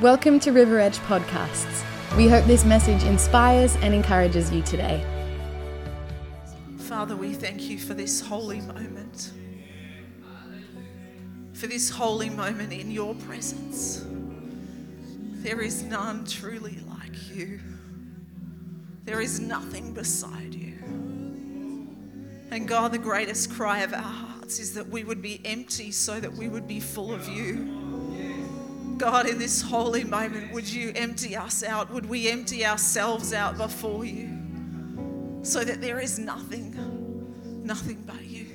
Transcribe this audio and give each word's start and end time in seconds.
Welcome 0.00 0.40
to 0.40 0.52
River 0.52 0.80
Edge 0.80 0.96
Podcasts. 1.00 1.84
We 2.16 2.26
hope 2.26 2.46
this 2.46 2.64
message 2.64 3.02
inspires 3.02 3.76
and 3.82 3.92
encourages 3.92 4.50
you 4.50 4.62
today. 4.62 5.04
Father, 6.78 7.14
we 7.14 7.34
thank 7.34 7.68
you 7.68 7.78
for 7.78 7.92
this 7.92 8.18
holy 8.18 8.62
moment. 8.62 9.32
For 11.52 11.66
this 11.66 11.90
holy 11.90 12.30
moment 12.30 12.72
in 12.72 12.90
your 12.90 13.14
presence. 13.14 14.06
There 15.42 15.60
is 15.60 15.82
none 15.82 16.24
truly 16.24 16.78
like 16.88 17.30
you. 17.30 17.60
There 19.04 19.20
is 19.20 19.38
nothing 19.38 19.92
beside 19.92 20.54
you. 20.54 20.78
And 22.50 22.66
God, 22.66 22.92
the 22.92 22.98
greatest 22.98 23.50
cry 23.50 23.80
of 23.80 23.92
our 23.92 24.00
hearts 24.00 24.60
is 24.60 24.72
that 24.72 24.88
we 24.88 25.04
would 25.04 25.20
be 25.20 25.42
empty 25.44 25.90
so 25.90 26.18
that 26.20 26.32
we 26.32 26.48
would 26.48 26.66
be 26.66 26.80
full 26.80 27.12
of 27.12 27.28
you. 27.28 27.79
God, 29.00 29.26
in 29.26 29.38
this 29.38 29.62
holy 29.62 30.04
moment, 30.04 30.52
would 30.52 30.70
you 30.70 30.92
empty 30.94 31.34
us 31.34 31.62
out? 31.64 31.90
Would 31.90 32.04
we 32.04 32.28
empty 32.28 32.66
ourselves 32.66 33.32
out 33.32 33.56
before 33.56 34.04
you 34.04 34.28
so 35.40 35.64
that 35.64 35.80
there 35.80 36.00
is 36.00 36.18
nothing, 36.18 36.76
nothing 37.64 38.04
but 38.06 38.22
you? 38.22 38.46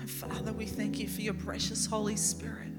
And 0.00 0.10
Father, 0.10 0.54
we 0.54 0.64
thank 0.64 0.98
you 0.98 1.08
for 1.08 1.20
your 1.20 1.34
precious 1.34 1.84
Holy 1.84 2.16
Spirit, 2.16 2.72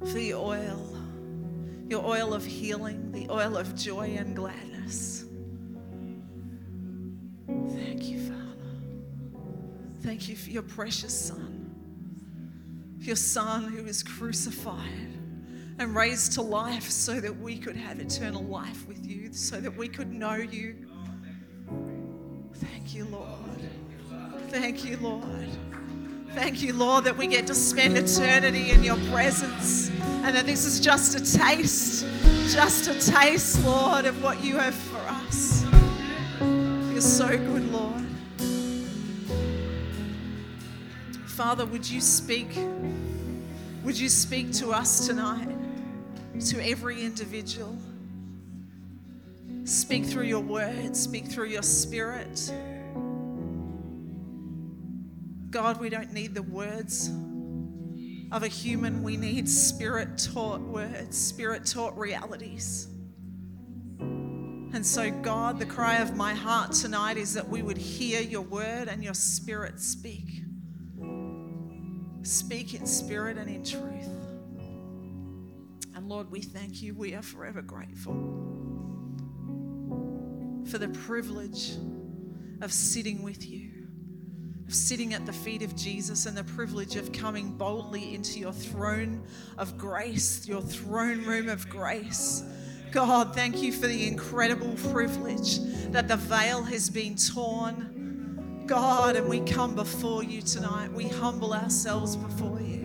for 0.00 0.12
the 0.12 0.34
oil, 0.34 0.94
your 1.88 2.04
oil 2.04 2.34
of 2.34 2.44
healing, 2.44 3.10
the 3.10 3.26
oil 3.30 3.56
of 3.56 3.74
joy 3.74 4.16
and 4.18 4.36
gladness. 4.36 5.24
Thank 7.46 8.04
you, 8.04 8.20
Father. 8.20 9.40
Thank 10.02 10.28
you 10.28 10.36
for 10.36 10.50
your 10.50 10.62
precious 10.62 11.18
Son 11.18 11.61
your 13.06 13.16
Son 13.16 13.64
who 13.64 13.84
was 13.84 14.02
crucified 14.02 15.18
and 15.78 15.94
raised 15.94 16.32
to 16.32 16.42
life 16.42 16.88
so 16.88 17.20
that 17.20 17.36
we 17.38 17.58
could 17.58 17.76
have 17.76 17.98
eternal 17.98 18.42
life 18.42 18.86
with 18.86 19.04
you, 19.04 19.32
so 19.32 19.60
that 19.60 19.76
we 19.76 19.88
could 19.88 20.12
know 20.12 20.34
you. 20.34 20.76
Thank 22.54 22.94
you, 22.94 23.04
Lord. 23.06 23.28
Thank 24.48 24.84
you, 24.84 24.96
Lord. 24.98 25.48
Thank 26.34 26.62
you, 26.62 26.72
Lord, 26.72 27.04
that 27.04 27.16
we 27.16 27.26
get 27.26 27.46
to 27.48 27.54
spend 27.54 27.96
eternity 27.98 28.70
in 28.70 28.82
your 28.82 28.96
presence 29.10 29.90
and 30.24 30.34
that 30.34 30.46
this 30.46 30.64
is 30.64 30.80
just 30.80 31.14
a 31.14 31.38
taste, 31.38 32.06
just 32.52 32.88
a 32.88 33.12
taste, 33.12 33.64
Lord, 33.64 34.06
of 34.06 34.22
what 34.22 34.42
you 34.42 34.56
have 34.56 34.74
for 34.74 34.98
us. 34.98 35.64
You're 36.90 37.00
so 37.00 37.28
good, 37.28 37.70
Lord. 37.72 38.01
Father, 41.32 41.64
would 41.64 41.88
you 41.88 42.02
speak? 42.02 42.48
Would 43.84 43.98
you 43.98 44.10
speak 44.10 44.52
to 44.52 44.72
us 44.72 45.06
tonight, 45.06 45.48
to 46.48 46.68
every 46.68 47.02
individual? 47.02 47.74
Speak 49.64 50.04
through 50.04 50.24
your 50.24 50.42
word, 50.42 50.94
speak 50.94 51.24
through 51.26 51.46
your 51.46 51.62
spirit. 51.62 52.52
God, 55.48 55.80
we 55.80 55.88
don't 55.88 56.12
need 56.12 56.34
the 56.34 56.42
words 56.42 57.08
of 58.30 58.42
a 58.42 58.48
human, 58.48 59.02
we 59.02 59.16
need 59.16 59.48
spirit 59.48 60.18
taught 60.18 60.60
words, 60.60 61.16
spirit 61.16 61.64
taught 61.64 61.96
realities. 61.96 62.88
And 63.98 64.84
so, 64.84 65.10
God, 65.10 65.58
the 65.58 65.66
cry 65.66 65.96
of 65.96 66.14
my 66.14 66.34
heart 66.34 66.72
tonight 66.72 67.16
is 67.16 67.32
that 67.32 67.48
we 67.48 67.62
would 67.62 67.78
hear 67.78 68.20
your 68.20 68.42
word 68.42 68.88
and 68.88 69.02
your 69.02 69.14
spirit 69.14 69.80
speak. 69.80 70.41
Speak 72.22 72.74
in 72.74 72.86
spirit 72.86 73.36
and 73.36 73.48
in 73.48 73.64
truth. 73.64 74.08
And 75.94 76.08
Lord, 76.08 76.30
we 76.30 76.40
thank 76.40 76.80
you. 76.80 76.94
We 76.94 77.14
are 77.14 77.22
forever 77.22 77.62
grateful 77.62 78.14
for 80.70 80.78
the 80.78 80.88
privilege 80.88 81.72
of 82.60 82.72
sitting 82.72 83.22
with 83.22 83.44
you, 83.46 83.70
of 84.66 84.74
sitting 84.74 85.12
at 85.12 85.26
the 85.26 85.32
feet 85.32 85.62
of 85.62 85.74
Jesus, 85.74 86.26
and 86.26 86.36
the 86.36 86.44
privilege 86.44 86.96
of 86.96 87.12
coming 87.12 87.50
boldly 87.52 88.14
into 88.14 88.38
your 88.38 88.52
throne 88.52 89.24
of 89.58 89.76
grace, 89.76 90.46
your 90.46 90.62
throne 90.62 91.24
room 91.24 91.48
of 91.48 91.68
grace. 91.68 92.44
God, 92.92 93.34
thank 93.34 93.60
you 93.60 93.72
for 93.72 93.86
the 93.86 94.06
incredible 94.06 94.74
privilege 94.92 95.58
that 95.90 96.08
the 96.08 96.16
veil 96.16 96.62
has 96.62 96.88
been 96.88 97.16
torn 97.16 98.01
God, 98.66 99.16
and 99.16 99.28
we 99.28 99.40
come 99.40 99.74
before 99.74 100.22
you 100.22 100.42
tonight. 100.42 100.92
We 100.92 101.08
humble 101.08 101.52
ourselves 101.52 102.16
before 102.16 102.60
you. 102.60 102.82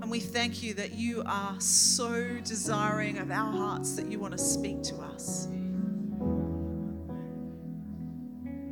And 0.00 0.10
we 0.10 0.20
thank 0.20 0.62
you 0.62 0.74
that 0.74 0.92
you 0.92 1.22
are 1.26 1.60
so 1.60 2.38
desiring 2.44 3.18
of 3.18 3.30
our 3.30 3.50
hearts 3.50 3.96
that 3.96 4.10
you 4.10 4.18
want 4.18 4.32
to 4.32 4.38
speak 4.38 4.82
to 4.84 4.96
us. 4.96 5.48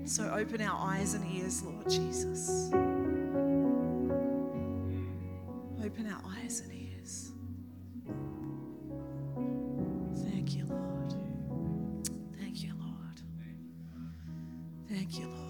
So 0.05 0.31
open 0.31 0.60
our 0.60 0.78
eyes 0.91 1.15
and 1.15 1.25
ears, 1.34 1.62
Lord 1.62 1.88
Jesus. 1.88 2.71
Open 5.84 6.06
our 6.06 6.22
eyes 6.37 6.60
and 6.60 6.72
ears. 6.72 7.33
Thank 10.28 10.54
you, 10.54 10.66
Lord. 10.66 11.15
Thank 12.39 12.62
you, 12.62 12.75
Lord. 12.78 13.21
Thank 14.89 15.19
you, 15.19 15.28
Lord. 15.28 15.41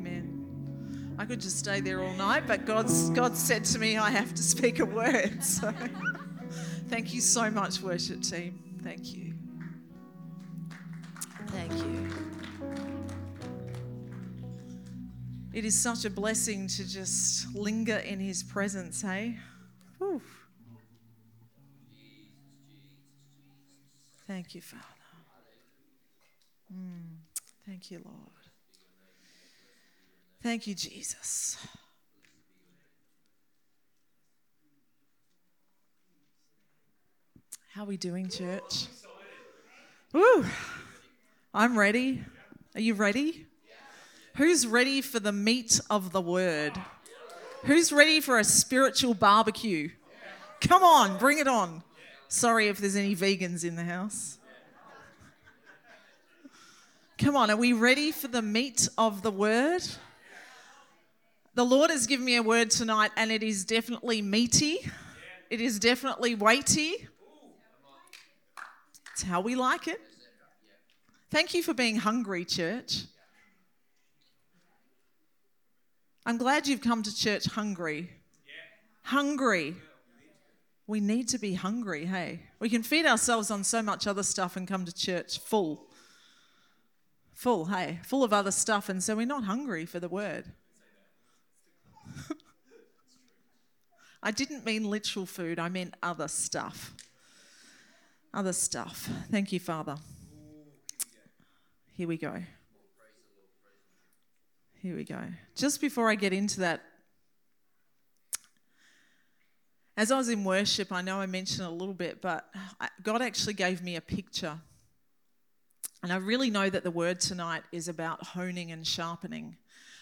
Amen. 0.00 1.14
I 1.18 1.26
could 1.26 1.40
just 1.40 1.58
stay 1.58 1.80
there 1.80 2.02
all 2.02 2.14
night, 2.14 2.44
but 2.46 2.64
God's 2.64 3.10
God 3.10 3.36
said 3.36 3.64
to 3.66 3.78
me 3.78 3.98
I 3.98 4.08
have 4.10 4.32
to 4.34 4.42
speak 4.42 4.78
a 4.78 4.86
word. 4.86 5.42
So 5.42 5.72
thank 6.88 7.12
you 7.12 7.20
so 7.20 7.50
much, 7.50 7.80
worship 7.82 8.22
team. 8.22 8.58
Thank 8.82 9.14
you. 9.14 9.34
Thank 11.48 11.72
you. 11.72 12.08
It 15.52 15.64
is 15.64 15.78
such 15.78 16.04
a 16.04 16.10
blessing 16.10 16.66
to 16.68 16.88
just 16.88 17.54
linger 17.54 17.98
in 17.98 18.18
his 18.18 18.42
presence, 18.42 19.02
hey? 19.02 19.36
Whew. 19.98 20.22
Thank 24.26 24.54
you, 24.54 24.62
Father. 24.62 24.84
Mm, 26.72 27.18
thank 27.66 27.90
you, 27.90 28.00
Lord. 28.04 28.39
Thank 30.42 30.66
you, 30.66 30.74
Jesus. 30.74 31.58
How 37.74 37.82
are 37.82 37.86
we 37.86 37.98
doing, 37.98 38.30
church? 38.30 38.86
Woo! 40.14 40.46
I'm 41.52 41.78
ready. 41.78 42.24
Are 42.74 42.80
you 42.80 42.94
ready? 42.94 43.46
Who's 44.36 44.66
ready 44.66 45.02
for 45.02 45.20
the 45.20 45.32
meat 45.32 45.78
of 45.90 46.12
the 46.12 46.22
word? 46.22 46.72
Who's 47.64 47.92
ready 47.92 48.20
for 48.20 48.38
a 48.38 48.44
spiritual 48.44 49.12
barbecue? 49.12 49.90
Come 50.62 50.82
on, 50.82 51.18
bring 51.18 51.38
it 51.38 51.48
on. 51.48 51.82
Sorry 52.28 52.68
if 52.68 52.78
there's 52.78 52.96
any 52.96 53.14
vegans 53.14 53.62
in 53.62 53.76
the 53.76 53.84
house. 53.84 54.38
Come 57.18 57.36
on, 57.36 57.50
are 57.50 57.56
we 57.56 57.74
ready 57.74 58.10
for 58.10 58.28
the 58.28 58.40
meat 58.40 58.88
of 58.96 59.20
the 59.20 59.30
word? 59.30 59.82
The 61.54 61.64
Lord 61.64 61.90
has 61.90 62.06
given 62.06 62.24
me 62.24 62.36
a 62.36 62.42
word 62.42 62.70
tonight, 62.70 63.10
and 63.16 63.32
it 63.32 63.42
is 63.42 63.64
definitely 63.64 64.22
meaty. 64.22 64.78
It 65.50 65.60
is 65.60 65.80
definitely 65.80 66.36
weighty. 66.36 67.08
It's 69.12 69.22
how 69.22 69.40
we 69.40 69.56
like 69.56 69.88
it. 69.88 70.00
Thank 71.30 71.52
you 71.52 71.62
for 71.62 71.74
being 71.74 71.96
hungry, 71.96 72.44
church. 72.44 73.04
I'm 76.24 76.38
glad 76.38 76.68
you've 76.68 76.80
come 76.80 77.02
to 77.02 77.14
church 77.14 77.46
hungry. 77.46 78.10
Hungry. 79.02 79.74
We 80.86 81.00
need 81.00 81.28
to 81.28 81.38
be 81.38 81.54
hungry, 81.54 82.06
hey? 82.06 82.42
We 82.60 82.68
can 82.68 82.82
feed 82.84 83.06
ourselves 83.06 83.50
on 83.50 83.64
so 83.64 83.82
much 83.82 84.06
other 84.06 84.22
stuff 84.22 84.56
and 84.56 84.68
come 84.68 84.84
to 84.84 84.94
church 84.94 85.38
full. 85.40 85.88
full, 87.32 87.66
hey, 87.66 87.98
full 88.04 88.22
of 88.22 88.32
other 88.32 88.50
stuff. 88.52 88.88
And 88.88 89.02
so 89.02 89.16
we're 89.16 89.26
not 89.26 89.44
hungry 89.44 89.84
for 89.84 89.98
the 89.98 90.08
word. 90.08 90.52
I 94.22 94.30
didn't 94.30 94.64
mean 94.64 94.84
literal 94.84 95.26
food, 95.26 95.58
I 95.58 95.68
meant 95.68 95.94
other 96.02 96.28
stuff. 96.28 96.94
Other 98.32 98.52
stuff. 98.52 99.08
Thank 99.30 99.52
you, 99.52 99.58
Father. 99.58 99.96
Here 101.96 102.06
we 102.06 102.16
go. 102.16 102.42
Here 104.82 104.96
we 104.96 105.04
go. 105.04 105.20
Just 105.54 105.80
before 105.80 106.08
I 106.08 106.14
get 106.14 106.32
into 106.32 106.60
that, 106.60 106.80
as 109.96 110.10
I 110.10 110.16
was 110.16 110.30
in 110.30 110.44
worship, 110.44 110.92
I 110.92 111.02
know 111.02 111.18
I 111.18 111.26
mentioned 111.26 111.66
a 111.66 111.70
little 111.70 111.92
bit, 111.92 112.22
but 112.22 112.48
God 113.02 113.20
actually 113.20 113.52
gave 113.52 113.82
me 113.82 113.96
a 113.96 114.00
picture. 114.00 114.58
And 116.02 116.10
I 116.10 116.16
really 116.16 116.48
know 116.48 116.70
that 116.70 116.84
the 116.84 116.90
word 116.90 117.20
tonight 117.20 117.64
is 117.72 117.88
about 117.88 118.28
honing 118.28 118.72
and 118.72 118.86
sharpening. 118.86 119.56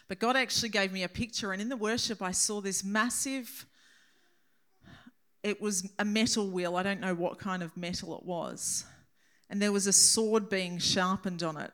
But 0.09 0.19
God 0.19 0.37
actually 0.37 0.71
gave 0.71 0.93
me 0.93 1.03
a 1.03 1.09
picture, 1.09 1.53
and 1.53 1.61
in 1.61 1.69
the 1.69 1.77
worship, 1.77 2.23
I 2.23 2.33
saw 2.33 2.61
this 2.61 2.83
massive 2.83 3.67
it 5.43 5.61
was 5.61 5.89
a 5.99 6.05
metal 6.05 6.51
wheel. 6.51 6.77
I 6.77 6.83
don't 6.83 7.01
know 7.01 7.15
what 7.15 7.39
kind 7.39 7.63
of 7.63 7.77
metal 7.77 8.17
it 8.17 8.25
was. 8.25 8.85
And 9.51 9.63
there 9.63 9.73
was 9.73 9.87
a 9.87 9.93
sword 9.93 10.49
being 10.49 10.79
sharpened 10.79 11.43
on 11.43 11.57
it. 11.57 11.73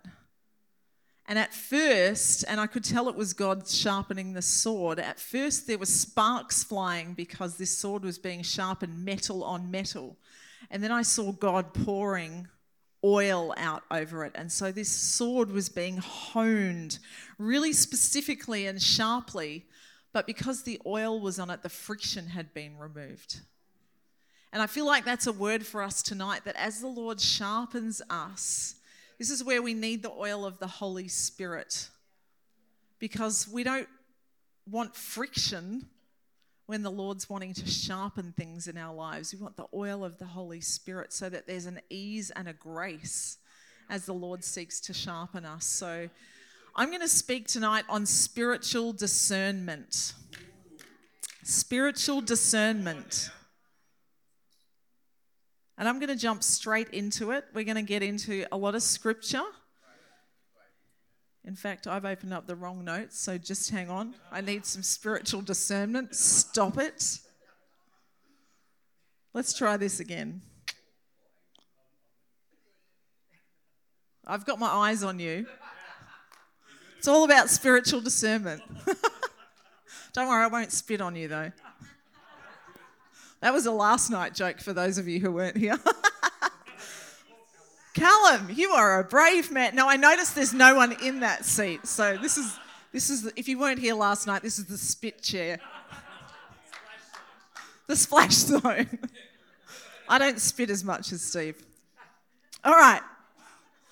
And 1.27 1.39
at 1.39 1.55
first, 1.55 2.45
and 2.47 2.61
I 2.61 2.67
could 2.67 2.85
tell 2.85 3.09
it 3.09 3.17
was 3.17 3.33
God 3.33 3.67
sharpening 3.67 4.35
the 4.35 4.43
sword, 4.43 4.99
at 4.99 5.19
first 5.19 5.67
there 5.67 5.79
were 5.79 5.87
sparks 5.87 6.63
flying 6.63 7.15
because 7.15 7.57
this 7.57 7.77
sword 7.77 8.05
was 8.05 8.19
being 8.19 8.43
sharpened 8.43 9.03
metal 9.03 9.43
on 9.43 9.71
metal. 9.71 10.19
And 10.71 10.83
then 10.83 10.93
I 10.93 11.03
saw 11.03 11.33
God 11.33 11.73
pouring 11.73 12.49
oil 13.05 13.53
out 13.57 13.83
over 13.91 14.25
it. 14.25 14.33
And 14.35 14.51
so 14.51 14.73
this 14.73 14.89
sword 14.89 15.51
was 15.51 15.69
being 15.69 15.99
honed 15.99 16.99
really 17.39 17.73
specifically 17.73 18.67
and 18.67 18.81
sharply, 18.81 19.67
but 20.13 20.27
because 20.27 20.63
the 20.63 20.81
oil 20.87 21.21
was 21.21 21.39
on 21.39 21.51
it, 21.51 21.63
the 21.63 21.69
friction 21.69 22.29
had 22.29 22.55
been 22.55 22.79
removed. 22.79 23.41
And 24.53 24.63
I 24.63 24.67
feel 24.67 24.87
like 24.87 25.05
that's 25.05 25.27
a 25.27 25.33
word 25.33 25.67
for 25.67 25.83
us 25.83 26.03
tonight 26.03 26.45
that 26.45 26.57
as 26.57 26.81
the 26.81 26.87
Lord 26.87 27.21
sharpens 27.21 28.01
us, 28.09 28.77
this 29.19 29.31
is 29.31 29.45
where 29.45 29.63
we 29.63 29.75
need 29.75 30.03
the 30.03 30.13
oil 30.13 30.47
of 30.47 30.59
the 30.59 30.67
Holy 30.67 31.09
Spirit. 31.09 31.89
Because 33.01 33.49
we 33.49 33.65
don't 33.65 33.89
want 34.71 34.95
friction 34.95 35.89
when 36.67 36.83
the 36.83 36.91
Lord's 36.91 37.29
wanting 37.29 37.53
to 37.55 37.67
sharpen 37.67 38.33
things 38.37 38.69
in 38.69 38.79
our 38.79 38.95
lives. 38.95 39.35
We 39.35 39.41
want 39.41 39.57
the 39.57 39.67
oil 39.75 40.05
of 40.05 40.19
the 40.19 40.25
Holy 40.25 40.61
Spirit 40.61 41.13
so 41.13 41.29
that 41.29 41.47
there's 41.47 41.67
an 41.67 41.81
ease 41.91 42.31
and 42.31 42.49
a 42.49 42.53
grace 42.53 43.39
as 43.91 44.07
the 44.07 44.15
Lord 44.15 44.43
seeks 44.43 44.81
to 44.81 44.95
sharpen 44.95 45.45
us. 45.45 45.67
So 45.67 46.09
I'm 46.75 46.89
going 46.89 47.03
to 47.03 47.09
speak 47.09 47.49
tonight 47.49 47.85
on 47.89 48.07
spiritual 48.07 48.93
discernment. 48.93 50.15
Spiritual 51.43 52.23
discernment. 52.23 53.31
And 55.77 55.89
I'm 55.89 55.99
going 55.99 56.09
to 56.09 56.17
jump 56.17 56.43
straight 56.43 56.89
into 56.91 57.33
it. 57.33 57.45
We're 57.53 57.65
going 57.65 57.77
to 57.77 57.83
get 57.83 58.03
into 58.03 58.47
a 58.51 58.57
lot 58.57 58.75
of 58.75 58.83
scripture. 58.83 59.43
In 61.47 61.55
fact, 61.55 61.87
I've 61.87 62.07
opened 62.07 62.33
up 62.33 62.47
the 62.47 62.57
wrong 62.57 62.85
notes, 62.85 63.19
so 63.19 63.37
just 63.37 63.71
hang 63.71 63.91
on. 63.91 64.15
I 64.33 64.41
need 64.41 64.65
some 64.65 64.83
spiritual 64.83 65.43
discernment. 65.43 66.15
Stop 66.15 66.79
it. 66.79 67.19
Let's 69.35 69.53
try 69.53 69.77
this 69.77 70.01
again. 70.01 70.41
I've 74.27 74.47
got 74.47 74.59
my 74.59 74.69
eyes 74.69 75.03
on 75.03 75.19
you. 75.19 75.47
It's 76.97 77.09
all 77.09 77.25
about 77.25 77.51
spiritual 77.51 78.01
discernment. 78.01 78.63
Don't 80.15 80.29
worry, 80.29 80.45
I 80.45 80.47
won't 80.47 80.73
spit 80.73 81.03
on 81.03 81.15
you 81.15 81.29
though. 81.29 81.53
That 83.41 83.53
was 83.53 83.67
a 83.67 83.73
last 83.73 84.11
night 84.11 84.33
joke 84.35 84.61
for 84.61 84.73
those 84.73 84.97
of 84.97 85.07
you 85.07 85.21
who 85.21 85.31
weren't 85.31 85.59
here. 85.59 85.77
Callum, 87.95 88.49
you 88.53 88.71
are 88.73 88.99
a 88.99 89.05
brave 89.05 89.53
man. 89.53 89.77
Now 89.77 89.89
I 89.89 89.97
noticed 89.97 90.35
there's 90.35 90.53
no 90.53 90.75
one 90.75 90.97
in 91.01 91.21
that 91.21 91.45
seat, 91.45 91.87
so 91.87 92.17
this 92.17 92.37
is 92.37 92.59
this 92.93 93.09
is 93.09 93.31
if 93.37 93.49
you 93.49 93.59
weren't 93.59 93.79
here 93.79 93.95
last 93.95 94.27
night, 94.27 94.43
this 94.43 94.59
is 94.59 94.67
the 94.67 94.77
spit 94.77 95.23
chair, 95.23 95.61
the 97.87 97.95
splash 97.95 98.33
zone. 98.35 98.99
I 100.09 100.19
don't 100.19 100.41
spit 100.41 100.71
as 100.71 100.85
much 100.85 101.13
as 101.13 101.23
Steve. 101.23 101.65
All 102.65 102.73
right, 102.73 103.01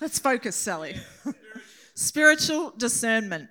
let's 0.00 0.18
focus, 0.18 0.56
Sally. 0.56 0.96
Spiritual 1.94 2.72
discernment. 2.76 3.50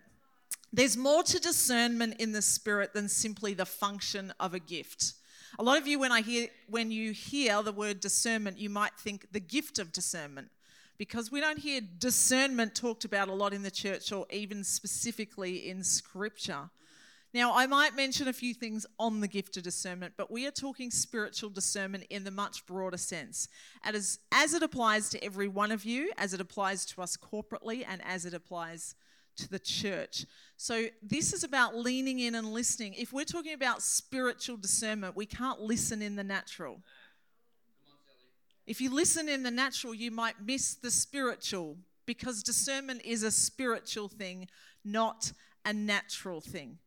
There's 0.74 0.98
more 0.98 1.24
to 1.24 1.40
discernment 1.40 2.16
in 2.20 2.34
the 2.34 2.42
spirit 2.42 2.94
than 2.94 3.08
simply 3.08 3.54
the 3.54 3.66
function 3.66 4.34
of 4.40 4.54
a 4.54 4.60
gift. 4.60 5.14
A 5.60 5.64
lot 5.64 5.78
of 5.78 5.88
you, 5.88 6.00
when 6.00 6.12
I 6.12 6.22
hear 6.22 6.48
when 6.70 6.92
you 6.92 7.12
hear 7.12 7.62
the 7.62 7.72
word 7.72 8.00
discernment, 8.00 8.58
you 8.58 8.70
might 8.70 8.94
think 8.98 9.28
the 9.32 9.40
gift 9.40 9.80
of 9.80 9.92
discernment. 9.92 10.50
Because 10.98 11.32
we 11.32 11.42
don't 11.42 11.58
hear 11.58 11.82
discernment 11.98 12.76
talked 12.76 13.06
about 13.06 13.28
a 13.28 13.34
lot 13.34 13.54
in 13.54 13.64
the 13.64 13.72
church 13.72 14.12
or 14.12 14.28
even 14.30 14.64
specifically 14.64 15.68
in 15.68 15.84
scripture. 15.84 16.70
Now, 17.34 17.56
I 17.56 17.66
might 17.66 17.96
mention 17.96 18.28
a 18.28 18.34
few 18.34 18.54
things 18.54 18.86
on 19.00 19.22
the 19.22 19.28
gift 19.28 19.56
of 19.56 19.64
discernment, 19.64 20.14
but 20.18 20.30
we 20.30 20.46
are 20.48 20.52
talking 20.52 20.92
spiritual 20.92 21.50
discernment 21.50 22.04
in 22.10 22.26
the 22.26 22.32
much 22.32 22.66
broader 22.66 22.98
sense. 22.98 23.48
As, 23.84 24.20
as 24.34 24.54
it 24.54 24.64
applies 24.64 25.10
to 25.10 25.24
every 25.24 25.48
one 25.48 25.72
of 25.72 25.86
you, 25.86 26.12
as 26.18 26.34
it 26.34 26.42
applies 26.42 26.86
to 26.88 27.02
us 27.02 27.18
corporately, 27.18 27.86
and 27.88 28.02
as 28.06 28.26
it 28.26 28.34
applies 28.34 28.96
to 29.38 29.50
the 29.50 29.60
church. 29.60 30.26
So, 30.58 30.86
this 31.02 31.34
is 31.34 31.44
about 31.44 31.76
leaning 31.76 32.20
in 32.20 32.36
and 32.36 32.54
listening. 32.54 32.94
If 32.94 33.12
we're 33.14 33.26
talking 33.26 33.54
about 33.54 33.82
spiritual 33.82 34.58
discernment, 34.58 35.16
we 35.16 35.26
can't 35.26 35.60
listen 35.60 36.02
in 36.02 36.16
the 36.16 36.24
natural. 36.24 36.82
If 38.68 38.80
you 38.80 38.94
listen 38.94 39.28
in 39.28 39.44
the 39.44 39.52
natural, 39.52 39.94
you 39.94 40.12
might 40.12 40.36
miss 40.46 40.76
the 40.76 40.92
spiritual 40.92 41.78
because 42.06 42.44
discernment 42.44 43.02
is 43.04 43.24
a 43.24 43.32
spiritual 43.32 44.08
thing, 44.08 44.48
not 44.84 45.32
a 45.66 45.74
natural 45.74 46.42
thing. 46.42 46.78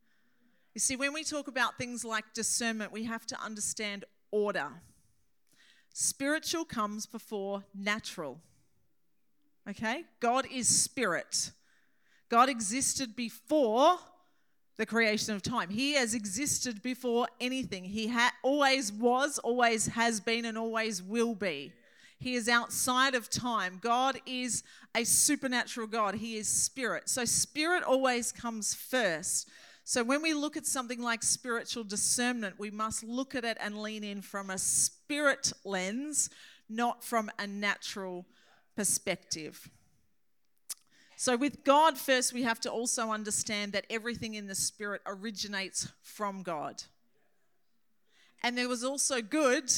You 0.75 0.81
see, 0.81 0.96
when 0.96 1.12
we 1.12 1.25
talk 1.25 1.46
about 1.46 1.79
things 1.79 2.05
like 2.05 2.25
discernment, 2.35 2.93
we 2.93 3.05
have 3.05 3.26
to 3.26 3.41
understand 3.41 4.05
order. 4.31 4.69
Spiritual 5.93 6.64
comes 6.64 7.06
before 7.06 7.64
natural. 7.75 8.41
Okay? 9.69 10.05
God 10.20 10.46
is 10.52 10.69
spirit. 10.69 11.52
God 12.29 12.49
existed 12.49 13.15
before 13.15 13.99
the 14.77 14.87
creation 14.87 15.34
of 15.34 15.43
time. 15.43 15.70
He 15.70 15.94
has 15.94 16.15
existed 16.15 16.82
before 16.82 17.29
anything. 17.41 17.84
He 17.84 18.08
ha- 18.08 18.32
always 18.43 18.93
was, 18.93 19.39
always 19.39 19.87
has 19.89 20.20
been, 20.20 20.44
and 20.44 20.58
always 20.58 21.03
will 21.03 21.34
be. 21.34 21.72
He 22.19 22.34
is 22.34 22.49
outside 22.49 23.15
of 23.15 23.29
time. 23.29 23.79
God 23.81 24.19
is 24.27 24.63
a 24.96 25.05
supernatural 25.05 25.87
God. 25.87 26.15
He 26.15 26.37
is 26.37 26.49
spirit. 26.49 27.08
So, 27.08 27.25
spirit 27.25 27.82
always 27.82 28.32
comes 28.32 28.75
first. 28.75 29.49
So, 29.84 30.03
when 30.03 30.22
we 30.22 30.32
look 30.32 30.56
at 30.56 30.67
something 30.67 31.03
like 31.03 31.22
spiritual 31.22 31.84
discernment, 31.84 32.58
we 32.58 32.70
must 32.70 33.05
look 33.05 33.34
at 33.34 33.44
it 33.44 33.58
and 33.60 33.81
lean 33.81 34.03
in 34.03 34.22
from 34.22 34.51
a 34.51 34.58
spirit 34.58 35.53
lens, 35.65 36.31
not 36.69 37.05
from 37.05 37.31
a 37.39 37.46
natural 37.46 38.27
perspective. 38.75 39.69
So, 41.17 41.37
with 41.37 41.65
God 41.65 41.97
first, 41.97 42.33
we 42.33 42.43
have 42.43 42.61
to 42.61 42.71
also 42.71 43.11
understand 43.11 43.73
that 43.73 43.87
everything 43.89 44.35
in 44.35 44.47
the 44.47 44.55
Spirit 44.55 45.01
originates 45.06 45.93
from 46.03 46.43
God. 46.43 46.83
And 48.43 48.59
there 48.59 48.69
was 48.69 48.85
also 48.85 49.23
good 49.23 49.73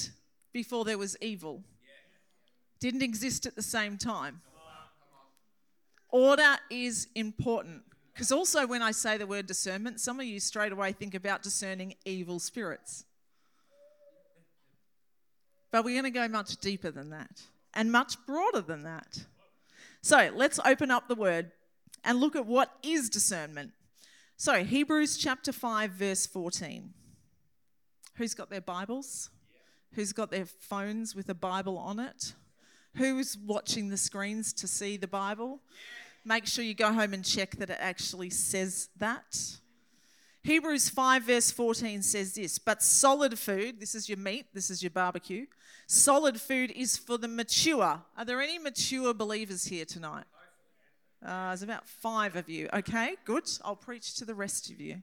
before 0.52 0.84
there 0.84 0.98
was 0.98 1.16
evil, 1.20 1.62
didn't 2.80 3.02
exist 3.02 3.46
at 3.46 3.54
the 3.54 3.62
same 3.62 3.98
time. 3.98 4.40
Order 6.10 6.56
is 6.70 7.08
important. 7.14 7.82
Because 8.14 8.32
also, 8.32 8.66
when 8.66 8.80
I 8.80 8.92
say 8.92 9.18
the 9.18 9.26
word 9.26 9.46
discernment, 9.46 10.00
some 10.00 10.18
of 10.18 10.24
you 10.24 10.40
straight 10.40 10.72
away 10.72 10.92
think 10.92 11.14
about 11.14 11.42
discerning 11.42 11.94
evil 12.06 12.38
spirits. 12.38 13.04
But 15.70 15.84
we're 15.84 16.00
going 16.00 16.10
to 16.10 16.18
go 16.18 16.26
much 16.26 16.56
deeper 16.56 16.90
than 16.90 17.10
that 17.10 17.42
and 17.74 17.92
much 17.92 18.16
broader 18.26 18.62
than 18.62 18.84
that. 18.84 19.26
So 20.06 20.30
let's 20.32 20.60
open 20.64 20.92
up 20.92 21.08
the 21.08 21.16
word 21.16 21.50
and 22.04 22.20
look 22.20 22.36
at 22.36 22.46
what 22.46 22.70
is 22.80 23.10
discernment. 23.10 23.72
So, 24.36 24.62
Hebrews 24.62 25.16
chapter 25.16 25.50
5, 25.50 25.90
verse 25.90 26.26
14. 26.28 26.94
Who's 28.14 28.32
got 28.32 28.48
their 28.48 28.60
Bibles? 28.60 29.30
Who's 29.94 30.12
got 30.12 30.30
their 30.30 30.46
phones 30.46 31.16
with 31.16 31.28
a 31.28 31.34
Bible 31.34 31.76
on 31.76 31.98
it? 31.98 32.34
Who's 32.94 33.36
watching 33.36 33.88
the 33.88 33.96
screens 33.96 34.52
to 34.52 34.68
see 34.68 34.96
the 34.96 35.08
Bible? 35.08 35.58
Make 36.24 36.46
sure 36.46 36.62
you 36.62 36.74
go 36.74 36.92
home 36.92 37.12
and 37.12 37.24
check 37.24 37.56
that 37.56 37.70
it 37.70 37.78
actually 37.80 38.30
says 38.30 38.90
that. 38.98 39.58
Hebrews 40.46 40.90
5, 40.90 41.24
verse 41.24 41.50
14 41.50 42.02
says 42.02 42.34
this 42.34 42.56
But 42.60 42.80
solid 42.80 43.36
food, 43.36 43.80
this 43.80 43.96
is 43.96 44.08
your 44.08 44.18
meat, 44.18 44.46
this 44.54 44.70
is 44.70 44.80
your 44.80 44.90
barbecue, 44.90 45.46
solid 45.88 46.40
food 46.40 46.70
is 46.70 46.96
for 46.96 47.18
the 47.18 47.26
mature. 47.26 48.00
Are 48.16 48.24
there 48.24 48.40
any 48.40 48.56
mature 48.56 49.12
believers 49.12 49.64
here 49.64 49.84
tonight? 49.84 50.22
Uh, 51.20 51.48
there's 51.48 51.64
about 51.64 51.88
five 51.88 52.36
of 52.36 52.48
you. 52.48 52.68
Okay, 52.72 53.16
good. 53.24 53.50
I'll 53.64 53.74
preach 53.74 54.14
to 54.18 54.24
the 54.24 54.36
rest 54.36 54.70
of 54.70 54.80
you. 54.80 55.02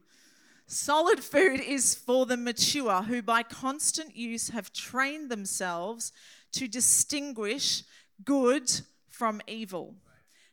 Solid 0.67 1.21
food 1.21 1.59
is 1.59 1.93
for 1.93 2.25
the 2.25 2.37
mature 2.37 3.01
who, 3.01 3.21
by 3.21 3.43
constant 3.43 4.15
use, 4.15 4.47
have 4.51 4.71
trained 4.71 5.29
themselves 5.29 6.13
to 6.53 6.69
distinguish 6.69 7.83
good 8.23 8.71
from 9.09 9.41
evil. 9.45 9.95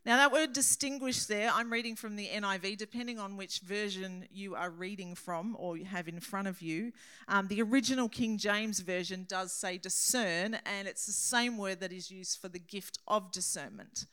Now, 0.07 0.17
that 0.17 0.33
word 0.33 0.55
distinguish 0.55 1.27
there, 1.27 1.51
I'm 1.53 1.71
reading 1.71 1.95
from 1.95 2.17
the 2.17 2.27
NIV, 2.29 2.79
depending 2.79 3.19
on 3.19 3.37
which 3.37 3.61
version 3.61 4.27
you 4.33 4.55
are 4.55 4.71
reading 4.71 5.15
from 5.15 5.55
or 5.59 5.77
you 5.77 5.85
have 5.85 6.09
in 6.09 6.21
front 6.21 6.49
of 6.49 6.63
you. 6.63 6.93
Um, 7.29 7.49
the 7.49 7.61
original 7.61 8.09
King 8.09 8.39
James 8.39 8.81
Version 8.81 9.27
does 9.29 9.53
say 9.53 9.77
discern, 9.77 10.59
and 10.65 10.89
it's 10.89 11.05
the 11.05 11.13
same 11.13 11.59
word 11.59 11.81
that 11.81 11.93
is 11.93 12.11
used 12.11 12.41
for 12.41 12.49
the 12.49 12.59
gift 12.59 12.99
of 13.07 13.31
discernment. 13.31 14.07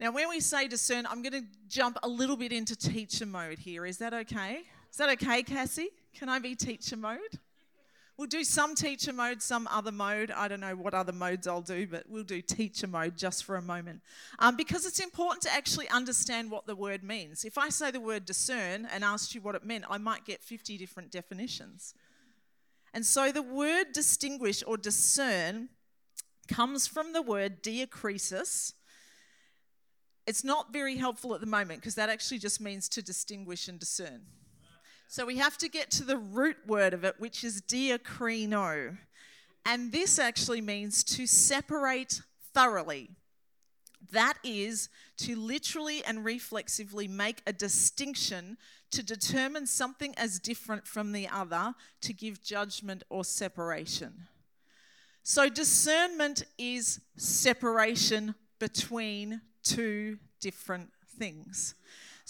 Now, 0.00 0.10
when 0.10 0.28
we 0.28 0.40
say 0.40 0.66
discern, 0.66 1.06
I'm 1.06 1.22
going 1.22 1.44
to 1.44 1.46
jump 1.68 1.98
a 2.02 2.08
little 2.08 2.36
bit 2.36 2.52
into 2.52 2.74
teacher 2.74 3.26
mode 3.26 3.60
here. 3.60 3.86
Is 3.86 3.98
that 3.98 4.12
okay? 4.12 4.62
Is 4.90 4.96
that 4.96 5.10
okay, 5.10 5.44
Cassie? 5.44 5.90
Can 6.12 6.28
I 6.28 6.40
be 6.40 6.56
teacher 6.56 6.96
mode? 6.96 7.38
We'll 8.18 8.26
do 8.26 8.42
some 8.42 8.74
teacher 8.74 9.12
mode, 9.12 9.40
some 9.40 9.68
other 9.70 9.92
mode. 9.92 10.32
I 10.32 10.48
don't 10.48 10.58
know 10.58 10.74
what 10.74 10.92
other 10.92 11.12
modes 11.12 11.46
I'll 11.46 11.62
do, 11.62 11.86
but 11.86 12.02
we'll 12.08 12.24
do 12.24 12.42
teacher 12.42 12.88
mode 12.88 13.16
just 13.16 13.44
for 13.44 13.54
a 13.54 13.62
moment. 13.62 14.00
Um, 14.40 14.56
because 14.56 14.84
it's 14.84 14.98
important 14.98 15.42
to 15.42 15.52
actually 15.54 15.88
understand 15.88 16.50
what 16.50 16.66
the 16.66 16.74
word 16.74 17.04
means. 17.04 17.44
If 17.44 17.56
I 17.56 17.68
say 17.68 17.92
the 17.92 18.00
word 18.00 18.24
discern 18.24 18.88
and 18.92 19.04
asked 19.04 19.36
you 19.36 19.40
what 19.40 19.54
it 19.54 19.64
meant, 19.64 19.84
I 19.88 19.98
might 19.98 20.24
get 20.24 20.42
50 20.42 20.76
different 20.76 21.12
definitions. 21.12 21.94
And 22.92 23.06
so 23.06 23.30
the 23.30 23.40
word 23.40 23.92
distinguish 23.92 24.64
or 24.66 24.76
discern 24.76 25.68
comes 26.48 26.88
from 26.88 27.12
the 27.12 27.22
word 27.22 27.62
diakrisis. 27.62 28.72
It's 30.26 30.42
not 30.42 30.72
very 30.72 30.96
helpful 30.96 31.36
at 31.36 31.40
the 31.40 31.46
moment 31.46 31.80
because 31.80 31.94
that 31.94 32.08
actually 32.08 32.38
just 32.38 32.60
means 32.60 32.88
to 32.88 33.00
distinguish 33.00 33.68
and 33.68 33.78
discern. 33.78 34.22
So 35.10 35.24
we 35.24 35.38
have 35.38 35.56
to 35.58 35.70
get 35.70 35.90
to 35.92 36.04
the 36.04 36.18
root 36.18 36.58
word 36.66 36.92
of 36.92 37.02
it, 37.02 37.14
which 37.18 37.42
is 37.42 37.62
diakrino. 37.62 38.98
And 39.64 39.90
this 39.90 40.18
actually 40.18 40.60
means 40.60 41.02
to 41.04 41.26
separate 41.26 42.20
thoroughly. 42.52 43.08
That 44.12 44.34
is 44.44 44.90
to 45.18 45.34
literally 45.34 46.04
and 46.04 46.26
reflexively 46.26 47.08
make 47.08 47.42
a 47.46 47.54
distinction 47.54 48.58
to 48.90 49.02
determine 49.02 49.66
something 49.66 50.14
as 50.18 50.38
different 50.38 50.86
from 50.86 51.12
the 51.12 51.26
other 51.26 51.74
to 52.02 52.12
give 52.12 52.42
judgment 52.42 53.02
or 53.08 53.24
separation. 53.24 54.12
So, 55.22 55.48
discernment 55.48 56.44
is 56.58 57.00
separation 57.16 58.34
between 58.58 59.40
two 59.62 60.18
different 60.40 60.90
things. 61.18 61.74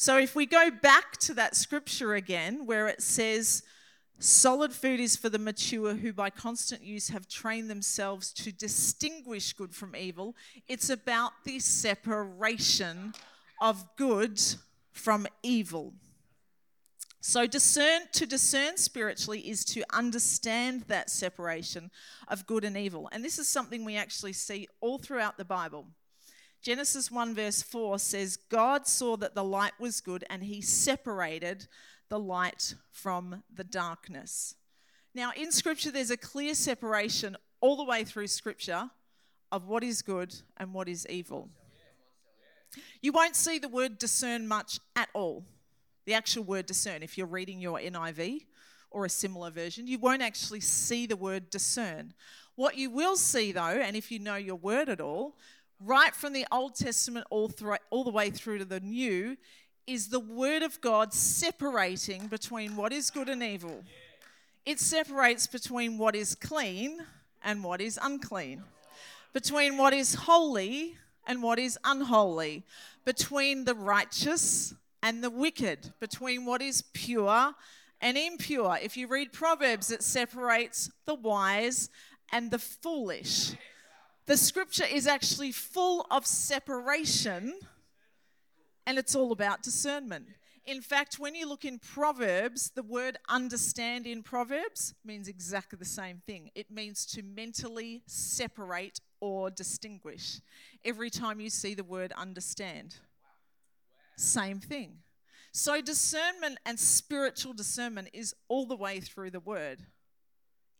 So 0.00 0.16
if 0.16 0.36
we 0.36 0.46
go 0.46 0.70
back 0.70 1.16
to 1.22 1.34
that 1.34 1.56
scripture 1.56 2.14
again, 2.14 2.66
where 2.66 2.86
it 2.86 3.02
says, 3.02 3.64
Solid 4.20 4.72
food 4.72 5.00
is 5.00 5.16
for 5.16 5.28
the 5.28 5.40
mature 5.40 5.94
who, 5.94 6.12
by 6.12 6.30
constant 6.30 6.84
use, 6.84 7.08
have 7.08 7.26
trained 7.26 7.68
themselves 7.68 8.32
to 8.34 8.52
distinguish 8.52 9.52
good 9.54 9.74
from 9.74 9.96
evil. 9.96 10.36
It's 10.68 10.88
about 10.88 11.32
the 11.42 11.58
separation 11.58 13.12
of 13.60 13.84
good 13.96 14.40
from 14.92 15.26
evil. 15.42 15.94
So, 17.20 17.48
discern, 17.48 18.02
to 18.12 18.24
discern 18.24 18.76
spiritually 18.76 19.40
is 19.50 19.64
to 19.64 19.82
understand 19.92 20.82
that 20.82 21.10
separation 21.10 21.90
of 22.28 22.46
good 22.46 22.62
and 22.62 22.76
evil. 22.76 23.08
And 23.10 23.24
this 23.24 23.40
is 23.40 23.48
something 23.48 23.84
we 23.84 23.96
actually 23.96 24.34
see 24.34 24.68
all 24.80 24.98
throughout 24.98 25.38
the 25.38 25.44
Bible. 25.44 25.88
Genesis 26.62 27.10
1, 27.10 27.34
verse 27.34 27.62
4 27.62 27.98
says, 27.98 28.36
God 28.36 28.86
saw 28.86 29.16
that 29.16 29.34
the 29.34 29.44
light 29.44 29.72
was 29.78 30.00
good 30.00 30.24
and 30.28 30.42
he 30.42 30.60
separated 30.60 31.66
the 32.08 32.18
light 32.18 32.74
from 32.90 33.42
the 33.54 33.64
darkness. 33.64 34.54
Now, 35.14 35.32
in 35.36 35.52
Scripture, 35.52 35.90
there's 35.90 36.10
a 36.10 36.16
clear 36.16 36.54
separation 36.54 37.36
all 37.60 37.76
the 37.76 37.84
way 37.84 38.04
through 38.04 38.26
Scripture 38.26 38.90
of 39.50 39.66
what 39.66 39.82
is 39.82 40.02
good 40.02 40.34
and 40.56 40.74
what 40.74 40.88
is 40.88 41.06
evil. 41.08 41.48
You 43.00 43.12
won't 43.12 43.36
see 43.36 43.58
the 43.58 43.68
word 43.68 43.98
discern 43.98 44.46
much 44.46 44.78
at 44.94 45.08
all. 45.14 45.44
The 46.04 46.14
actual 46.14 46.44
word 46.44 46.66
discern, 46.66 47.02
if 47.02 47.16
you're 47.16 47.26
reading 47.26 47.60
your 47.60 47.78
NIV 47.78 48.46
or 48.90 49.04
a 49.04 49.10
similar 49.10 49.50
version, 49.50 49.86
you 49.86 49.98
won't 49.98 50.22
actually 50.22 50.60
see 50.60 51.06
the 51.06 51.16
word 51.16 51.50
discern. 51.50 52.14
What 52.54 52.76
you 52.76 52.90
will 52.90 53.16
see, 53.16 53.52
though, 53.52 53.60
and 53.60 53.94
if 53.94 54.10
you 54.10 54.18
know 54.18 54.36
your 54.36 54.56
word 54.56 54.88
at 54.88 55.00
all, 55.00 55.36
right 55.84 56.14
from 56.14 56.32
the 56.32 56.46
Old 56.50 56.74
Testament 56.74 57.26
all, 57.30 57.48
through, 57.48 57.76
all 57.90 58.04
the 58.04 58.10
way 58.10 58.30
through 58.30 58.58
to 58.58 58.64
the 58.64 58.80
New, 58.80 59.36
is 59.86 60.08
the 60.08 60.20
Word 60.20 60.62
of 60.62 60.80
God 60.80 61.14
separating 61.14 62.26
between 62.26 62.76
what 62.76 62.92
is 62.92 63.10
good 63.10 63.28
and 63.28 63.42
evil. 63.42 63.84
It 64.66 64.80
separates 64.80 65.46
between 65.46 65.96
what 65.96 66.14
is 66.14 66.34
clean 66.34 66.98
and 67.42 67.64
what 67.64 67.80
is 67.80 67.98
unclean, 68.02 68.62
between 69.32 69.78
what 69.78 69.94
is 69.94 70.14
holy 70.14 70.96
and 71.26 71.42
what 71.42 71.58
is 71.58 71.78
unholy, 71.84 72.64
between 73.04 73.64
the 73.64 73.74
righteous 73.74 74.74
and 75.02 75.24
the 75.24 75.30
wicked, 75.30 75.92
between 76.00 76.44
what 76.44 76.60
is 76.60 76.82
pure 76.92 77.54
and 78.00 78.18
impure. 78.18 78.78
If 78.82 78.96
you 78.96 79.06
read 79.06 79.32
Proverbs, 79.32 79.90
it 79.90 80.02
separates 80.02 80.90
the 81.06 81.14
wise 81.14 81.88
and 82.30 82.50
the 82.50 82.58
foolish 82.58 83.52
the 84.28 84.36
scripture 84.36 84.84
is 84.84 85.06
actually 85.06 85.50
full 85.50 86.06
of 86.10 86.26
separation 86.26 87.54
and 88.86 88.98
it's 88.98 89.14
all 89.14 89.32
about 89.32 89.62
discernment. 89.62 90.26
In 90.66 90.82
fact, 90.82 91.18
when 91.18 91.34
you 91.34 91.48
look 91.48 91.64
in 91.64 91.78
Proverbs, 91.78 92.70
the 92.74 92.82
word 92.82 93.16
understand 93.30 94.06
in 94.06 94.22
Proverbs 94.22 94.94
means 95.02 95.28
exactly 95.28 95.78
the 95.78 95.86
same 95.86 96.20
thing. 96.26 96.50
It 96.54 96.70
means 96.70 97.06
to 97.06 97.22
mentally 97.22 98.02
separate 98.06 99.00
or 99.18 99.48
distinguish. 99.48 100.42
Every 100.84 101.08
time 101.08 101.40
you 101.40 101.48
see 101.48 101.72
the 101.72 101.82
word 101.82 102.12
understand, 102.12 102.96
same 104.18 104.60
thing. 104.60 104.98
So, 105.52 105.80
discernment 105.80 106.58
and 106.66 106.78
spiritual 106.78 107.54
discernment 107.54 108.10
is 108.12 108.34
all 108.48 108.66
the 108.66 108.76
way 108.76 109.00
through 109.00 109.30
the 109.30 109.40
word 109.40 109.86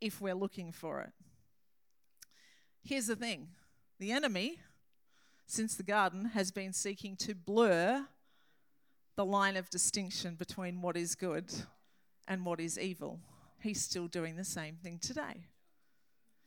if 0.03 0.21
we're 0.21 0.35
looking 0.35 0.71
for 0.71 1.01
it. 1.01 1.13
Here's 2.89 3.09
the 3.09 3.17
thing 3.17 3.49
the 3.99 4.13
enemy, 4.13 4.61
since 5.45 5.75
the 5.75 5.83
garden, 5.83 6.25
has 6.33 6.51
been 6.51 6.73
seeking 6.73 7.17
to 7.17 7.35
blur 7.35 8.07
the 9.15 9.27
line 9.27 9.59
of 9.59 9.69
distinction 9.69 10.37
between 10.37 10.81
what 10.81 10.97
is 10.97 11.15
good 11.15 11.53
and 12.27 12.47
what 12.47 12.61
is 12.61 12.79
evil. 12.79 13.21
He's 13.61 13.83
still 13.83 14.07
doing 14.07 14.37
the 14.37 14.45
same 14.45 14.77
thing 14.77 14.99
today. 14.99 15.49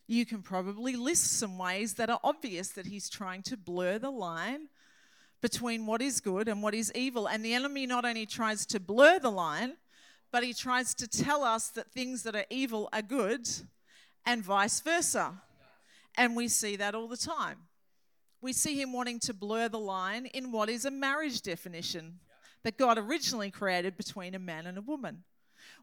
You 0.08 0.26
can 0.26 0.42
probably 0.42 0.96
list 0.96 1.38
some 1.38 1.60
ways 1.60 1.94
that 1.94 2.10
are 2.10 2.20
obvious 2.24 2.70
that 2.70 2.88
he's 2.88 3.08
trying 3.08 3.44
to 3.44 3.56
blur 3.56 4.00
the 4.00 4.10
line 4.10 4.70
between 5.42 5.86
what 5.86 6.02
is 6.02 6.20
good 6.20 6.48
and 6.48 6.64
what 6.64 6.74
is 6.74 6.92
evil. 6.96 7.28
And 7.28 7.46
the 7.46 7.54
enemy 7.54 7.86
not 7.86 8.04
only 8.04 8.26
tries 8.26 8.66
to 8.66 8.80
blur 8.80 9.20
the 9.20 9.30
line, 9.30 9.74
but 10.32 10.44
he 10.44 10.56
tries 10.56 10.96
to 10.96 11.08
tell 11.08 11.44
us 11.44 11.68
that 11.68 11.92
things 11.92 12.24
that 12.24 12.36
are 12.36 12.46
evil 12.50 12.90
are 12.92 13.04
good 13.04 13.48
and 14.26 14.44
vice 14.44 14.82
versa. 14.82 15.44
And 16.18 16.36
we 16.36 16.48
see 16.48 16.76
that 16.76 16.96
all 16.96 17.08
the 17.08 17.18
time. 17.18 17.58
We 18.42 18.54
see 18.54 18.82
him 18.82 18.92
wanting 18.92 19.20
to 19.22 19.34
blur 19.34 19.70
the 19.70 19.80
line 19.80 20.26
in 20.26 20.52
what 20.52 20.70
is 20.70 20.86
a 20.86 20.92
marriage 20.92 21.42
definition 21.42 22.20
that 22.64 22.78
God 22.78 22.98
originally 22.98 23.52
created 23.52 23.98
between 23.98 24.36
a 24.36 24.40
man 24.40 24.66
and 24.68 24.78
a 24.78 24.82
woman. 24.82 25.24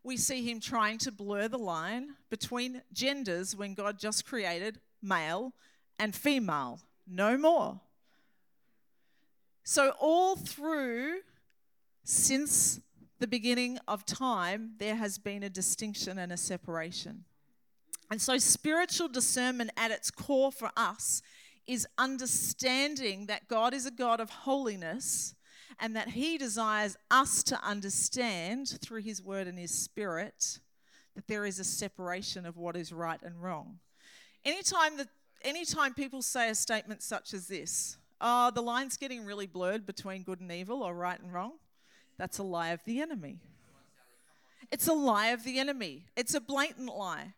We 0.03 0.17
see 0.17 0.49
him 0.49 0.61
trying 0.61 0.99
to 0.99 1.13
blur 1.13 1.49
the 1.49 1.59
line 1.59 2.15
between 2.31 2.83
genders 2.93 3.57
when 3.57 3.75
God 3.75 3.99
just 3.99 4.27
created 4.27 4.81
male 5.03 5.53
and 5.99 6.15
female. 6.15 6.81
No 7.07 7.37
more. 7.37 7.81
So, 9.65 9.93
all 10.01 10.37
through 10.37 11.21
since 12.05 12.81
the 13.19 13.27
beginning 13.27 13.79
of 13.87 14.07
time, 14.07 14.73
there 14.79 14.97
has 14.97 15.19
been 15.19 15.43
a 15.43 15.51
distinction 15.51 16.19
and 16.19 16.33
a 16.33 16.37
separation. 16.37 17.25
And 18.11 18.21
so, 18.21 18.39
spiritual 18.39 19.09
discernment 19.09 19.71
at 19.77 19.91
its 19.91 20.11
core 20.11 20.51
for 20.51 20.71
us 20.77 21.23
is 21.67 21.87
understanding 21.99 23.27
that 23.27 23.49
God 23.49 23.75
is 23.75 23.85
a 23.85 23.91
God 23.91 24.21
of 24.21 24.31
holiness 24.31 25.35
and 25.79 25.95
that 25.95 26.11
He 26.11 26.39
desires 26.39 26.97
us 27.11 27.43
to 27.45 27.63
understand 27.63 28.79
through 28.81 29.03
His 29.03 29.23
Word 29.23 29.47
and 29.47 29.59
His 29.59 29.73
Spirit 29.73 30.59
that 31.15 31.27
there 31.27 31.45
is 31.45 31.59
a 31.59 31.65
separation 31.65 32.47
of 32.47 32.57
what 32.57 32.77
is 32.77 32.93
right 32.93 33.21
and 33.23 33.43
wrong. 33.43 33.79
Anytime 34.45 34.97
that 34.97 35.09
anytime 35.43 35.95
people 35.95 36.23
say 36.23 36.49
a 36.49 36.55
statement 36.55 37.03
such 37.03 37.35
as 37.35 37.49
this, 37.49 37.99
oh, 38.21 38.51
the 38.51 38.63
line's 38.63 38.97
getting 38.97 39.25
really 39.25 39.47
blurred 39.47 39.85
between 39.87 40.23
good 40.23 40.41
and 40.41 40.51
evil 40.51 40.83
or 40.83 40.95
right 40.95 41.21
and 41.21 41.33
wrong, 41.33 41.53
that's 42.17 42.39
a 42.39 42.43
lie 42.43 42.71
of 42.71 42.81
the 42.85 43.01
enemy. 43.01 43.41
It's 44.71 44.89
a 44.89 44.93
lie 44.93 45.29
of 45.29 45.45
the 45.45 45.59
enemy. 45.59 46.07
It's 46.17 46.35
a 46.35 46.41
blatant 46.41 46.95
lie. 46.95 47.35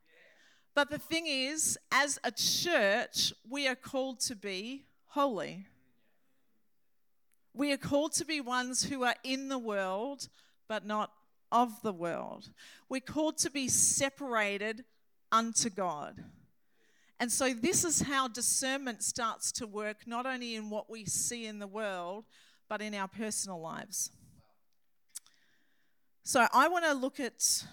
But 0.75 0.91
the 0.91 0.99
thing 0.99 1.27
is, 1.27 1.79
as 1.91 2.19
a 2.23 2.31
church, 2.31 3.33
we 3.49 3.67
are 3.67 3.75
called 3.75 4.21
to 4.21 4.37
be 4.37 4.85
holy. 5.07 5.67
We 7.53 7.73
are 7.73 7.77
called 7.77 8.13
to 8.15 8.25
be 8.25 8.41
ones 8.41 8.85
who 8.85 9.03
are 9.03 9.17
in 9.25 9.49
the 9.49 9.59
world, 9.59 10.29
but 10.69 10.87
not 10.87 11.11
of 11.51 11.83
the 11.83 11.93
world. 11.93 12.51
We're 12.89 13.01
called 13.01 13.39
to 13.39 13.51
be 13.51 13.69
separated 13.69 14.85
unto 15.33 15.69
God. 15.69 16.25
And 17.19 17.31
so, 17.31 17.53
this 17.53 17.85
is 17.85 18.03
how 18.03 18.29
discernment 18.29 19.03
starts 19.03 19.53
to 19.53 19.67
work, 19.67 20.07
not 20.07 20.25
only 20.25 20.55
in 20.55 20.71
what 20.71 20.89
we 20.89 21.05
see 21.05 21.45
in 21.47 21.59
the 21.59 21.67
world, 21.67 22.25
but 22.69 22.81
in 22.81 22.95
our 22.95 23.09
personal 23.09 23.61
lives. 23.61 24.11
So, 26.23 26.47
I 26.53 26.69
want 26.69 26.85
to 26.85 26.95
look 26.95 27.19
at. 27.21 27.65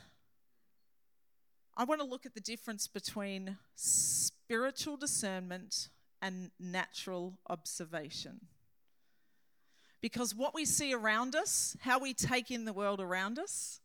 I 1.79 1.83
want 1.83 2.01
to 2.01 2.07
look 2.07 2.25
at 2.25 2.33
the 2.33 2.41
difference 2.41 2.87
between 2.87 3.57
spiritual 3.75 4.97
discernment 4.97 5.89
and 6.23 6.49
natural 6.59 7.37
observation. 7.47 8.47
Because 10.01 10.33
what 10.33 10.55
we 10.55 10.65
see 10.65 10.91
around 10.91 11.35
us, 11.35 11.77
how 11.81 11.99
we 11.99 12.15
take 12.15 12.49
in 12.49 12.65
the 12.65 12.73
world 12.73 12.99
around 12.99 13.37
us, 13.37 13.79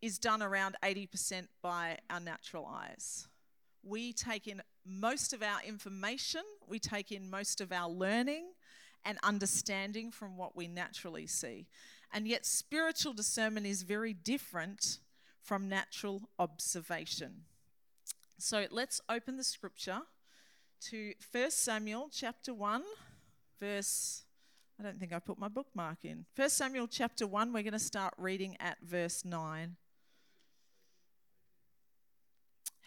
is 0.00 0.18
done 0.18 0.40
around 0.40 0.76
80% 0.82 1.48
by 1.60 1.98
our 2.08 2.18
natural 2.18 2.64
eyes. 2.64 3.28
We 3.82 4.14
take 4.14 4.48
in 4.48 4.62
most 4.86 5.34
of 5.34 5.42
our 5.42 5.60
information, 5.62 6.40
we 6.66 6.78
take 6.78 7.12
in 7.12 7.28
most 7.28 7.60
of 7.60 7.72
our 7.72 7.90
learning 7.90 8.52
and 9.04 9.18
understanding 9.22 10.10
from 10.10 10.38
what 10.38 10.56
we 10.56 10.66
naturally 10.66 11.26
see. 11.26 11.66
And 12.10 12.26
yet, 12.26 12.46
spiritual 12.46 13.12
discernment 13.12 13.66
is 13.66 13.82
very 13.82 14.14
different 14.14 14.98
from 15.42 15.68
natural 15.68 16.28
observation. 16.38 17.42
So 18.38 18.66
let's 18.70 19.00
open 19.08 19.36
the 19.36 19.44
scripture 19.44 20.00
to 20.88 21.12
1 21.30 21.50
Samuel 21.50 22.08
chapter 22.12 22.54
1, 22.54 22.82
verse. 23.58 24.22
I 24.78 24.82
don't 24.82 24.98
think 24.98 25.12
I 25.12 25.18
put 25.18 25.38
my 25.38 25.48
bookmark 25.48 26.04
in. 26.04 26.24
1 26.36 26.48
Samuel 26.48 26.86
chapter 26.86 27.26
1, 27.26 27.52
we're 27.52 27.62
going 27.62 27.72
to 27.72 27.78
start 27.78 28.14
reading 28.16 28.56
at 28.60 28.78
verse 28.82 29.24
9. 29.24 29.76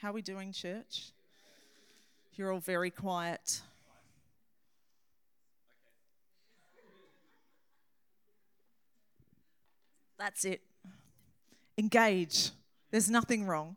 How 0.02 0.10
are 0.10 0.14
we 0.14 0.22
doing, 0.22 0.52
church? 0.52 1.12
You're 2.34 2.52
all 2.52 2.60
very 2.60 2.90
quiet. 2.90 3.62
That's 10.18 10.46
it. 10.46 10.62
Engage. 11.78 12.52
There's 12.92 13.10
nothing 13.10 13.46
wrong. 13.46 13.76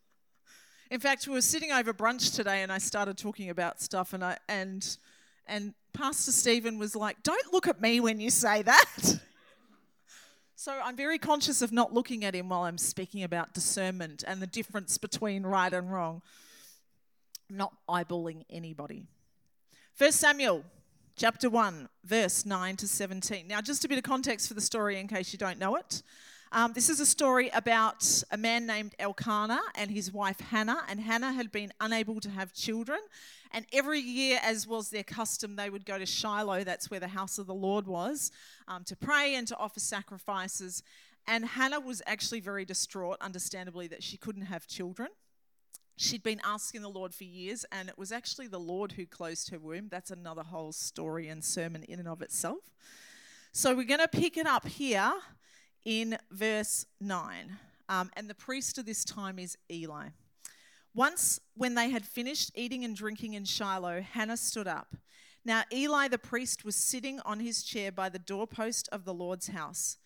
In 0.90 1.00
fact, 1.00 1.26
we 1.26 1.34
were 1.34 1.40
sitting 1.40 1.72
over 1.72 1.92
brunch 1.92 2.34
today 2.34 2.62
and 2.62 2.70
I 2.70 2.78
started 2.78 3.16
talking 3.16 3.50
about 3.50 3.80
stuff 3.80 4.12
and 4.12 4.22
I 4.22 4.38
and 4.48 4.96
and 5.46 5.74
Pastor 5.92 6.30
Stephen 6.30 6.78
was 6.78 6.94
like, 6.94 7.22
"Don't 7.22 7.52
look 7.52 7.66
at 7.66 7.80
me 7.80 7.98
when 8.00 8.20
you 8.20 8.30
say 8.30 8.62
that." 8.62 9.20
So 10.62 10.78
I'm 10.84 10.94
very 10.94 11.18
conscious 11.18 11.60
of 11.60 11.72
not 11.72 11.92
looking 11.92 12.24
at 12.24 12.36
him 12.36 12.48
while 12.48 12.62
I'm 12.62 12.78
speaking 12.78 13.24
about 13.24 13.52
discernment 13.52 14.22
and 14.24 14.40
the 14.40 14.46
difference 14.46 14.96
between 14.96 15.42
right 15.42 15.72
and 15.72 15.92
wrong. 15.92 16.22
I'm 17.50 17.56
not 17.56 17.72
eyeballing 17.88 18.44
anybody. 18.48 19.08
First 19.92 20.20
Samuel 20.20 20.64
chapter 21.16 21.50
1, 21.50 21.88
verse 22.04 22.46
9 22.46 22.76
to 22.76 22.86
17. 22.86 23.48
Now, 23.48 23.60
just 23.60 23.84
a 23.84 23.88
bit 23.88 23.98
of 23.98 24.04
context 24.04 24.46
for 24.46 24.54
the 24.54 24.60
story 24.60 25.00
in 25.00 25.08
case 25.08 25.32
you 25.32 25.38
don't 25.38 25.58
know 25.58 25.74
it. 25.74 26.04
Um, 26.54 26.74
this 26.74 26.90
is 26.90 27.00
a 27.00 27.06
story 27.06 27.48
about 27.54 28.22
a 28.30 28.36
man 28.36 28.66
named 28.66 28.94
Elkanah 28.98 29.62
and 29.74 29.90
his 29.90 30.12
wife 30.12 30.38
Hannah. 30.38 30.82
And 30.86 31.00
Hannah 31.00 31.32
had 31.32 31.50
been 31.50 31.72
unable 31.80 32.20
to 32.20 32.28
have 32.28 32.52
children. 32.52 32.98
And 33.52 33.64
every 33.72 34.00
year, 34.00 34.38
as 34.42 34.66
was 34.66 34.90
their 34.90 35.02
custom, 35.02 35.56
they 35.56 35.70
would 35.70 35.86
go 35.86 35.98
to 35.98 36.04
Shiloh, 36.04 36.62
that's 36.62 36.90
where 36.90 37.00
the 37.00 37.08
house 37.08 37.38
of 37.38 37.46
the 37.46 37.54
Lord 37.54 37.86
was, 37.86 38.32
um, 38.68 38.84
to 38.84 38.94
pray 38.94 39.34
and 39.34 39.48
to 39.48 39.56
offer 39.56 39.80
sacrifices. 39.80 40.82
And 41.26 41.46
Hannah 41.46 41.80
was 41.80 42.02
actually 42.06 42.40
very 42.40 42.66
distraught, 42.66 43.16
understandably, 43.22 43.86
that 43.86 44.02
she 44.02 44.18
couldn't 44.18 44.42
have 44.42 44.66
children. 44.66 45.08
She'd 45.96 46.22
been 46.22 46.40
asking 46.44 46.82
the 46.82 46.90
Lord 46.90 47.14
for 47.14 47.24
years, 47.24 47.64
and 47.72 47.88
it 47.88 47.96
was 47.96 48.12
actually 48.12 48.48
the 48.48 48.60
Lord 48.60 48.92
who 48.92 49.06
closed 49.06 49.48
her 49.50 49.58
womb. 49.58 49.88
That's 49.90 50.10
another 50.10 50.42
whole 50.42 50.72
story 50.72 51.28
and 51.28 51.42
sermon 51.42 51.82
in 51.84 51.98
and 51.98 52.08
of 52.08 52.20
itself. 52.20 52.70
So 53.52 53.74
we're 53.74 53.84
going 53.84 54.00
to 54.00 54.08
pick 54.08 54.36
it 54.36 54.46
up 54.46 54.66
here 54.66 55.12
in 55.84 56.18
verse 56.30 56.86
9. 57.00 57.58
Um, 57.88 58.10
and 58.16 58.28
the 58.28 58.34
priest 58.34 58.78
of 58.78 58.86
this 58.86 59.04
time 59.04 59.38
is 59.38 59.56
Eli. 59.70 60.08
Once, 60.94 61.40
when 61.54 61.74
they 61.74 61.90
had 61.90 62.04
finished 62.04 62.50
eating 62.54 62.84
and 62.84 62.94
drinking 62.94 63.34
in 63.34 63.44
Shiloh, 63.44 64.00
Hannah 64.00 64.36
stood 64.36 64.68
up. 64.68 64.94
Now, 65.44 65.62
Eli 65.72 66.08
the 66.08 66.18
priest 66.18 66.64
was 66.64 66.76
sitting 66.76 67.18
on 67.20 67.40
his 67.40 67.62
chair 67.62 67.90
by 67.90 68.08
the 68.08 68.18
doorpost 68.18 68.88
of 68.92 69.04
the 69.04 69.14
Lord's 69.14 69.48
house. 69.48 69.98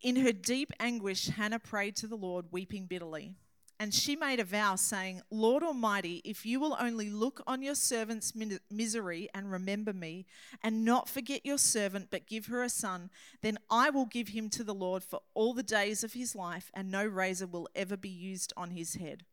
In 0.00 0.16
her 0.16 0.32
deep 0.32 0.72
anguish, 0.80 1.28
Hannah 1.28 1.58
prayed 1.58 1.96
to 1.96 2.06
the 2.06 2.16
Lord, 2.16 2.46
weeping 2.50 2.86
bitterly. 2.86 3.34
And 3.80 3.94
she 3.94 4.14
made 4.14 4.40
a 4.40 4.44
vow, 4.44 4.76
saying, 4.76 5.22
Lord 5.30 5.62
Almighty, 5.62 6.20
if 6.22 6.44
you 6.44 6.60
will 6.60 6.76
only 6.78 7.08
look 7.08 7.42
on 7.46 7.62
your 7.62 7.74
servant's 7.74 8.34
misery 8.70 9.30
and 9.32 9.50
remember 9.50 9.94
me, 9.94 10.26
and 10.62 10.84
not 10.84 11.08
forget 11.08 11.46
your 11.46 11.56
servant, 11.56 12.08
but 12.10 12.26
give 12.26 12.46
her 12.46 12.62
a 12.62 12.68
son, 12.68 13.08
then 13.40 13.58
I 13.70 13.88
will 13.88 14.04
give 14.04 14.28
him 14.28 14.50
to 14.50 14.62
the 14.62 14.74
Lord 14.74 15.02
for 15.02 15.22
all 15.32 15.54
the 15.54 15.62
days 15.62 16.04
of 16.04 16.12
his 16.12 16.36
life, 16.36 16.70
and 16.74 16.90
no 16.90 17.06
razor 17.06 17.46
will 17.46 17.70
ever 17.74 17.96
be 17.96 18.10
used 18.10 18.52
on 18.54 18.72
his 18.72 18.96
head. 18.96 19.24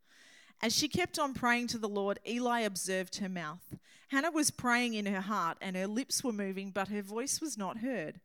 As 0.62 0.74
she 0.74 0.88
kept 0.88 1.20
on 1.20 1.34
praying 1.34 1.68
to 1.68 1.78
the 1.78 1.90
Lord, 1.90 2.18
Eli 2.26 2.62
observed 2.62 3.18
her 3.18 3.28
mouth. 3.28 3.76
Hannah 4.12 4.32
was 4.32 4.50
praying 4.50 4.94
in 4.94 5.08
her 5.08 5.20
heart, 5.20 5.58
and 5.60 5.76
her 5.76 5.88
lips 5.88 6.24
were 6.24 6.32
moving, 6.32 6.72
but 6.72 6.88
her 6.88 7.02
voice 7.02 7.42
was 7.42 7.58
not 7.58 7.80
heard. 7.80 8.22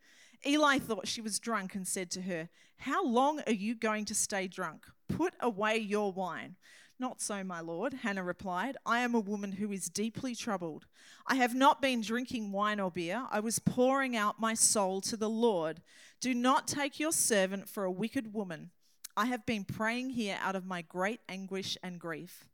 Eli 0.46 0.78
thought 0.78 1.08
she 1.08 1.20
was 1.20 1.38
drunk 1.38 1.74
and 1.74 1.86
said 1.86 2.10
to 2.12 2.22
her, 2.22 2.48
How 2.78 3.04
long 3.04 3.40
are 3.46 3.52
you 3.52 3.74
going 3.74 4.04
to 4.06 4.14
stay 4.14 4.48
drunk? 4.48 4.86
Put 5.08 5.34
away 5.40 5.78
your 5.78 6.12
wine. 6.12 6.56
Not 6.98 7.20
so, 7.20 7.42
my 7.42 7.60
lord, 7.60 7.94
Hannah 7.94 8.22
replied. 8.22 8.76
I 8.86 9.00
am 9.00 9.14
a 9.14 9.20
woman 9.20 9.52
who 9.52 9.72
is 9.72 9.88
deeply 9.88 10.34
troubled. 10.34 10.86
I 11.26 11.34
have 11.36 11.54
not 11.54 11.82
been 11.82 12.00
drinking 12.00 12.52
wine 12.52 12.78
or 12.78 12.90
beer. 12.90 13.26
I 13.30 13.40
was 13.40 13.58
pouring 13.58 14.16
out 14.16 14.40
my 14.40 14.54
soul 14.54 15.00
to 15.02 15.16
the 15.16 15.28
Lord. 15.28 15.80
Do 16.20 16.32
not 16.32 16.68
take 16.68 17.00
your 17.00 17.12
servant 17.12 17.68
for 17.68 17.84
a 17.84 17.90
wicked 17.90 18.32
woman. 18.32 18.70
I 19.16 19.26
have 19.26 19.44
been 19.44 19.64
praying 19.64 20.10
here 20.10 20.38
out 20.40 20.56
of 20.56 20.64
my 20.64 20.82
great 20.82 21.20
anguish 21.28 21.76
and 21.82 21.98
grief. 21.98 22.48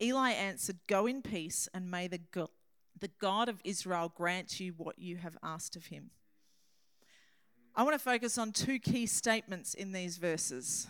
Eli 0.00 0.30
answered, 0.30 0.76
Go 0.86 1.06
in 1.06 1.22
peace, 1.22 1.68
and 1.72 1.90
may 1.90 2.06
the 2.06 2.20
God, 3.18 3.48
of 3.48 3.60
Israel 3.64 4.12
grant 4.14 4.60
you 4.60 4.74
what 4.76 4.98
you 4.98 5.16
have 5.16 5.38
asked 5.42 5.74
of 5.74 5.86
him. 5.86 6.10
I 7.78 7.82
want 7.82 7.92
to 7.92 7.98
focus 7.98 8.38
on 8.38 8.52
two 8.52 8.78
key 8.78 9.04
statements 9.04 9.74
in 9.74 9.92
these 9.92 10.16
verses. 10.16 10.86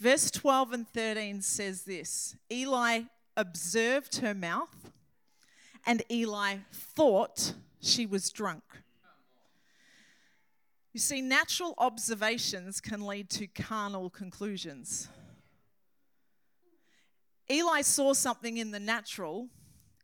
Verse 0.00 0.28
12 0.28 0.72
and 0.72 0.88
13 0.88 1.40
says 1.40 1.84
this 1.84 2.34
Eli 2.50 3.02
observed 3.36 4.16
her 4.16 4.34
mouth, 4.34 4.90
and 5.86 6.02
Eli 6.10 6.56
thought 6.72 7.54
she 7.80 8.06
was 8.06 8.30
drunk. 8.30 8.64
You 10.92 10.98
see, 10.98 11.20
natural 11.20 11.74
observations 11.78 12.80
can 12.80 13.06
lead 13.06 13.30
to 13.30 13.46
carnal 13.46 14.10
conclusions. 14.10 15.08
Eli 17.48 17.82
saw 17.82 18.14
something 18.14 18.56
in 18.56 18.72
the 18.72 18.80
natural, 18.80 19.48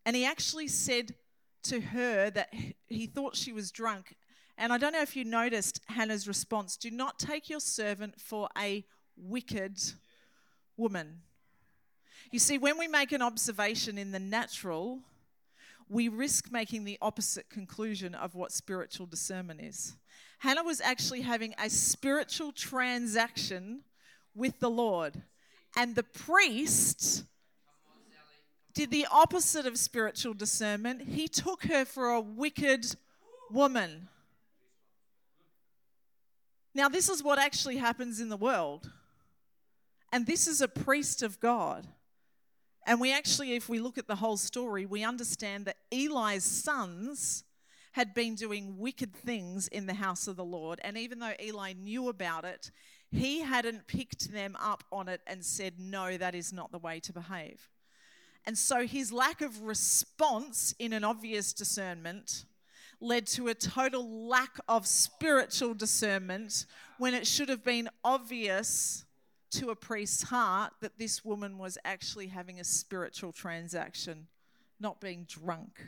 and 0.05 0.15
he 0.15 0.25
actually 0.25 0.69
said 0.69 1.17
to 1.65 1.81
her 1.81 2.31
that 2.31 2.55
he 2.87 3.09
thought 3.09 3.35
she 3.35 3.53
was 3.53 3.73
drunk 3.73 4.15
and 4.59 4.73
I 4.73 4.79
don't 4.79 4.93
know 4.93 5.03
if 5.03 5.17
you 5.17 5.25
noticed 5.25 5.81
Hannah's 5.87 6.27
response 6.27 6.77
do 6.77 6.91
not 6.91 7.19
take 7.19 7.51
your 7.51 7.61
servant 7.61 8.21
for 8.21 8.49
a 8.59 8.85
wicked 9.17 9.79
woman. 10.77 11.21
You 12.31 12.39
see, 12.39 12.59
when 12.59 12.79
we 12.79 12.89
make 12.89 13.13
an 13.13 13.23
observation 13.23 13.99
in 13.99 14.13
the 14.13 14.19
natural, 14.19 15.01
we 15.89 16.09
risk 16.09 16.51
making 16.51 16.85
the 16.85 16.99
opposite 17.01 17.49
conclusion 17.49 18.15
of 18.15 18.35
what 18.35 18.53
spiritual 18.53 19.07
discernment 19.07 19.61
is. 19.61 19.97
Hannah 20.39 20.65
was 20.65 20.81
actually 20.81 21.23
having 21.23 21.55
a 21.59 21.71
spiritual 21.71 22.53
transaction 22.53 23.83
with 24.35 24.59
the 24.59 24.71
Lord, 24.71 25.23
and 25.77 25.95
the 25.95 26.03
priest 26.03 27.25
did 28.75 28.91
the 28.91 29.07
opposite 29.11 29.67
of 29.67 29.79
spiritual 29.79 30.35
discernment. 30.35 31.09
He 31.09 31.29
took 31.29 31.65
her 31.65 31.85
for 31.85 32.11
a 32.11 32.21
wicked 32.21 32.85
woman. 33.51 34.09
Now, 36.77 36.91
this 36.91 37.09
is 37.09 37.25
what 37.25 37.39
actually 37.39 37.79
happens 37.79 38.21
in 38.21 38.29
the 38.29 38.37
world. 38.37 38.91
And 40.13 40.27
this 40.27 40.47
is 40.47 40.61
a 40.61 40.69
priest 40.69 41.23
of 41.23 41.41
God. 41.41 41.87
And 42.87 43.01
we 43.01 43.15
actually, 43.15 43.55
if 43.55 43.67
we 43.67 43.79
look 43.79 43.97
at 43.97 44.07
the 44.07 44.17
whole 44.17 44.37
story, 44.37 44.85
we 44.85 45.03
understand 45.03 45.65
that 45.65 45.79
Eli's 45.91 46.45
sons 46.45 47.45
had 47.93 48.13
been 48.13 48.35
doing 48.35 48.77
wicked 48.77 49.15
things 49.15 49.69
in 49.69 49.87
the 49.87 49.95
house 49.95 50.29
of 50.29 50.37
the 50.37 50.45
Lord. 50.45 50.79
And 50.85 50.99
even 50.99 51.19
though 51.19 51.33
Eli 51.43 51.73
knew 51.73 52.11
about 52.11 52.45
it, 52.45 52.71
he 53.11 53.41
hadn't 53.41 53.87
picked 53.87 54.31
them 54.31 54.55
up 54.61 54.85
on 54.93 55.09
it 55.09 55.23
and 55.27 55.43
said, 55.43 55.81
No, 55.81 56.19
that 56.19 56.35
is 56.35 56.53
not 56.53 56.73
the 56.73 56.79
way 56.79 57.01
to 57.01 57.13
behave. 57.15 57.71
And 58.45 58.59
so 58.59 58.87
his 58.87 59.11
lack 59.11 59.41
of 59.41 59.63
response 59.63 60.75
in 60.79 60.93
an 60.93 61.05
obvious 61.05 61.55
discernment 61.55 62.45
led 63.01 63.27
to 63.27 63.49
a 63.49 63.55
total 63.55 64.27
lack 64.29 64.59
of 64.69 64.87
spiritual 64.87 65.75
discernment 65.75 66.67
when 66.99 67.15
it 67.15 67.27
should 67.27 67.49
have 67.49 67.65
been 67.65 67.89
obvious 68.05 69.05
to 69.51 69.71
a 69.71 69.77
priest's 69.77 70.25
heart 70.25 70.73
that 70.81 70.99
this 70.99 71.25
woman 71.25 71.59
was 71.59 71.79
actually 71.85 72.29
having 72.29 72.59
a 72.59 72.65
spiritual 72.65 73.33
transaction, 73.33 74.27
not 74.81 75.01
being 75.01 75.25
drunk. 75.29 75.81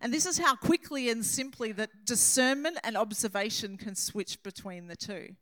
And 0.00 0.12
this 0.12 0.26
is 0.26 0.38
how 0.38 0.56
quickly 0.56 1.10
and 1.10 1.24
simply 1.24 1.72
that 1.72 2.04
discernment 2.04 2.78
and 2.82 2.96
observation 2.96 3.76
can 3.76 3.94
switch 3.94 4.42
between 4.42 4.88
the 4.88 4.96
two. 4.96 5.36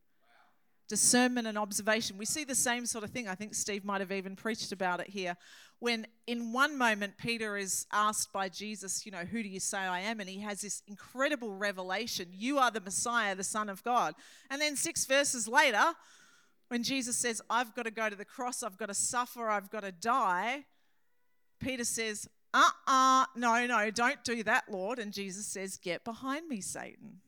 Discernment 0.91 1.47
and 1.47 1.57
observation. 1.57 2.19
We 2.19 2.27
see 2.27 2.43
the 2.43 2.57
same 2.57 2.85
sort 2.85 3.05
of 3.05 3.11
thing. 3.11 3.29
I 3.29 3.37
think 3.37 3.55
Steve 3.55 3.85
might 3.85 4.01
have 4.01 4.11
even 4.11 4.35
preached 4.35 4.73
about 4.73 4.99
it 4.99 5.09
here. 5.09 5.37
When 5.79 6.09
in 6.27 6.53
one 6.53 6.77
moment 6.77 7.17
Peter 7.17 7.57
is 7.57 7.87
asked 7.93 8.33
by 8.33 8.49
Jesus, 8.49 9.07
you 9.07 9.13
know, 9.13 9.25
who 9.25 9.41
do 9.41 9.49
you 9.49 9.61
say 9.61 9.79
I 9.79 10.01
am? 10.01 10.19
And 10.19 10.29
he 10.29 10.41
has 10.41 10.61
this 10.61 10.83
incredible 10.89 11.55
revelation 11.55 12.27
you 12.33 12.59
are 12.59 12.73
the 12.73 12.81
Messiah, 12.81 13.37
the 13.37 13.45
Son 13.45 13.69
of 13.69 13.85
God. 13.85 14.17
And 14.51 14.61
then 14.61 14.75
six 14.75 15.07
verses 15.07 15.47
later, 15.47 15.95
when 16.67 16.83
Jesus 16.83 17.17
says, 17.17 17.41
I've 17.49 17.73
got 17.77 17.85
to 17.85 17.93
go 17.93 18.11
to 18.11 18.17
the 18.17 18.25
cross, 18.25 18.65
I've 18.65 18.77
got 18.77 18.87
to 18.87 18.95
suffer, 18.95 19.49
I've 19.49 19.71
got 19.71 19.85
to 19.85 19.93
die, 19.93 20.65
Peter 21.61 21.85
says, 21.85 22.29
uh 22.53 22.71
uh 22.89 23.27
no, 23.37 23.65
no, 23.65 23.91
don't 23.93 24.25
do 24.25 24.43
that, 24.43 24.65
Lord. 24.69 24.99
And 24.99 25.13
Jesus 25.13 25.47
says, 25.47 25.77
Get 25.77 26.05
behind 26.05 26.49
me, 26.49 26.61
Satan. 26.61 27.21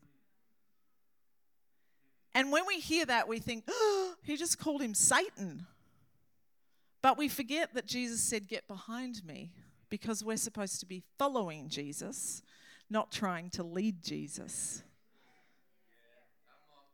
And 2.35 2.51
when 2.51 2.67
we 2.67 2.81
hear 2.81 3.05
that, 3.07 3.29
we 3.29 3.39
think, 3.39 3.65
oh, 3.69 4.15
he 4.23 4.37
just 4.37 4.59
called 4.59 4.83
him 4.83 4.95
Satan. 4.95 5.67
But 7.03 7.19
we 7.19 7.29
forget 7.29 7.75
that 7.75 7.87
Jesus 7.87 8.23
said, 8.23 8.49
Get 8.49 8.69
behind 8.69 9.25
me, 9.25 9.53
because 9.91 10.25
we're 10.25 10.37
supposed 10.37 10.81
to 10.81 10.87
be 10.87 11.03
following 11.19 11.69
Jesus, 11.69 12.43
not 12.89 13.11
trying 13.11 13.51
to 13.51 13.63
lead 13.63 14.03
Jesus. 14.03 14.83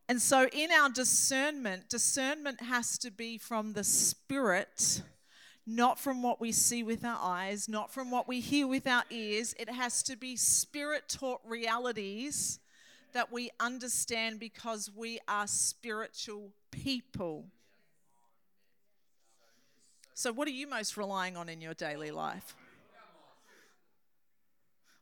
And 0.08 0.22
so, 0.22 0.48
in 0.50 0.70
our 0.72 0.88
discernment, 0.88 1.90
discernment 1.90 2.62
has 2.62 2.96
to 2.98 3.10
be 3.10 3.36
from 3.36 3.74
the 3.74 3.84
Spirit, 3.84 5.02
not 5.66 5.98
from 5.98 6.22
what 6.22 6.40
we 6.40 6.50
see 6.50 6.82
with 6.82 7.04
our 7.04 7.18
eyes, 7.20 7.68
not 7.68 7.92
from 7.92 8.10
what 8.10 8.26
we 8.26 8.40
hear 8.40 8.66
with 8.66 8.86
our 8.86 9.04
ears. 9.10 9.54
It 9.58 9.68
has 9.68 10.02
to 10.04 10.16
be 10.16 10.34
Spirit 10.34 11.10
taught 11.10 11.42
realities 11.44 12.58
that 13.12 13.32
we 13.32 13.50
understand 13.60 14.40
because 14.40 14.90
we 14.94 15.18
are 15.26 15.46
spiritual 15.46 16.50
people. 16.70 17.46
So, 20.14 20.32
what 20.32 20.48
are 20.48 20.52
you 20.52 20.66
most 20.66 20.96
relying 20.96 21.36
on 21.36 21.48
in 21.48 21.60
your 21.60 21.74
daily 21.74 22.10
life? 22.10 22.56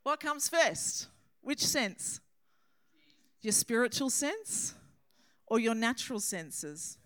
What 0.02 0.20
comes 0.20 0.48
first? 0.48 1.08
Which 1.42 1.64
sense? 1.64 2.20
Your 3.42 3.52
spiritual 3.52 4.10
sense 4.10 4.74
or 5.46 5.58
your 5.58 5.74
natural 5.74 6.20
senses? 6.20 6.98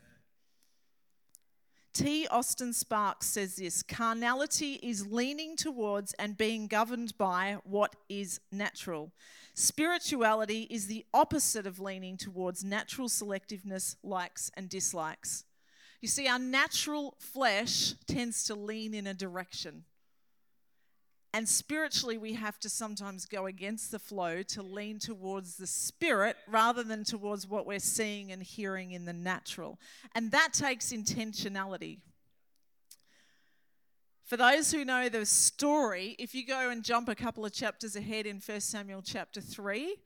T. 1.93 2.27
Austin 2.29 2.73
Sparks 2.73 3.27
says 3.27 3.57
this 3.57 3.83
carnality 3.83 4.75
is 4.83 5.09
leaning 5.09 5.57
towards 5.57 6.13
and 6.15 6.39
being 6.39 6.69
governed 6.69 7.19
by 7.19 7.59
what 7.65 7.97
is 8.09 8.41
natural. 8.53 9.13
Spirituality 9.55 10.69
is 10.71 10.87
the 10.87 11.05
opposite 11.13 11.67
of 11.67 11.81
leaning 11.81 12.17
towards 12.17 12.63
natural 12.63 13.09
selectiveness, 13.09 13.97
likes, 14.05 14.51
and 14.57 14.69
dislikes. 14.69 15.45
You 16.01 16.09
see, 16.09 16.29
our 16.29 16.39
natural 16.39 17.17
flesh 17.19 17.95
tends 18.07 18.45
to 18.45 18.55
lean 18.55 18.95
in 18.95 19.07
a 19.07 19.15
direction. 19.15 19.85
And 21.33 21.49
spiritually, 21.49 22.19
we 22.19 22.33
have 22.35 22.59
to 22.61 22.69
sometimes 22.69 23.25
go 23.25 23.47
against 23.47 23.93
the 23.93 24.01
flow 24.01 24.43
to 24.43 24.63
lean 24.63 24.99
towards 24.99 25.57
the 25.57 25.67
spirit 25.67 26.37
rather 26.49 26.83
than 26.83 27.05
towards 27.05 27.47
what 27.47 27.67
we're 27.67 27.79
seeing 27.79 28.33
and 28.33 28.43
hearing 28.43 28.91
in 28.91 29.05
the 29.05 29.13
natural. 29.13 29.79
And 30.15 30.33
that 30.33 30.53
takes 30.53 30.93
intentionality. 30.93 31.99
For 34.25 34.37
those 34.37 34.73
who 34.73 34.85
know 34.85 35.09
the 35.09 35.25
story, 35.25 36.17
if 36.19 36.35
you 36.35 36.45
go 36.45 36.71
and 36.71 36.85
jump 36.85 37.09
a 37.09 37.15
couple 37.15 37.45
of 37.45 37.53
chapters 37.53 37.95
ahead 37.95 38.27
in 38.27 38.41
1 38.45 38.61
Samuel 38.61 39.03
chapter 39.03 39.41
3, 39.41 39.97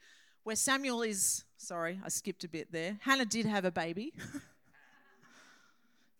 where 0.44 0.56
Samuel 0.56 1.02
is, 1.02 1.44
sorry, 1.56 2.00
I 2.04 2.10
skipped 2.10 2.44
a 2.44 2.48
bit 2.48 2.70
there. 2.70 2.98
Hannah 3.00 3.24
did 3.24 3.46
have 3.46 3.64
a 3.64 3.70
baby. 3.70 4.12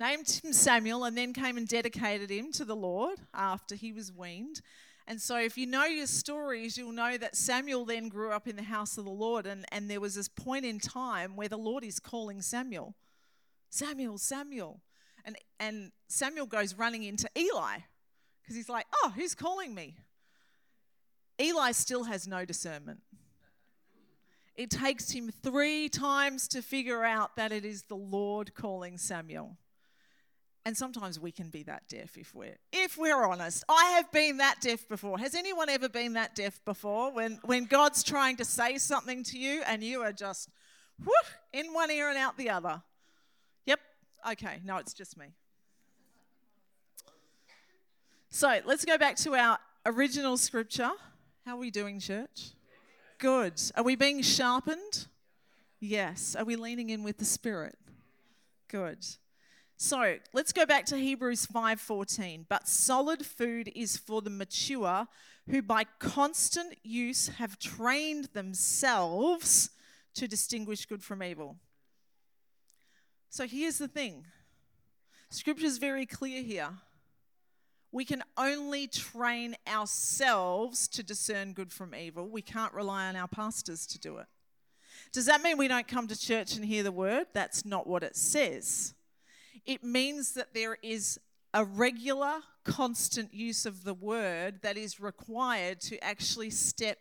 named 0.00 0.28
him 0.28 0.52
Samuel, 0.52 1.04
and 1.04 1.16
then 1.16 1.32
came 1.32 1.56
and 1.56 1.68
dedicated 1.68 2.30
him 2.30 2.52
to 2.52 2.64
the 2.64 2.76
Lord 2.76 3.18
after 3.32 3.74
he 3.74 3.92
was 3.92 4.12
weaned. 4.12 4.60
And 5.06 5.20
so, 5.20 5.36
if 5.36 5.58
you 5.58 5.66
know 5.66 5.84
your 5.84 6.06
stories, 6.06 6.78
you'll 6.78 6.92
know 6.92 7.18
that 7.18 7.36
Samuel 7.36 7.84
then 7.84 8.08
grew 8.08 8.30
up 8.30 8.48
in 8.48 8.56
the 8.56 8.62
house 8.62 8.96
of 8.96 9.04
the 9.04 9.10
Lord, 9.10 9.46
and, 9.46 9.66
and 9.70 9.90
there 9.90 10.00
was 10.00 10.14
this 10.14 10.28
point 10.28 10.64
in 10.64 10.78
time 10.78 11.36
where 11.36 11.48
the 11.48 11.58
Lord 11.58 11.84
is 11.84 12.00
calling 12.00 12.40
Samuel, 12.40 12.94
Samuel, 13.68 14.16
Samuel. 14.18 14.80
And, 15.26 15.36
and 15.58 15.92
Samuel 16.08 16.46
goes 16.46 16.74
running 16.74 17.02
into 17.02 17.28
Eli 17.36 17.78
because 18.42 18.56
he's 18.56 18.68
like, 18.68 18.86
Oh, 19.02 19.12
who's 19.14 19.34
calling 19.34 19.74
me? 19.74 19.96
Eli 21.40 21.72
still 21.72 22.04
has 22.04 22.26
no 22.26 22.44
discernment. 22.44 23.00
It 24.54 24.70
takes 24.70 25.10
him 25.10 25.30
three 25.30 25.88
times 25.88 26.46
to 26.48 26.62
figure 26.62 27.04
out 27.04 27.36
that 27.36 27.50
it 27.50 27.64
is 27.64 27.84
the 27.84 27.96
Lord 27.96 28.54
calling 28.54 28.98
Samuel. 28.98 29.56
And 30.66 30.74
sometimes 30.74 31.20
we 31.20 31.30
can 31.30 31.50
be 31.50 31.62
that 31.64 31.88
deaf 31.88 32.16
if 32.16 32.34
we're 32.34 32.56
if 32.72 32.96
we're 32.96 33.22
honest. 33.22 33.64
I 33.68 33.92
have 33.96 34.10
been 34.10 34.38
that 34.38 34.62
deaf 34.62 34.88
before. 34.88 35.18
Has 35.18 35.34
anyone 35.34 35.68
ever 35.68 35.90
been 35.90 36.14
that 36.14 36.34
deaf 36.34 36.64
before? 36.64 37.12
When 37.12 37.38
when 37.44 37.66
God's 37.66 38.02
trying 38.02 38.36
to 38.36 38.44
say 38.44 38.78
something 38.78 39.22
to 39.24 39.38
you 39.38 39.62
and 39.66 39.82
you 39.82 40.00
are 40.00 40.12
just 40.12 40.48
whoop, 40.98 41.26
in 41.52 41.72
one 41.74 41.90
ear 41.90 42.08
and 42.08 42.16
out 42.16 42.38
the 42.38 42.48
other. 42.48 42.82
Yep. 43.66 43.80
Okay. 44.32 44.60
No, 44.64 44.78
it's 44.78 44.94
just 44.94 45.18
me. 45.18 45.26
So 48.30 48.58
let's 48.64 48.84
go 48.84 48.98
back 48.98 49.16
to 49.18 49.34
our 49.34 49.58
original 49.86 50.36
scripture. 50.36 50.90
How 51.44 51.56
are 51.56 51.58
we 51.58 51.70
doing, 51.70 52.00
church? 52.00 52.52
Good. 53.18 53.60
Are 53.76 53.84
we 53.84 53.96
being 53.96 54.22
sharpened? 54.22 55.06
Yes. 55.78 56.34
Are 56.34 56.44
we 56.44 56.56
leaning 56.56 56.90
in 56.90 57.04
with 57.04 57.18
the 57.18 57.24
Spirit? 57.24 57.76
Good. 58.68 59.06
So 59.76 60.18
let's 60.32 60.52
go 60.52 60.66
back 60.66 60.86
to 60.86 60.96
Hebrews 60.96 61.46
5:14. 61.46 62.46
But 62.48 62.68
solid 62.68 63.26
food 63.26 63.72
is 63.74 63.96
for 63.96 64.22
the 64.22 64.30
mature, 64.30 65.08
who 65.48 65.62
by 65.62 65.84
constant 65.98 66.78
use 66.84 67.28
have 67.28 67.58
trained 67.58 68.26
themselves 68.26 69.70
to 70.14 70.28
distinguish 70.28 70.86
good 70.86 71.02
from 71.02 71.22
evil. 71.22 71.58
So 73.28 73.46
here's 73.46 73.78
the 73.78 73.88
thing. 73.88 74.26
Scripture 75.28 75.66
is 75.66 75.78
very 75.78 76.06
clear 76.06 76.42
here. 76.42 76.78
We 77.90 78.04
can 78.04 78.22
only 78.36 78.86
train 78.86 79.56
ourselves 79.66 80.86
to 80.88 81.02
discern 81.02 81.52
good 81.52 81.72
from 81.72 81.94
evil. 81.94 82.28
We 82.28 82.42
can't 82.42 82.72
rely 82.72 83.06
on 83.06 83.16
our 83.16 83.28
pastors 83.28 83.86
to 83.88 83.98
do 83.98 84.18
it. 84.18 84.26
Does 85.12 85.26
that 85.26 85.42
mean 85.42 85.58
we 85.58 85.68
don't 85.68 85.86
come 85.86 86.06
to 86.08 86.18
church 86.18 86.56
and 86.56 86.64
hear 86.64 86.84
the 86.84 86.92
word? 86.92 87.26
That's 87.32 87.64
not 87.64 87.86
what 87.86 88.02
it 88.04 88.16
says 88.16 88.94
it 89.66 89.82
means 89.82 90.32
that 90.32 90.54
there 90.54 90.78
is 90.82 91.18
a 91.52 91.64
regular, 91.64 92.34
constant 92.64 93.32
use 93.32 93.66
of 93.66 93.84
the 93.84 93.94
word 93.94 94.60
that 94.62 94.76
is 94.76 95.00
required 95.00 95.80
to 95.80 96.02
actually 96.02 96.50
step 96.50 96.98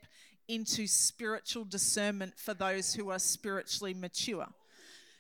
into 0.48 0.88
spiritual 0.88 1.66
discernment 1.66 2.34
for 2.38 2.54
those 2.54 2.94
who 2.94 3.10
are 3.10 3.20
spiritually 3.20 3.94
mature. 3.94 4.48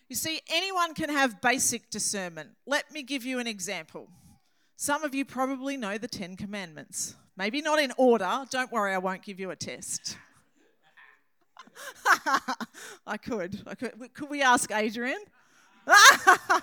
You 0.10 0.16
see, 0.16 0.42
anyone 0.52 0.94
can 0.94 1.10
have 1.10 1.42
basic 1.42 1.90
discernment. 1.90 2.50
Let 2.68 2.92
me 2.92 3.04
give 3.04 3.26
you 3.26 3.40
an 3.40 3.48
example. 3.48 4.10
Some 4.76 5.04
of 5.04 5.16
you 5.16 5.26
probably 5.26 5.78
know 5.78 5.98
the 5.98 6.08
Ten 6.08 6.36
Commandments. 6.36 7.16
Maybe 7.36 7.62
not 7.62 7.80
in 7.80 7.94
order. 7.98 8.46
Don't 8.52 8.72
worry, 8.72 8.94
I 8.94 8.98
won't 9.00 9.24
give 9.24 9.40
you 9.40 9.50
a 9.50 9.56
test. 9.56 10.18
I 13.08 13.18
could. 13.18 13.62
I 13.66 13.76
could. 13.76 14.14
Could 14.14 14.30
we 14.30 14.42
ask 14.42 14.72
Adrian? 14.72 15.20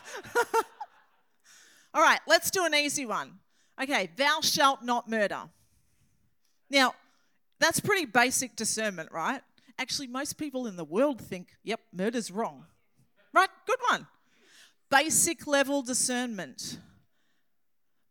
All 1.95 2.03
right, 2.03 2.21
let's 2.27 2.51
do 2.51 2.65
an 2.65 2.75
easy 2.75 3.07
one. 3.07 3.39
Okay, 3.81 4.11
thou 4.17 4.41
shalt 4.43 4.83
not 4.83 5.09
murder. 5.09 5.43
Now, 6.69 6.95
that's 7.59 7.81
pretty 7.81 8.07
basic 8.07 8.57
discernment, 8.57 9.11
right? 9.13 9.41
Actually, 9.79 10.09
most 10.09 10.39
people 10.39 10.67
in 10.67 10.77
the 10.77 10.85
world 10.85 11.21
think, 11.21 11.49
yep, 11.63 11.81
murder's 11.93 12.31
wrong. 12.31 12.67
Right? 13.33 13.49
Good 13.67 13.79
one. 13.91 14.07
Basic 14.91 15.47
level 15.47 15.83
discernment. 15.83 16.79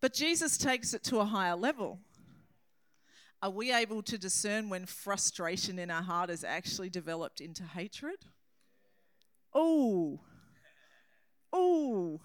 But 0.02 0.14
Jesus 0.14 0.58
takes 0.58 0.94
it 0.94 1.04
to 1.06 1.20
a 1.20 1.26
higher 1.26 1.56
level. 1.56 2.00
Are 3.42 3.50
we 3.50 3.74
able 3.74 4.02
to 4.04 4.18
discern 4.18 4.70
when 4.70 4.86
frustration 4.86 5.80
in 5.80 5.90
our 5.90 6.02
heart 6.02 6.30
is 6.30 6.44
actually 6.44 6.90
developed 6.90 7.40
into 7.40 7.64
hatred? 7.64 8.18
Oh, 9.54 10.20
oh, 11.52 12.22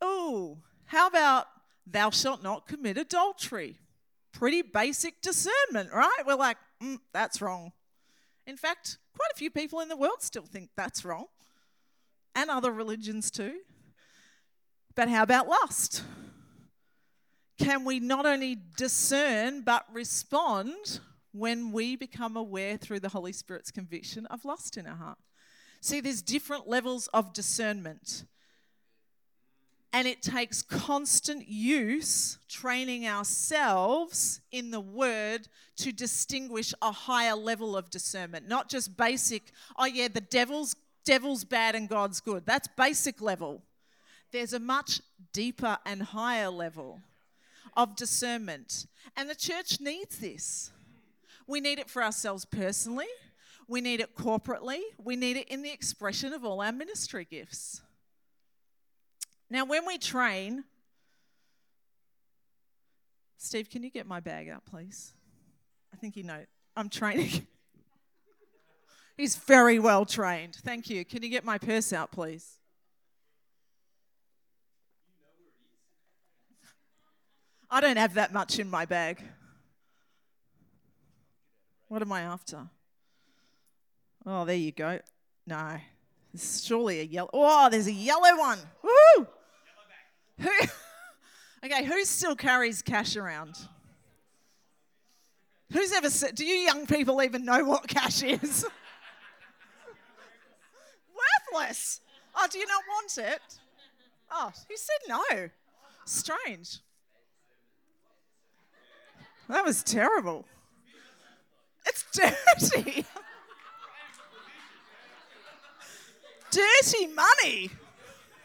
oh, 0.00 0.58
how 0.86 1.06
about 1.06 1.46
thou 1.86 2.10
shalt 2.10 2.42
not 2.42 2.66
commit 2.66 2.96
adultery? 2.98 3.76
Pretty 4.32 4.62
basic 4.62 5.20
discernment, 5.20 5.90
right? 5.92 6.22
We're 6.26 6.34
like, 6.34 6.58
mm, 6.82 6.98
that's 7.12 7.40
wrong. 7.40 7.72
In 8.46 8.56
fact, 8.56 8.98
quite 9.14 9.30
a 9.32 9.36
few 9.36 9.50
people 9.50 9.80
in 9.80 9.88
the 9.88 9.96
world 9.96 10.20
still 10.22 10.44
think 10.44 10.70
that's 10.76 11.04
wrong, 11.04 11.26
and 12.34 12.50
other 12.50 12.72
religions 12.72 13.30
too. 13.30 13.58
But 14.94 15.08
how 15.08 15.22
about 15.22 15.48
lust? 15.48 16.02
Can 17.58 17.84
we 17.84 18.00
not 18.00 18.24
only 18.24 18.56
discern 18.76 19.62
but 19.62 19.84
respond 19.92 21.00
when 21.32 21.72
we 21.72 21.96
become 21.96 22.36
aware 22.36 22.76
through 22.76 23.00
the 23.00 23.08
Holy 23.08 23.32
Spirit's 23.32 23.70
conviction 23.70 24.26
of 24.26 24.44
lust 24.44 24.76
in 24.76 24.86
our 24.86 24.96
heart? 24.96 25.18
See, 25.80 26.00
there's 26.00 26.22
different 26.22 26.68
levels 26.68 27.08
of 27.08 27.32
discernment. 27.32 28.24
And 29.92 30.06
it 30.06 30.20
takes 30.20 30.62
constant 30.62 31.48
use, 31.48 32.38
training 32.48 33.06
ourselves 33.06 34.40
in 34.52 34.70
the 34.70 34.80
word 34.80 35.48
to 35.76 35.92
distinguish 35.92 36.74
a 36.82 36.92
higher 36.92 37.34
level 37.34 37.76
of 37.76 37.88
discernment. 37.88 38.46
Not 38.46 38.68
just 38.68 38.96
basic, 38.96 39.50
oh 39.78 39.86
yeah, 39.86 40.08
the 40.08 40.20
devil's 40.20 40.76
devil's 41.04 41.42
bad 41.42 41.74
and 41.74 41.88
God's 41.88 42.20
good. 42.20 42.44
That's 42.44 42.68
basic 42.68 43.22
level. 43.22 43.62
There's 44.30 44.52
a 44.52 44.58
much 44.58 45.00
deeper 45.32 45.78
and 45.86 46.02
higher 46.02 46.50
level 46.50 47.00
of 47.74 47.96
discernment. 47.96 48.86
And 49.16 49.30
the 49.30 49.34
church 49.34 49.80
needs 49.80 50.18
this. 50.18 50.70
We 51.46 51.62
need 51.62 51.78
it 51.78 51.88
for 51.88 52.02
ourselves 52.04 52.44
personally, 52.44 53.06
we 53.68 53.82
need 53.82 54.00
it 54.00 54.16
corporately, 54.16 54.80
we 54.98 55.14
need 55.14 55.36
it 55.36 55.48
in 55.48 55.62
the 55.62 55.70
expression 55.70 56.32
of 56.32 56.44
all 56.44 56.62
our 56.62 56.72
ministry 56.72 57.26
gifts. 57.30 57.82
Now, 59.50 59.66
when 59.66 59.86
we 59.86 59.98
train, 59.98 60.64
Steve, 63.36 63.70
can 63.70 63.82
you 63.82 63.90
get 63.90 64.06
my 64.06 64.20
bag 64.20 64.48
out, 64.48 64.64
please? 64.64 65.12
I 65.92 65.96
think 65.96 66.16
you 66.16 66.24
know 66.24 66.44
I'm 66.76 66.88
training. 66.88 67.46
He's 69.16 69.36
very 69.36 69.78
well 69.78 70.04
trained. 70.04 70.56
Thank 70.56 70.88
you. 70.88 71.04
Can 71.04 71.22
you 71.22 71.28
get 71.28 71.44
my 71.44 71.58
purse 71.58 71.92
out, 71.92 72.10
please? 72.10 72.58
I 77.70 77.80
don't 77.80 77.96
have 77.96 78.14
that 78.14 78.32
much 78.32 78.58
in 78.58 78.70
my 78.70 78.86
bag. 78.86 79.22
What 81.88 82.00
am 82.00 82.12
I 82.12 82.22
after? 82.22 82.68
Oh, 84.30 84.44
there 84.44 84.56
you 84.56 84.72
go. 84.72 84.98
No, 85.46 85.78
it's 86.34 86.62
surely 86.62 87.00
a 87.00 87.04
yellow. 87.04 87.30
Oh, 87.32 87.70
there's 87.70 87.86
a 87.86 87.92
yellow 87.92 88.36
one. 88.36 88.58
Woo! 88.82 89.26
Who? 90.40 90.50
okay, 91.64 91.86
who 91.86 92.04
still 92.04 92.36
carries 92.36 92.82
cash 92.82 93.16
around? 93.16 93.56
Who's 95.72 95.92
ever 95.92 96.10
said? 96.10 96.34
Do 96.34 96.44
you 96.44 96.56
young 96.56 96.86
people 96.86 97.22
even 97.22 97.46
know 97.46 97.64
what 97.64 97.88
cash 97.88 98.22
is? 98.22 98.40
Worthless. 101.54 102.02
Oh, 102.36 102.46
do 102.50 102.58
you 102.58 102.66
not 102.66 102.82
want 102.86 103.16
it? 103.16 103.40
Oh, 104.30 104.52
he 104.68 104.76
said 104.76 104.98
no. 105.08 105.48
Strange. 106.04 106.80
That 109.48 109.64
was 109.64 109.82
terrible. 109.82 110.44
It's 111.86 112.04
dirty. 112.70 113.06
Dirty 116.50 117.06
money 117.08 117.70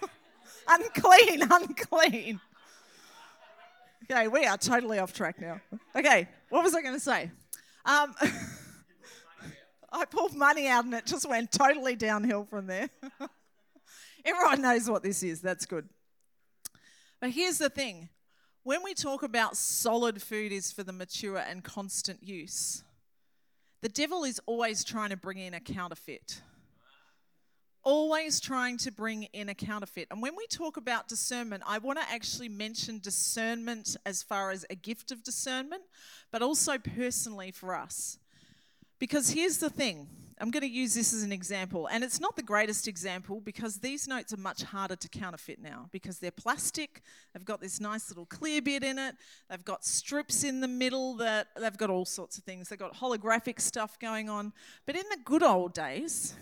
unclean, 0.67 1.43
unclean. 1.49 2.39
Okay, 4.03 4.27
we 4.27 4.45
are 4.45 4.57
totally 4.57 4.99
off 4.99 5.13
track 5.13 5.39
now. 5.39 5.61
Okay, 5.95 6.27
what 6.49 6.63
was 6.63 6.75
I 6.75 6.81
going 6.81 6.93
to 6.93 6.99
say? 6.99 7.31
Um, 7.85 8.13
I 9.91 10.05
pulled 10.05 10.35
money 10.35 10.67
out 10.67 10.85
and 10.85 10.93
it 10.93 11.05
just 11.05 11.27
went 11.29 11.51
totally 11.51 11.95
downhill 11.95 12.45
from 12.45 12.67
there. 12.67 12.89
Everyone 14.25 14.61
knows 14.61 14.89
what 14.89 15.03
this 15.03 15.21
is. 15.23 15.41
That's 15.41 15.65
good. 15.65 15.87
But 17.21 17.31
here's 17.31 17.57
the 17.57 17.69
thing 17.69 18.09
when 18.63 18.83
we 18.83 18.93
talk 18.93 19.23
about 19.23 19.57
solid 19.57 20.21
food 20.21 20.51
is 20.51 20.71
for 20.71 20.83
the 20.83 20.93
mature 20.93 21.37
and 21.37 21.63
constant 21.63 22.23
use, 22.23 22.83
the 23.81 23.89
devil 23.89 24.23
is 24.23 24.39
always 24.45 24.83
trying 24.83 25.09
to 25.09 25.17
bring 25.17 25.37
in 25.37 25.53
a 25.53 25.59
counterfeit 25.59 26.41
always 27.83 28.39
trying 28.39 28.77
to 28.77 28.91
bring 28.91 29.23
in 29.33 29.49
a 29.49 29.55
counterfeit. 29.55 30.07
And 30.11 30.21
when 30.21 30.35
we 30.35 30.47
talk 30.47 30.77
about 30.77 31.07
discernment, 31.07 31.63
I 31.65 31.77
want 31.77 31.99
to 31.99 32.09
actually 32.09 32.49
mention 32.49 32.99
discernment 32.99 33.95
as 34.05 34.23
far 34.23 34.51
as 34.51 34.65
a 34.69 34.75
gift 34.75 35.11
of 35.11 35.23
discernment, 35.23 35.83
but 36.31 36.41
also 36.41 36.77
personally 36.77 37.51
for 37.51 37.75
us. 37.75 38.17
Because 38.99 39.31
here's 39.31 39.57
the 39.57 39.69
thing 39.69 40.07
I'm 40.39 40.51
going 40.51 40.61
to 40.61 40.69
use 40.69 40.93
this 40.93 41.13
as 41.13 41.23
an 41.23 41.31
example, 41.31 41.87
and 41.87 42.03
it's 42.03 42.19
not 42.19 42.35
the 42.35 42.43
greatest 42.43 42.87
example 42.87 43.39
because 43.39 43.77
these 43.77 44.07
notes 44.07 44.33
are 44.33 44.37
much 44.37 44.63
harder 44.63 44.95
to 44.95 45.07
counterfeit 45.07 45.61
now 45.61 45.87
because 45.91 46.19
they're 46.19 46.31
plastic. 46.31 47.01
They've 47.33 47.45
got 47.45 47.61
this 47.61 47.79
nice 47.79 48.09
little 48.09 48.25
clear 48.25 48.61
bit 48.61 48.83
in 48.83 48.97
it. 48.97 49.15
They've 49.49 49.63
got 49.63 49.85
strips 49.85 50.43
in 50.43 50.59
the 50.59 50.67
middle 50.67 51.15
that 51.17 51.47
they've 51.59 51.77
got 51.77 51.89
all 51.89 52.05
sorts 52.05 52.37
of 52.37 52.43
things. 52.43 52.69
They've 52.69 52.79
got 52.79 52.95
holographic 52.95 53.61
stuff 53.61 53.99
going 53.99 54.29
on. 54.29 54.53
But 54.85 54.95
in 54.95 55.03
the 55.09 55.19
good 55.23 55.43
old 55.43 55.73
days, 55.73 56.35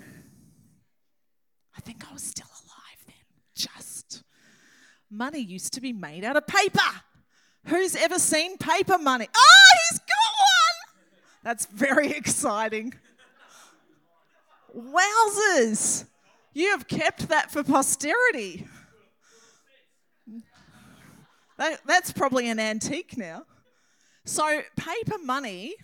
I 1.75 1.81
think 1.81 2.09
I 2.09 2.13
was 2.13 2.23
still 2.23 2.47
alive 2.47 3.05
then. 3.05 3.15
Just. 3.55 4.23
Money 5.09 5.39
used 5.39 5.73
to 5.73 5.81
be 5.81 5.93
made 5.93 6.23
out 6.23 6.37
of 6.37 6.47
paper. 6.47 6.79
Who's 7.67 7.95
ever 7.95 8.17
seen 8.17 8.57
paper 8.57 8.97
money? 8.97 9.27
Oh, 9.35 9.77
he's 9.89 9.99
got 9.99 10.07
one! 10.37 11.03
That's 11.43 11.65
very 11.67 12.11
exciting. 12.15 12.93
Wowzers! 14.75 16.05
You 16.53 16.71
have 16.71 16.87
kept 16.87 17.29
that 17.29 17.51
for 17.51 17.63
posterity. 17.63 18.67
That, 21.57 21.79
that's 21.85 22.11
probably 22.11 22.49
an 22.49 22.59
antique 22.59 23.17
now. 23.17 23.43
So, 24.25 24.61
paper 24.75 25.17
money 25.23 25.75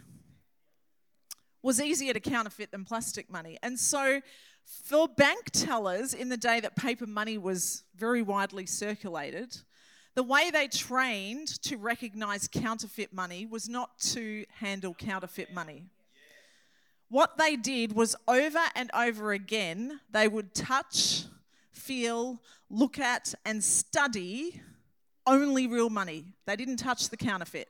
was 1.62 1.82
easier 1.82 2.13
to 2.13 2.19
counterfeit 2.19 2.71
than 2.71 2.84
plastic 2.84 3.30
money. 3.30 3.58
And 3.62 3.80
so, 3.80 4.21
for 4.67 5.08
bank 5.08 5.49
tellers 5.51 6.13
in 6.13 6.30
the 6.30 6.38
day 6.38 6.60
that 6.60 6.75
paper 6.75 7.06
money 7.06 7.38
was 7.38 7.84
very 7.95 8.21
widely 8.21 8.65
circulated, 8.65 9.58
the 10.15 10.23
way 10.23 10.51
they 10.51 10.67
trained 10.67 11.47
to 11.63 11.77
recognize 11.77 12.47
counterfeit 12.47 13.13
money 13.13 13.45
was 13.45 13.69
not 13.69 13.97
to 13.99 14.45
handle 14.60 14.93
counterfeit 14.93 15.53
money. 15.53 15.86
What 17.10 17.38
they 17.38 17.56
did 17.56 17.93
was 17.93 18.15
over 18.27 18.63
and 18.75 18.91
over 18.93 19.32
again, 19.32 20.01
they 20.12 20.27
would 20.27 20.53
touch, 20.53 21.23
feel, 21.71 22.41
look 22.69 22.99
at, 22.99 23.34
and 23.45 23.63
study 23.63 24.62
only 25.25 25.67
real 25.67 25.89
money. 25.89 26.34
They 26.45 26.58
didn't 26.58 26.77
touch 26.77 27.10
the 27.10 27.17
counterfeit. 27.17 27.69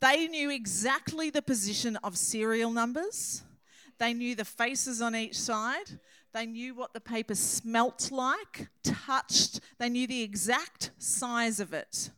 They 0.00 0.26
knew 0.26 0.50
exactly 0.50 1.30
the 1.30 1.42
position 1.42 1.96
of 2.02 2.18
serial 2.18 2.72
numbers 2.72 3.42
they 3.98 4.14
knew 4.14 4.34
the 4.34 4.44
faces 4.44 5.00
on 5.00 5.14
each 5.14 5.38
side. 5.38 5.98
They 6.32 6.46
knew 6.46 6.74
what 6.74 6.92
the 6.92 7.00
paper 7.00 7.34
smelt 7.34 8.10
like, 8.10 8.68
touched. 8.82 9.60
They 9.78 9.88
knew 9.88 10.06
the 10.06 10.22
exact 10.22 10.90
size 10.98 11.60
of 11.60 11.72
it. 11.72 12.10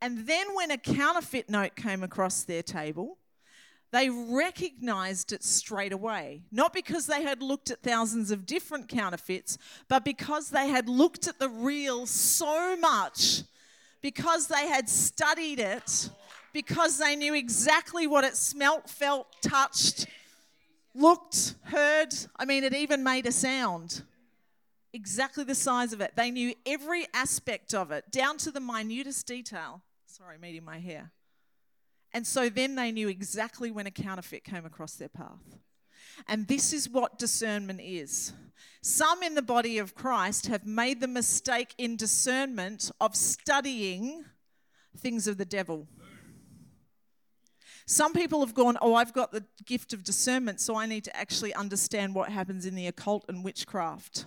And 0.00 0.26
then 0.26 0.54
when 0.54 0.70
a 0.70 0.78
counterfeit 0.78 1.50
note 1.50 1.76
came 1.76 2.02
across 2.02 2.42
their 2.42 2.62
table, 2.62 3.18
they 3.92 4.10
recognized 4.10 5.32
it 5.32 5.44
straight 5.44 5.92
away. 5.92 6.42
Not 6.50 6.72
because 6.72 7.06
they 7.06 7.22
had 7.22 7.42
looked 7.42 7.70
at 7.70 7.82
thousands 7.82 8.30
of 8.30 8.44
different 8.44 8.88
counterfeits, 8.88 9.56
but 9.88 10.04
because 10.04 10.50
they 10.50 10.68
had 10.68 10.88
looked 10.88 11.28
at 11.28 11.38
the 11.38 11.48
real 11.48 12.06
so 12.06 12.76
much, 12.76 13.42
because 14.02 14.48
they 14.48 14.66
had 14.66 14.88
studied 14.88 15.60
it, 15.60 16.10
because 16.52 16.98
they 16.98 17.14
knew 17.14 17.34
exactly 17.34 18.06
what 18.06 18.24
it 18.24 18.36
smelt, 18.36 18.90
felt, 18.90 19.28
touched, 19.42 20.06
looked, 20.94 21.56
heard, 21.64 22.14
I 22.36 22.44
mean, 22.44 22.64
it 22.64 22.74
even 22.74 23.02
made 23.02 23.26
a 23.26 23.32
sound. 23.32 24.02
Exactly 24.92 25.44
the 25.44 25.54
size 25.54 25.92
of 25.92 26.00
it. 26.00 26.12
They 26.16 26.30
knew 26.30 26.54
every 26.64 27.06
aspect 27.12 27.74
of 27.74 27.90
it, 27.90 28.10
down 28.10 28.38
to 28.38 28.50
the 28.50 28.60
minutest 28.60 29.26
detail. 29.26 29.82
Sorry, 30.06 30.38
meeting 30.38 30.64
my 30.64 30.78
hair. 30.78 31.10
And 32.12 32.24
so 32.24 32.48
then 32.48 32.76
they 32.76 32.92
knew 32.92 33.08
exactly 33.08 33.72
when 33.72 33.88
a 33.88 33.90
counterfeit 33.90 34.44
came 34.44 34.64
across 34.64 34.94
their 34.94 35.08
path. 35.08 35.58
And 36.28 36.46
this 36.46 36.72
is 36.72 36.88
what 36.88 37.18
discernment 37.18 37.80
is. 37.82 38.32
Some 38.82 39.24
in 39.24 39.34
the 39.34 39.42
body 39.42 39.78
of 39.78 39.96
Christ 39.96 40.46
have 40.46 40.64
made 40.64 41.00
the 41.00 41.08
mistake 41.08 41.74
in 41.76 41.96
discernment 41.96 42.92
of 43.00 43.16
studying 43.16 44.24
things 44.96 45.26
of 45.26 45.38
the 45.38 45.44
devil. 45.44 45.88
Some 47.86 48.14
people 48.14 48.40
have 48.40 48.54
gone, 48.54 48.78
Oh, 48.80 48.94
I've 48.94 49.12
got 49.12 49.32
the 49.32 49.44
gift 49.64 49.92
of 49.92 50.02
discernment, 50.02 50.60
so 50.60 50.76
I 50.76 50.86
need 50.86 51.04
to 51.04 51.16
actually 51.16 51.52
understand 51.54 52.14
what 52.14 52.30
happens 52.30 52.64
in 52.64 52.74
the 52.74 52.86
occult 52.86 53.24
and 53.28 53.44
witchcraft. 53.44 54.26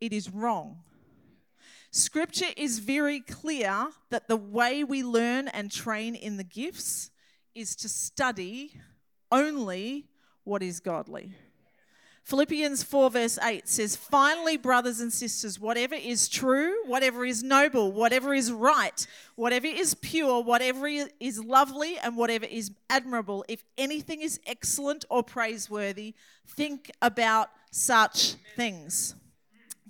It 0.00 0.12
is 0.12 0.28
wrong. 0.30 0.80
Scripture 1.90 2.46
is 2.56 2.78
very 2.78 3.20
clear 3.20 3.88
that 4.10 4.26
the 4.26 4.36
way 4.36 4.82
we 4.82 5.04
learn 5.04 5.48
and 5.48 5.70
train 5.70 6.14
in 6.14 6.38
the 6.38 6.44
gifts 6.44 7.10
is 7.54 7.76
to 7.76 7.88
study 7.88 8.74
only 9.30 10.08
what 10.44 10.62
is 10.62 10.80
godly. 10.80 11.34
Philippians 12.24 12.84
4, 12.84 13.10
verse 13.10 13.38
8 13.42 13.68
says, 13.68 13.96
Finally, 13.96 14.56
brothers 14.56 15.00
and 15.00 15.12
sisters, 15.12 15.58
whatever 15.58 15.96
is 15.96 16.28
true, 16.28 16.76
whatever 16.86 17.24
is 17.24 17.42
noble, 17.42 17.90
whatever 17.90 18.32
is 18.32 18.52
right, 18.52 19.06
whatever 19.34 19.66
is 19.66 19.94
pure, 19.94 20.40
whatever 20.42 20.86
is 20.86 21.44
lovely, 21.44 21.98
and 21.98 22.16
whatever 22.16 22.44
is 22.44 22.70
admirable, 22.88 23.44
if 23.48 23.64
anything 23.76 24.20
is 24.20 24.38
excellent 24.46 25.04
or 25.10 25.24
praiseworthy, 25.24 26.14
think 26.46 26.90
about 27.02 27.50
such 27.72 28.34
things. 28.54 29.16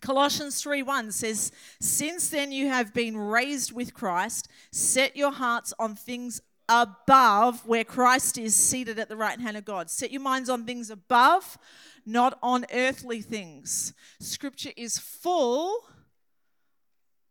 Colossians 0.01 0.61
3:1 0.61 1.13
says, 1.13 1.53
"Since 1.81 2.31
then 2.31 2.51
you 2.51 2.69
have 2.69 2.93
been 2.93 3.17
raised 3.17 3.73
with 3.73 3.95
Christ, 3.95 4.49
set 4.73 5.17
your 5.17 5.33
hearts 5.33 5.73
on 5.79 5.95
things 5.95 6.41
above 6.69 7.67
where 7.67 7.85
Christ 7.85 8.39
is 8.39 8.55
seated 8.55 8.99
at 8.99 9.09
the 9.09 9.17
right 9.17 9.39
hand 9.39 9.57
of 9.57 9.65
God. 9.65 9.91
Set 9.91 10.11
your 10.11 10.23
minds 10.23 10.49
on 10.49 10.65
things 10.65 10.91
above, 10.91 11.59
not 12.05 12.39
on 12.43 12.67
earthly 12.73 13.21
things. 13.21 13.93
Scripture 14.21 14.73
is 14.77 14.99
full 14.99 15.87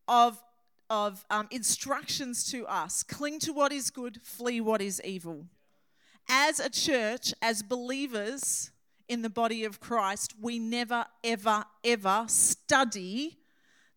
of, 0.07 0.41
of 0.89 1.25
um, 1.29 1.47
instructions 1.51 2.49
to 2.51 2.65
us 2.67 3.03
cling 3.03 3.39
to 3.39 3.53
what 3.53 3.71
is 3.71 3.89
good, 3.89 4.19
flee 4.23 4.61
what 4.61 4.81
is 4.81 5.01
evil. 5.03 5.45
As 6.29 6.59
a 6.59 6.69
church, 6.69 7.33
as 7.41 7.63
believers 7.63 8.71
in 9.07 9.21
the 9.21 9.29
body 9.29 9.65
of 9.65 9.79
Christ, 9.79 10.35
we 10.39 10.59
never, 10.59 11.05
ever, 11.23 11.65
ever 11.83 12.25
study 12.27 13.37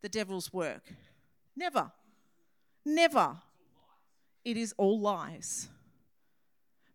the 0.02 0.08
devil's 0.08 0.52
work. 0.52 0.82
Never. 1.56 1.92
Never. 2.84 3.36
It 4.44 4.56
is 4.56 4.74
all 4.76 5.00
lies. 5.00 5.68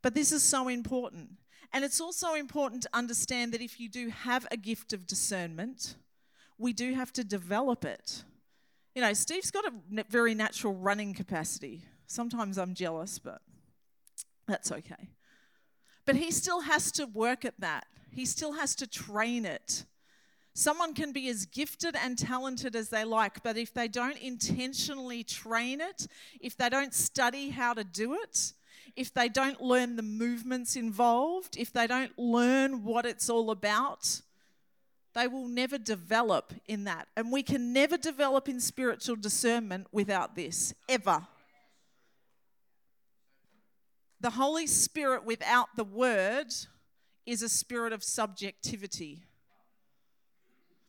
But 0.02 0.14
this 0.14 0.32
is 0.32 0.44
so 0.44 0.68
important 0.68 1.39
and 1.72 1.86
it's 1.86 2.02
also 2.02 2.34
important 2.34 2.84
to 2.84 2.90
understand 2.94 3.54
that 3.54 3.62
if 3.62 3.80
you 3.80 3.90
do 3.90 4.10
have 4.10 4.48
a 4.52 4.58
gift 4.58 4.94
of 4.94 5.06
discernment, 5.06 5.96
we 6.58 6.74
do 6.74 6.94
have 6.94 7.14
to 7.14 7.24
develop 7.24 7.86
it. 7.86 8.24
You 8.96 9.02
know, 9.02 9.14
Steve's 9.14 9.52
got 9.52 9.66
a 9.66 10.04
very 10.10 10.34
natural 10.34 10.74
running 10.74 11.14
capacity. 11.14 11.84
Sometimes 12.08 12.58
I'm 12.58 12.74
jealous, 12.74 13.20
but 13.20 13.42
that's 14.48 14.72
okay. 14.72 15.10
But 16.06 16.16
he 16.16 16.32
still 16.32 16.62
has 16.62 16.92
to 16.94 17.06
work 17.06 17.46
at 17.46 17.60
that, 17.60 17.86
he 18.12 18.26
still 18.26 18.54
has 18.54 18.76
to 18.76 18.88
train 18.88 19.46
it. 19.46 19.86
Someone 20.56 20.94
can 20.94 21.14
be 21.14 21.30
as 21.30 21.46
gifted 21.46 21.96
and 21.96 22.18
talented 22.18 22.76
as 22.76 22.90
they 22.90 23.06
like, 23.06 23.44
but 23.44 23.56
if 23.56 23.74
they 23.74 23.88
don't 23.88 24.18
intentionally 24.18 25.24
train 25.24 25.80
it, 25.80 26.08
if 26.42 26.58
they 26.58 26.68
don't 26.68 26.94
study 26.94 27.50
how 27.52 27.74
to 27.74 27.84
do 27.84 28.16
it, 28.16 28.54
if 28.96 29.14
they 29.14 29.30
don't 29.30 29.62
learn 29.62 29.96
the 29.96 30.02
movements 30.04 30.76
involved, 30.76 31.58
if 31.58 31.72
they 31.72 31.88
don't 31.88 32.18
learn 32.18 32.84
what 32.84 33.06
it's 33.06 33.30
all 33.30 33.52
about, 33.52 34.22
they 35.14 35.28
will 35.28 35.48
never 35.48 35.78
develop 35.78 36.54
in 36.68 36.84
that. 36.86 37.08
And 37.18 37.32
we 37.32 37.44
can 37.44 37.74
never 37.74 37.98
develop 37.98 38.48
in 38.48 38.60
spiritual 38.60 39.16
discernment 39.16 39.88
without 39.92 40.36
this, 40.36 40.74
ever. 40.88 41.28
The 44.22 44.32
Holy 44.32 44.68
Spirit 44.68 45.24
without 45.26 45.70
the 45.76 45.84
Word 45.84 46.54
is 47.26 47.42
a 47.42 47.50
spirit 47.50 47.94
of 47.94 48.04
subjectivity. 48.04 49.24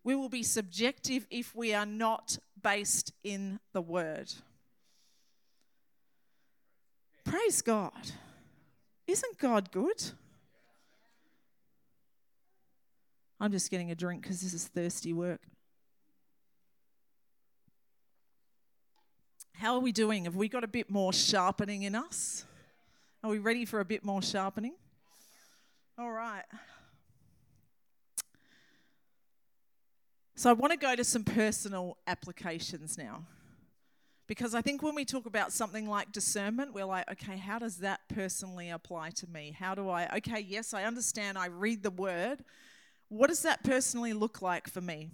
We 0.03 0.15
will 0.15 0.29
be 0.29 0.43
subjective 0.43 1.27
if 1.31 1.55
we 1.55 1.75
are 1.75 1.87
not 1.87 2.39
based 2.61 3.13
in 3.23 3.61
the 3.73 3.83
Word. 3.83 4.33
Praise 7.31 7.62
God. 7.62 8.11
Isn't 9.07 9.38
God 9.38 9.71
good? 9.71 10.03
I'm 13.38 13.53
just 13.53 13.71
getting 13.71 13.93
a 13.93 13.95
drink 13.95 14.23
because 14.23 14.40
this 14.40 14.53
is 14.53 14.66
thirsty 14.66 15.12
work. 15.12 15.40
How 19.53 19.75
are 19.75 19.79
we 19.79 19.93
doing? 19.93 20.25
Have 20.25 20.35
we 20.35 20.49
got 20.49 20.64
a 20.64 20.69
bit 20.69 20.90
more 20.90 21.12
sharpening 21.12 21.85
in 21.85 21.95
us? 21.95 22.45
Are 23.23 23.31
we 23.31 23.38
ready 23.38 23.64
for 23.64 23.79
a 23.79 23.85
bit 23.85 24.05
more 24.05 24.23
sharpening? 24.23 24.75
All 25.97 26.11
right. 26.11 26.43
So 30.35 30.51
I 30.51 30.53
want 30.55 30.73
to 30.73 30.79
go 30.79 30.97
to 30.97 31.05
some 31.05 31.23
personal 31.23 31.97
applications 32.09 32.99
now. 32.99 33.25
Because 34.31 34.55
I 34.55 34.62
think 34.62 34.81
when 34.81 34.95
we 34.95 35.05
talk 35.05 35.27
about 35.27 35.51
something 35.51 35.88
like 35.88 36.12
discernment, 36.12 36.73
we're 36.73 36.85
like, 36.85 37.11
okay, 37.11 37.37
how 37.37 37.59
does 37.59 37.79
that 37.79 37.99
personally 38.09 38.71
apply 38.71 39.11
to 39.16 39.27
me? 39.27 39.57
How 39.59 39.75
do 39.75 39.88
I, 39.88 40.09
okay, 40.19 40.38
yes, 40.38 40.73
I 40.73 40.85
understand, 40.85 41.37
I 41.37 41.47
read 41.47 41.83
the 41.83 41.90
word. 41.90 42.45
What 43.09 43.27
does 43.27 43.43
that 43.43 43.64
personally 43.64 44.12
look 44.12 44.40
like 44.40 44.69
for 44.69 44.81
me? 44.81 45.11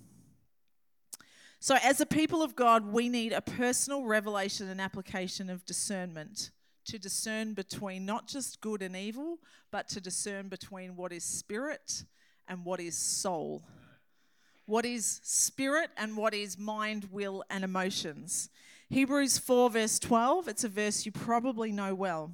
So, 1.60 1.78
as 1.82 2.02
a 2.02 2.04
people 2.04 2.42
of 2.42 2.54
God, 2.54 2.92
we 2.92 3.08
need 3.08 3.32
a 3.32 3.40
personal 3.40 4.04
revelation 4.04 4.68
and 4.68 4.82
application 4.82 5.48
of 5.48 5.64
discernment 5.64 6.50
to 6.84 6.98
discern 6.98 7.54
between 7.54 8.04
not 8.04 8.28
just 8.28 8.60
good 8.60 8.82
and 8.82 8.94
evil, 8.94 9.38
but 9.70 9.88
to 9.88 10.00
discern 10.02 10.50
between 10.50 10.94
what 10.94 11.10
is 11.10 11.24
spirit 11.24 12.04
and 12.48 12.66
what 12.66 12.80
is 12.80 12.98
soul. 12.98 13.62
What 14.66 14.84
is 14.84 15.22
spirit 15.22 15.88
and 15.96 16.18
what 16.18 16.34
is 16.34 16.58
mind, 16.58 17.08
will, 17.10 17.44
and 17.48 17.64
emotions. 17.64 18.50
Hebrews 18.88 19.38
4, 19.38 19.70
verse 19.70 19.98
12, 19.98 20.48
it's 20.48 20.64
a 20.64 20.68
verse 20.68 21.04
you 21.04 21.12
probably 21.12 21.72
know 21.72 21.94
well. 21.94 22.32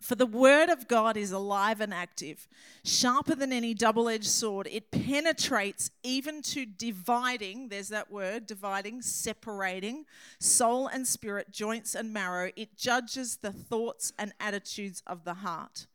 For 0.00 0.14
the 0.14 0.26
word 0.26 0.68
of 0.68 0.86
God 0.86 1.16
is 1.16 1.32
alive 1.32 1.80
and 1.80 1.92
active, 1.92 2.46
sharper 2.84 3.34
than 3.34 3.52
any 3.52 3.74
double 3.74 4.08
edged 4.08 4.28
sword. 4.28 4.68
It 4.70 4.92
penetrates 4.92 5.90
even 6.04 6.40
to 6.42 6.64
dividing, 6.64 7.68
there's 7.68 7.88
that 7.88 8.10
word, 8.10 8.46
dividing, 8.46 9.02
separating 9.02 10.04
soul 10.38 10.86
and 10.86 11.06
spirit, 11.06 11.50
joints 11.50 11.96
and 11.96 12.12
marrow. 12.12 12.52
It 12.54 12.76
judges 12.76 13.38
the 13.38 13.52
thoughts 13.52 14.12
and 14.16 14.32
attitudes 14.38 15.02
of 15.06 15.24
the 15.24 15.34
heart. 15.34 15.88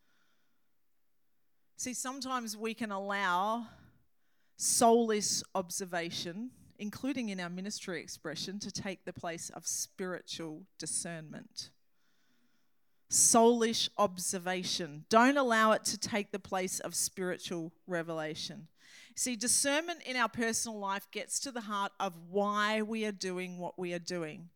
See, 1.77 1.93
sometimes 1.93 2.57
we 2.57 2.73
can 2.73 2.91
allow 2.91 3.67
soulish 4.59 5.43
observation 5.55 6.51
including 6.83 7.29
in 7.29 7.39
our 7.39 7.49
ministry 7.49 8.01
expression, 8.01 8.59
to 8.59 8.69
take 8.69 9.05
the 9.05 9.13
place 9.13 9.49
of 9.51 9.65
spiritual 9.65 10.63
discernment. 10.77 11.69
Soulish 13.09 13.87
observation. 13.97 15.05
Don't 15.07 15.37
allow 15.37 15.71
it 15.71 15.85
to 15.85 15.97
take 15.97 16.33
the 16.33 16.39
place 16.39 16.81
of 16.81 16.93
spiritual 16.93 17.71
revelation. 17.87 18.67
See, 19.15 19.37
discernment 19.37 20.01
in 20.05 20.17
our 20.17 20.27
personal 20.27 20.77
life 20.77 21.07
gets 21.11 21.39
to 21.39 21.51
the 21.51 21.61
heart 21.61 21.93
of 22.01 22.15
why 22.29 22.81
we 22.81 23.05
are 23.05 23.13
doing 23.13 23.59
what 23.59 23.79
we 23.79 23.93
are 23.93 23.99
doing. 24.17 24.49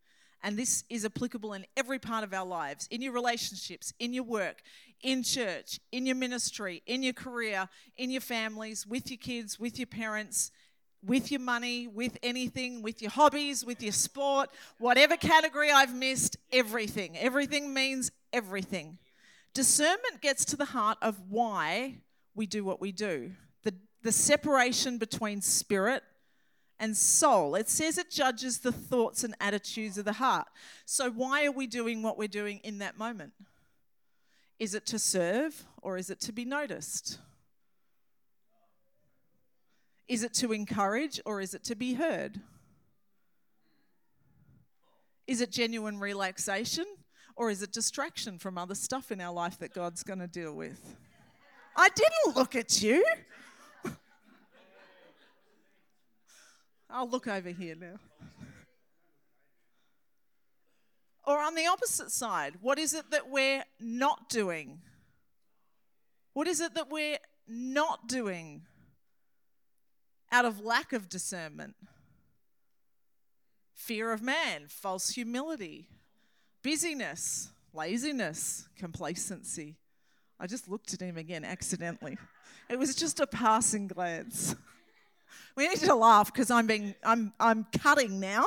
And 0.44 0.58
this 0.58 0.84
is 0.90 1.06
applicable 1.06 1.54
in 1.54 1.66
every 1.78 1.98
part 1.98 2.26
of 2.26 2.34
our 2.34 2.46
lives 2.46 2.90
in 2.92 3.02
your 3.02 3.14
relationships, 3.14 3.94
in 4.00 4.14
your 4.14 4.26
work, 4.26 4.64
in 5.02 5.24
church, 5.24 5.80
in 5.94 6.06
your 6.06 6.18
ministry, 6.18 6.84
in 6.86 7.04
your 7.04 7.14
career, 7.14 7.70
in 7.96 8.12
your 8.12 8.22
families, 8.22 8.86
with 8.86 9.10
your 9.10 9.18
kids, 9.18 9.58
with 9.58 9.80
your 9.80 9.88
parents, 9.88 10.52
with 11.08 11.32
your 11.32 11.40
money, 11.40 11.88
with 11.88 12.18
anything, 12.22 12.82
with 12.82 13.02
your 13.02 13.10
hobbies, 13.10 13.66
with 13.66 13.82
your 13.82 13.94
sport, 13.94 14.50
whatever 14.78 15.16
category 15.16 15.72
I've 15.72 15.96
missed, 15.96 16.38
everything. 16.52 17.18
Everything 17.18 17.74
means 17.74 18.12
everything. 18.34 19.00
Discernment 19.54 20.22
gets 20.22 20.46
to 20.46 20.58
the 20.58 20.66
heart 20.66 20.98
of 21.02 21.20
why 21.30 21.96
we 22.36 22.46
do 22.46 22.64
what 22.64 22.82
we 22.82 22.92
do. 22.92 23.32
The, 23.64 23.74
the 24.04 24.12
separation 24.12 24.98
between 24.98 25.42
spirit 25.42 26.04
and 26.80 26.96
soul. 26.96 27.56
It 27.56 27.70
says 27.70 27.98
it 27.98 28.12
judges 28.12 28.60
the 28.60 28.72
thoughts 28.72 29.24
and 29.24 29.34
attitudes 29.40 29.98
of 29.98 30.06
the 30.06 30.14
heart. 30.14 30.48
So, 30.86 31.10
why 31.10 31.46
are 31.46 31.52
we 31.52 31.66
doing 31.66 32.04
what 32.04 32.18
we're 32.18 32.28
doing 32.28 32.60
in 32.64 32.78
that 32.80 32.98
moment? 32.98 33.34
Is 34.60 34.76
it 34.76 34.86
to 34.88 35.00
serve 35.00 35.66
or 35.82 35.98
is 35.98 36.10
it 36.10 36.20
to 36.22 36.32
be 36.32 36.46
noticed? 36.46 37.20
Is 40.08 40.24
it 40.24 40.34
to 40.36 40.54
encourage 40.54 41.20
or 41.26 41.42
is 41.42 41.54
it 41.54 41.64
to 41.66 41.76
be 41.76 41.94
heard? 41.96 42.40
Is 45.28 45.42
it 45.42 45.52
genuine 45.52 46.00
relaxation 46.00 46.86
or 47.36 47.50
is 47.52 47.62
it 47.62 47.74
distraction 47.74 48.40
from 48.40 48.58
other 48.58 48.76
stuff 48.76 49.12
in 49.12 49.20
our 49.20 49.34
life 49.34 49.60
that 49.60 49.74
God's 49.74 50.04
going 50.04 50.20
to 50.20 50.28
deal 50.28 50.54
with? 50.54 50.96
I 51.76 51.90
didn't 51.90 52.36
look 52.36 52.56
at 52.56 52.82
you. 52.82 53.06
I'll 56.90 57.10
look 57.10 57.28
over 57.28 57.50
here 57.50 57.76
now. 57.76 58.00
Or 61.28 61.40
on 61.40 61.56
the 61.56 61.68
opposite 61.68 62.12
side, 62.12 62.54
what 62.62 62.80
is 62.80 62.94
it 62.94 63.12
that 63.12 63.30
we're 63.30 63.66
not 63.82 64.30
doing? 64.30 64.80
What 66.32 66.48
is 66.48 66.62
it 66.62 66.74
that 66.76 66.90
we're 66.90 67.18
not 67.50 68.08
doing? 68.08 68.62
Out 70.32 70.46
of 70.46 70.60
lack 70.60 70.94
of 70.94 71.10
discernment, 71.10 71.76
fear 73.74 74.12
of 74.12 74.22
man, 74.22 74.66
false 74.68 75.10
humility, 75.10 75.88
busyness, 76.64 77.50
laziness, 77.74 78.68
complacency. 78.78 79.78
I 80.40 80.48
just 80.48 80.70
looked 80.70 80.94
at 80.94 81.02
him 81.02 81.18
again 81.18 81.44
accidentally. 81.44 82.18
It 82.70 82.78
was 82.78 82.96
just 82.96 83.20
a 83.20 83.28
passing 83.28 83.88
glance. 83.88 84.56
We 85.56 85.68
need 85.68 85.80
to 85.80 85.96
laugh 85.96 86.32
because 86.32 86.52
I'm 86.52 86.68
being 86.68 86.94
I'm 87.04 87.34
I'm 87.40 87.66
cutting 87.80 88.20
now. 88.20 88.46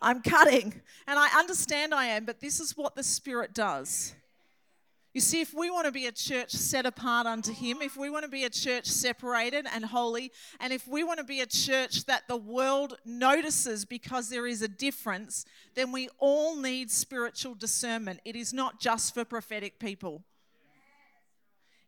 I'm 0.00 0.20
cutting. 0.20 0.80
And 1.06 1.18
I 1.18 1.28
understand 1.38 1.94
I 1.94 2.06
am, 2.06 2.24
but 2.24 2.40
this 2.40 2.58
is 2.60 2.76
what 2.76 2.96
the 2.96 3.02
Spirit 3.02 3.54
does. 3.54 4.14
You 5.14 5.20
see, 5.20 5.42
if 5.42 5.52
we 5.52 5.70
want 5.70 5.84
to 5.84 5.92
be 5.92 6.06
a 6.06 6.12
church 6.12 6.52
set 6.52 6.86
apart 6.86 7.26
unto 7.26 7.52
Him, 7.52 7.82
if 7.82 7.98
we 7.98 8.08
want 8.08 8.24
to 8.24 8.30
be 8.30 8.44
a 8.44 8.50
church 8.50 8.86
separated 8.86 9.66
and 9.70 9.84
holy, 9.84 10.32
and 10.58 10.72
if 10.72 10.88
we 10.88 11.04
want 11.04 11.18
to 11.18 11.24
be 11.24 11.42
a 11.42 11.46
church 11.46 12.06
that 12.06 12.26
the 12.28 12.36
world 12.36 12.96
notices 13.04 13.84
because 13.84 14.30
there 14.30 14.46
is 14.46 14.62
a 14.62 14.68
difference, 14.68 15.44
then 15.74 15.92
we 15.92 16.08
all 16.18 16.56
need 16.56 16.90
spiritual 16.90 17.54
discernment. 17.54 18.20
It 18.24 18.36
is 18.36 18.54
not 18.54 18.80
just 18.80 19.12
for 19.12 19.24
prophetic 19.26 19.78
people. 19.78 20.22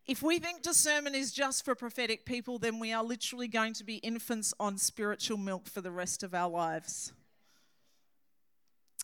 If 0.05 0.21
we 0.21 0.37
think 0.37 0.61
discernment 0.61 1.15
is 1.15 1.31
just 1.31 1.65
for 1.65 1.73
prophetic 1.73 2.27
people, 2.27 2.59
then 2.59 2.79
we 2.79 2.93
are 2.93 3.03
literally 3.03 3.47
going 3.47 3.73
to 3.73 3.83
be 3.83 3.95
infants 3.95 4.53
on 4.59 4.77
spiritual 4.77 5.37
milk 5.37 5.65
for 5.65 5.81
the 5.81 5.89
rest 5.89 6.21
of 6.21 6.35
our 6.35 6.49
lives. 6.49 7.11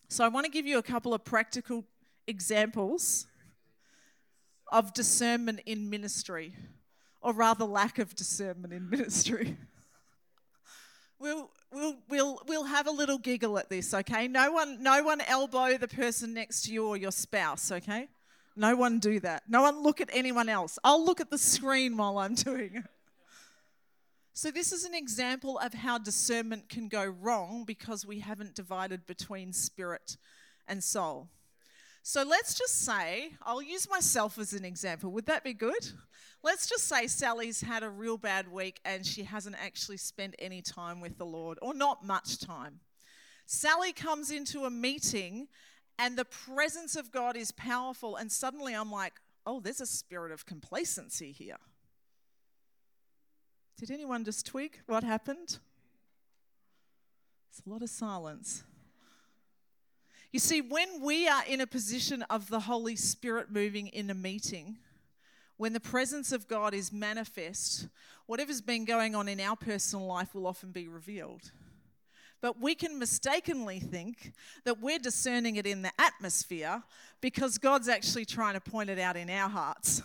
So, 0.09 0.23
I 0.23 0.27
want 0.27 0.45
to 0.45 0.51
give 0.51 0.67
you 0.67 0.77
a 0.77 0.83
couple 0.83 1.15
of 1.15 1.23
practical 1.23 1.85
examples 2.27 3.25
of 4.71 4.93
discernment 4.93 5.61
in 5.65 5.89
ministry, 5.89 6.55
or 7.21 7.33
rather, 7.33 7.65
lack 7.65 7.99
of 7.99 8.15
discernment 8.15 8.73
in 8.73 8.89
ministry. 8.89 9.57
we'll, 11.19 11.49
we'll, 11.71 11.97
we'll, 12.09 12.41
we'll 12.47 12.63
have 12.63 12.87
a 12.87 12.91
little 12.91 13.17
giggle 13.17 13.57
at 13.57 13.69
this, 13.69 13.93
okay? 13.93 14.27
No 14.27 14.51
one, 14.51 14.81
no 14.81 15.03
one 15.03 15.21
elbow 15.21 15.77
the 15.77 15.87
person 15.87 16.33
next 16.33 16.63
to 16.63 16.73
you 16.73 16.87
or 16.87 16.97
your 16.97 17.11
spouse, 17.11 17.71
okay? 17.71 18.07
No 18.55 18.75
one 18.75 18.99
do 18.99 19.19
that. 19.21 19.43
No 19.47 19.61
one 19.61 19.81
look 19.81 20.01
at 20.01 20.09
anyone 20.11 20.49
else. 20.49 20.77
I'll 20.83 21.03
look 21.03 21.21
at 21.21 21.29
the 21.29 21.37
screen 21.37 21.97
while 21.97 22.17
I'm 22.17 22.35
doing 22.35 22.75
it. 22.75 22.85
So, 24.33 24.49
this 24.49 24.71
is 24.71 24.85
an 24.85 24.95
example 24.95 25.59
of 25.59 25.73
how 25.73 25.97
discernment 25.97 26.69
can 26.69 26.87
go 26.87 27.03
wrong 27.03 27.65
because 27.65 28.05
we 28.05 28.19
haven't 28.21 28.55
divided 28.55 29.05
between 29.05 29.51
spirit 29.51 30.15
and 30.69 30.81
soul. 30.81 31.27
So 32.03 32.23
let's 32.23 32.55
just 32.55 32.83
say, 32.83 33.33
I'll 33.43 33.61
use 33.61 33.87
myself 33.89 34.39
as 34.39 34.53
an 34.53 34.65
example. 34.65 35.11
Would 35.11 35.27
that 35.27 35.43
be 35.43 35.53
good? 35.53 35.87
Let's 36.43 36.67
just 36.67 36.87
say 36.87 37.05
Sally's 37.05 37.61
had 37.61 37.83
a 37.83 37.89
real 37.89 38.17
bad 38.17 38.51
week 38.51 38.79
and 38.83 39.05
she 39.05 39.23
hasn't 39.23 39.55
actually 39.63 39.97
spent 39.97 40.35
any 40.39 40.61
time 40.61 40.99
with 40.99 41.17
the 41.17 41.25
Lord, 41.25 41.59
or 41.61 41.73
not 41.75 42.03
much 42.03 42.39
time. 42.39 42.79
Sally 43.45 43.93
comes 43.93 44.31
into 44.31 44.65
a 44.65 44.71
meeting 44.71 45.47
and 45.99 46.17
the 46.17 46.25
presence 46.25 46.95
of 46.95 47.11
God 47.11 47.35
is 47.37 47.51
powerful, 47.51 48.15
and 48.15 48.31
suddenly 48.31 48.73
I'm 48.73 48.91
like, 48.91 49.13
oh, 49.45 49.59
there's 49.59 49.81
a 49.81 49.85
spirit 49.85 50.31
of 50.31 50.47
complacency 50.47 51.31
here. 51.31 51.57
Did 53.77 53.91
anyone 53.91 54.23
just 54.23 54.47
twig 54.47 54.79
what 54.87 55.03
happened? 55.03 55.59
It's 57.51 57.61
a 57.65 57.69
lot 57.69 57.83
of 57.83 57.89
silence. 57.89 58.63
You 60.31 60.39
see, 60.39 60.61
when 60.61 61.01
we 61.01 61.27
are 61.27 61.43
in 61.45 61.59
a 61.59 61.67
position 61.67 62.23
of 62.29 62.47
the 62.47 62.61
Holy 62.61 62.95
Spirit 62.95 63.51
moving 63.51 63.87
in 63.87 64.09
a 64.09 64.13
meeting, 64.13 64.77
when 65.57 65.73
the 65.73 65.79
presence 65.81 66.31
of 66.31 66.47
God 66.47 66.73
is 66.73 66.93
manifest, 66.93 67.87
whatever's 68.27 68.61
been 68.61 68.85
going 68.85 69.13
on 69.13 69.27
in 69.27 69.41
our 69.41 69.57
personal 69.57 70.07
life 70.07 70.33
will 70.33 70.47
often 70.47 70.71
be 70.71 70.87
revealed. 70.87 71.51
But 72.39 72.59
we 72.61 72.75
can 72.75 72.97
mistakenly 72.97 73.79
think 73.79 74.31
that 74.63 74.79
we're 74.79 74.99
discerning 74.99 75.57
it 75.57 75.67
in 75.67 75.81
the 75.81 75.91
atmosphere 75.99 76.81
because 77.19 77.57
God's 77.57 77.89
actually 77.89 78.25
trying 78.25 78.53
to 78.53 78.61
point 78.61 78.89
it 78.89 78.99
out 78.99 79.17
in 79.17 79.29
our 79.29 79.49
hearts. 79.49 80.01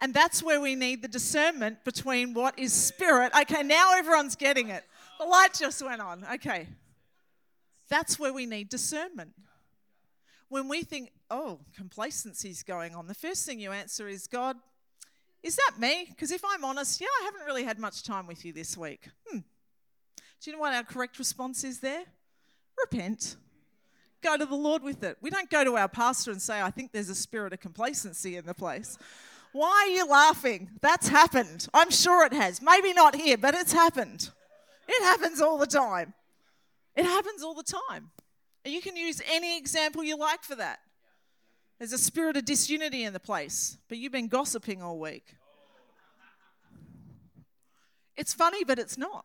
And 0.00 0.12
that's 0.12 0.42
where 0.42 0.60
we 0.60 0.74
need 0.74 1.00
the 1.00 1.08
discernment 1.08 1.84
between 1.84 2.34
what 2.34 2.58
is 2.58 2.72
spirit. 2.72 3.32
Okay, 3.40 3.62
now 3.62 3.92
everyone's 3.94 4.34
getting 4.34 4.68
it. 4.68 4.82
The 5.18 5.24
light 5.24 5.54
just 5.54 5.80
went 5.82 6.02
on. 6.02 6.26
Okay. 6.34 6.66
That's 7.88 8.18
where 8.18 8.32
we 8.32 8.46
need 8.46 8.68
discernment. 8.68 9.32
When 10.48 10.68
we 10.68 10.82
think, 10.82 11.10
oh, 11.30 11.60
complacency 11.76 12.50
is 12.50 12.62
going 12.62 12.94
on, 12.94 13.06
the 13.06 13.14
first 13.14 13.46
thing 13.46 13.60
you 13.60 13.72
answer 13.72 14.08
is, 14.08 14.26
God, 14.26 14.56
is 15.42 15.56
that 15.56 15.78
me? 15.78 16.06
Because 16.08 16.30
if 16.30 16.42
I'm 16.44 16.64
honest, 16.64 17.00
yeah, 17.00 17.08
I 17.20 17.24
haven't 17.24 17.44
really 17.44 17.64
had 17.64 17.78
much 17.78 18.02
time 18.02 18.26
with 18.26 18.44
you 18.44 18.52
this 18.52 18.76
week. 18.76 19.08
Hmm. 19.26 19.38
Do 19.38 20.50
you 20.50 20.52
know 20.52 20.60
what 20.60 20.74
our 20.74 20.84
correct 20.84 21.18
response 21.18 21.64
is 21.64 21.80
there? 21.80 22.04
Repent. 22.78 23.36
Go 24.22 24.38
to 24.38 24.46
the 24.46 24.54
Lord 24.54 24.82
with 24.82 25.02
it. 25.02 25.18
We 25.20 25.28
don't 25.28 25.50
go 25.50 25.64
to 25.64 25.76
our 25.76 25.88
pastor 25.88 26.30
and 26.30 26.40
say, 26.40 26.62
I 26.62 26.70
think 26.70 26.92
there's 26.92 27.10
a 27.10 27.14
spirit 27.14 27.52
of 27.52 27.60
complacency 27.60 28.36
in 28.36 28.46
the 28.46 28.54
place. 28.54 28.96
Why 29.52 29.86
are 29.86 29.94
you 29.94 30.06
laughing? 30.06 30.70
That's 30.80 31.08
happened. 31.08 31.68
I'm 31.74 31.90
sure 31.90 32.26
it 32.26 32.32
has. 32.32 32.62
Maybe 32.62 32.92
not 32.92 33.14
here, 33.14 33.36
but 33.36 33.54
it's 33.54 33.72
happened. 33.72 34.30
It 34.88 35.02
happens 35.02 35.40
all 35.40 35.58
the 35.58 35.66
time. 35.66 36.14
It 36.96 37.04
happens 37.04 37.42
all 37.42 37.54
the 37.54 37.62
time. 37.62 38.10
And 38.64 38.72
you 38.72 38.80
can 38.80 38.96
use 38.96 39.20
any 39.30 39.58
example 39.58 40.02
you 40.02 40.16
like 40.16 40.42
for 40.42 40.54
that. 40.56 40.80
There's 41.78 41.92
a 41.92 41.98
spirit 41.98 42.36
of 42.36 42.44
disunity 42.44 43.04
in 43.04 43.12
the 43.12 43.20
place, 43.20 43.78
but 43.88 43.98
you've 43.98 44.12
been 44.12 44.28
gossiping 44.28 44.82
all 44.82 44.98
week. 44.98 45.34
It's 48.16 48.32
funny, 48.32 48.64
but 48.64 48.78
it's 48.78 48.96
not. 48.96 49.24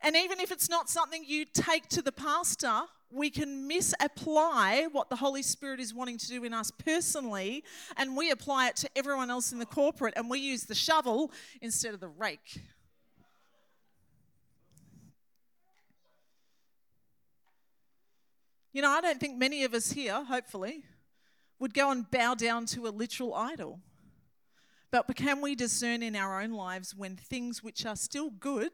And 0.00 0.16
even 0.16 0.40
if 0.40 0.50
it's 0.50 0.70
not 0.70 0.88
something 0.88 1.24
you 1.26 1.44
take 1.44 1.88
to 1.90 2.02
the 2.02 2.12
pastor, 2.12 2.82
we 3.10 3.30
can 3.30 3.66
misapply 3.68 4.86
what 4.90 5.10
the 5.10 5.16
Holy 5.16 5.42
Spirit 5.42 5.80
is 5.80 5.92
wanting 5.92 6.18
to 6.18 6.28
do 6.28 6.44
in 6.44 6.54
us 6.54 6.70
personally, 6.70 7.62
and 7.96 8.16
we 8.16 8.30
apply 8.30 8.68
it 8.68 8.76
to 8.76 8.90
everyone 8.96 9.30
else 9.30 9.52
in 9.52 9.58
the 9.58 9.66
corporate, 9.66 10.14
and 10.16 10.30
we 10.30 10.38
use 10.38 10.64
the 10.64 10.74
shovel 10.74 11.30
instead 11.60 11.94
of 11.94 12.00
the 12.00 12.08
rake. 12.08 12.62
You 18.72 18.80
know, 18.80 18.90
I 18.90 19.02
don't 19.02 19.20
think 19.20 19.36
many 19.36 19.64
of 19.64 19.74
us 19.74 19.92
here, 19.92 20.24
hopefully, 20.24 20.84
would 21.58 21.74
go 21.74 21.90
and 21.90 22.10
bow 22.10 22.34
down 22.34 22.64
to 22.66 22.86
a 22.86 22.88
literal 22.88 23.34
idol. 23.34 23.80
But 24.90 25.14
can 25.14 25.42
we 25.42 25.54
discern 25.54 26.02
in 26.02 26.16
our 26.16 26.40
own 26.40 26.52
lives 26.52 26.94
when 26.94 27.16
things 27.16 27.62
which 27.62 27.84
are 27.84 27.96
still 27.96 28.30
good 28.30 28.72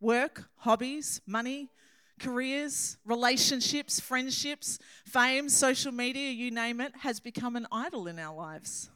work, 0.00 0.48
hobbies, 0.56 1.20
money, 1.26 1.70
careers, 2.18 2.96
relationships, 3.04 4.00
friendships, 4.00 4.78
fame, 5.06 5.48
social 5.48 5.92
media, 5.92 6.30
you 6.30 6.50
name 6.50 6.80
it, 6.80 6.92
has 6.98 7.20
become 7.20 7.54
an 7.54 7.66
idol 7.70 8.06
in 8.08 8.18
our 8.18 8.34
lives? 8.34 8.90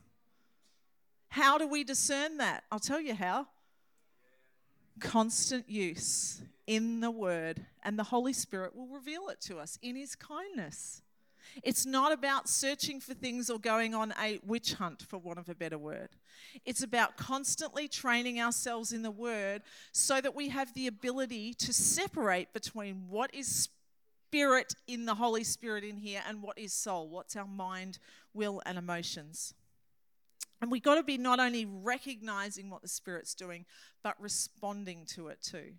How 1.29 1.59
do 1.59 1.67
we 1.67 1.85
discern 1.85 2.39
that? 2.39 2.65
I'll 2.73 2.79
tell 2.79 3.01
you 3.01 3.15
how. 3.15 3.47
Constant 5.01 5.69
use 5.69 6.43
in 6.67 7.01
the 7.01 7.11
Word, 7.11 7.67
and 7.83 7.99
the 7.99 8.05
Holy 8.05 8.33
Spirit 8.33 8.75
will 8.75 8.89
reveal 8.89 9.29
it 9.29 9.41
to 9.43 9.59
us 9.59 9.79
in 9.83 9.97
His 9.97 10.15
kindness. 10.15 11.03
It's 11.63 11.87
not 11.87 12.13
about 12.13 12.49
searching 12.49 13.01
for 13.01 13.15
things 13.15 13.51
or 13.51 13.59
going 13.59 13.95
on 13.95 14.15
a 14.21 14.41
witch 14.45 14.75
hunt, 14.75 15.03
for 15.03 15.19
want 15.19 15.39
of 15.39 15.49
a 15.49 15.55
better 15.55 15.79
word. 15.79 16.09
It's 16.65 16.83
about 16.83 17.17
constantly 17.17 17.87
training 17.87 18.41
ourselves 18.41 18.93
in 18.93 19.03
the 19.03 19.11
Word 19.11 19.63
so 19.93 20.21
that 20.21 20.35
we 20.35 20.49
have 20.49 20.73
the 20.75 20.87
ability 20.87 21.55
to 21.55 21.73
separate 21.73 22.53
between 22.53 23.09
what 23.09 23.33
is 23.35 23.69
spirit 24.35 24.75
in 24.89 25.05
the 25.05 25.15
Holy 25.15 25.45
Spirit 25.45 25.85
in 25.85 25.97
here 25.97 26.21
and 26.27 26.43
what 26.43 26.59
is 26.59 26.73
soul, 26.73 27.09
what's 27.09 27.37
our 27.37 27.47
mind, 27.47 27.99
will, 28.33 28.61
and 28.67 28.77
emotions. 28.77 29.55
And 30.61 30.73
we've 30.73 30.83
got 30.83 30.97
to 30.97 31.03
be 31.03 31.19
not 31.19 31.39
only 31.39 31.67
recognizing 31.67 32.69
what 32.69 32.83
the 32.83 32.89
Spirit's 32.89 33.35
doing, 33.35 33.65
but 34.03 34.21
responding 34.21 35.05
to 35.15 35.29
it 35.29 35.41
too. 35.41 35.75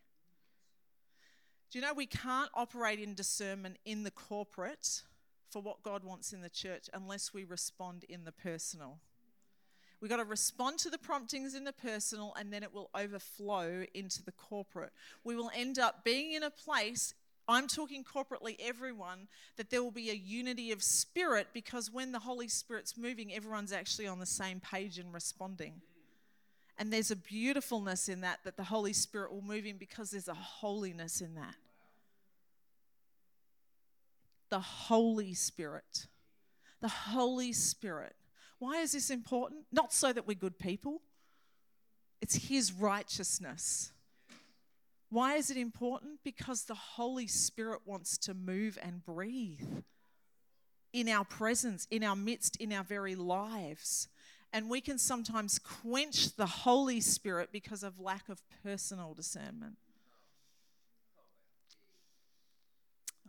Do 1.71 1.79
you 1.79 1.81
know 1.85 1.93
we 1.93 2.05
can't 2.05 2.49
operate 2.53 2.99
in 2.99 3.15
discernment 3.15 3.77
in 3.85 4.03
the 4.03 4.11
corporate 4.11 5.01
for 5.49 5.61
what 5.61 5.83
God 5.83 6.03
wants 6.03 6.33
in 6.33 6.41
the 6.41 6.49
church 6.49 6.89
unless 6.93 7.33
we 7.33 7.43
respond 7.43 8.05
in 8.07 8.23
the 8.23 8.31
personal? 8.31 8.99
We've 9.99 10.09
got 10.11 10.17
to 10.17 10.25
respond 10.25 10.79
to 10.79 10.89
the 10.89 10.97
promptings 10.97 11.55
in 11.55 11.63
the 11.63 11.73
personal 11.73 12.33
and 12.37 12.51
then 12.51 12.63
it 12.63 12.73
will 12.73 12.89
overflow 12.93 13.85
into 13.93 14.23
the 14.23 14.31
corporate. 14.33 14.91
We 15.23 15.35
will 15.35 15.51
end 15.55 15.79
up 15.79 16.03
being 16.03 16.33
in 16.33 16.43
a 16.43 16.49
place, 16.49 17.13
I'm 17.47 17.67
talking 17.67 18.03
corporately, 18.03 18.57
everyone, 18.59 19.27
that 19.57 19.69
there 19.69 19.81
will 19.81 19.91
be 19.91 20.09
a 20.09 20.13
unity 20.13 20.71
of 20.71 20.83
spirit 20.83 21.47
because 21.53 21.91
when 21.91 22.11
the 22.11 22.19
Holy 22.19 22.47
Spirit's 22.47 22.97
moving, 22.97 23.33
everyone's 23.33 23.71
actually 23.71 24.07
on 24.07 24.19
the 24.19 24.25
same 24.25 24.59
page 24.59 24.99
and 24.99 25.13
responding. 25.13 25.81
And 26.77 26.91
there's 26.91 27.11
a 27.11 27.15
beautifulness 27.15 28.09
in 28.09 28.21
that 28.21 28.39
that 28.43 28.57
the 28.57 28.63
Holy 28.63 28.93
Spirit 28.93 29.31
will 29.31 29.41
move 29.41 29.65
in 29.65 29.77
because 29.77 30.11
there's 30.11 30.27
a 30.27 30.33
holiness 30.33 31.21
in 31.21 31.35
that 31.35 31.55
the 34.49 34.59
Holy 34.59 35.33
Spirit. 35.33 36.07
The 36.81 36.87
Holy 36.87 37.51
Spirit. 37.51 38.15
Why 38.59 38.81
is 38.81 38.93
this 38.93 39.09
important? 39.09 39.65
Not 39.71 39.91
so 39.91 40.13
that 40.13 40.27
we're 40.27 40.35
good 40.35 40.57
people, 40.57 41.01
it's 42.21 42.47
His 42.47 42.71
righteousness. 42.71 43.91
Why 45.09 45.35
is 45.35 45.51
it 45.51 45.57
important? 45.57 46.19
Because 46.23 46.63
the 46.63 46.73
Holy 46.73 47.27
Spirit 47.27 47.81
wants 47.85 48.17
to 48.19 48.33
move 48.33 48.77
and 48.81 49.05
breathe 49.05 49.83
in 50.93 51.09
our 51.09 51.25
presence, 51.25 51.87
in 51.91 52.03
our 52.03 52.15
midst, 52.15 52.55
in 52.55 52.73
our 52.73 52.83
very 52.83 53.15
lives. 53.15 54.07
And 54.55 54.69
we 54.69 54.79
can 54.79 54.97
sometimes 54.97 55.59
quench 55.59 56.37
the 56.37 56.45
Holy 56.45 57.01
Spirit 57.01 57.49
because 57.51 57.83
of 57.83 57.99
lack 57.99 58.29
of 58.29 58.41
personal 58.63 59.13
discernment. 59.13 59.75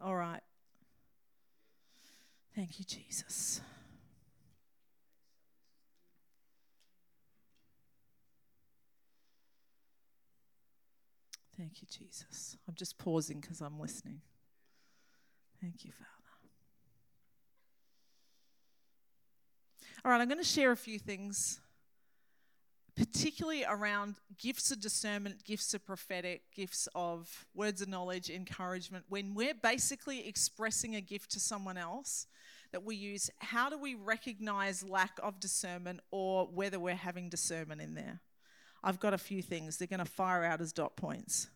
All 0.01 0.15
right. 0.15 0.41
Thank 2.55 2.79
you, 2.79 2.85
Jesus. 2.85 3.61
Thank 11.59 11.83
you, 11.83 11.89
Jesus. 11.91 12.57
I'm 12.69 12.77
just 12.77 12.99
pausing 12.99 13.41
because 13.41 13.61
I'm 13.61 13.81
listening. 13.81 14.21
Thank 15.61 15.85
you, 15.85 15.91
Father. 15.91 16.16
All 20.07 20.13
right, 20.13 20.21
I'm 20.21 20.29
going 20.29 20.39
to 20.39 20.45
share 20.45 20.71
a 20.71 20.77
few 20.77 21.01
things, 21.01 21.59
particularly 22.95 23.65
around 23.69 24.15
gifts 24.39 24.71
of 24.71 24.81
discernment, 24.81 25.43
gifts 25.43 25.75
of 25.75 25.85
prophetic, 25.85 26.43
gifts 26.55 26.87
of 26.95 27.45
words 27.57 27.83
of 27.83 27.89
knowledge, 27.89 28.31
encouragement. 28.31 29.05
When 29.09 29.35
we're 29.35 29.53
basically 29.53 30.29
expressing 30.29 30.95
a 30.95 31.01
gift 31.01 31.33
to 31.33 31.41
someone 31.41 31.77
else, 31.77 32.29
that 32.71 32.85
we 32.85 32.95
use, 32.95 33.33
how 33.39 33.69
do 33.69 33.77
we 33.77 33.97
recognize 33.97 34.85
lack 34.85 35.19
of 35.25 35.41
discernment 35.41 35.99
or 36.13 36.47
whether 36.55 36.79
we're 36.79 36.95
having 36.95 37.29
discernment 37.29 37.81
in 37.81 37.95
there? 37.97 38.21
I've 38.85 39.01
got 39.01 39.13
a 39.13 39.19
few 39.19 39.43
things. 39.43 39.77
They're 39.77 39.89
going 39.89 39.99
to 39.99 40.05
fire 40.05 40.45
out 40.45 40.61
as 40.61 40.73
dot 40.73 40.95
points. 40.95 41.49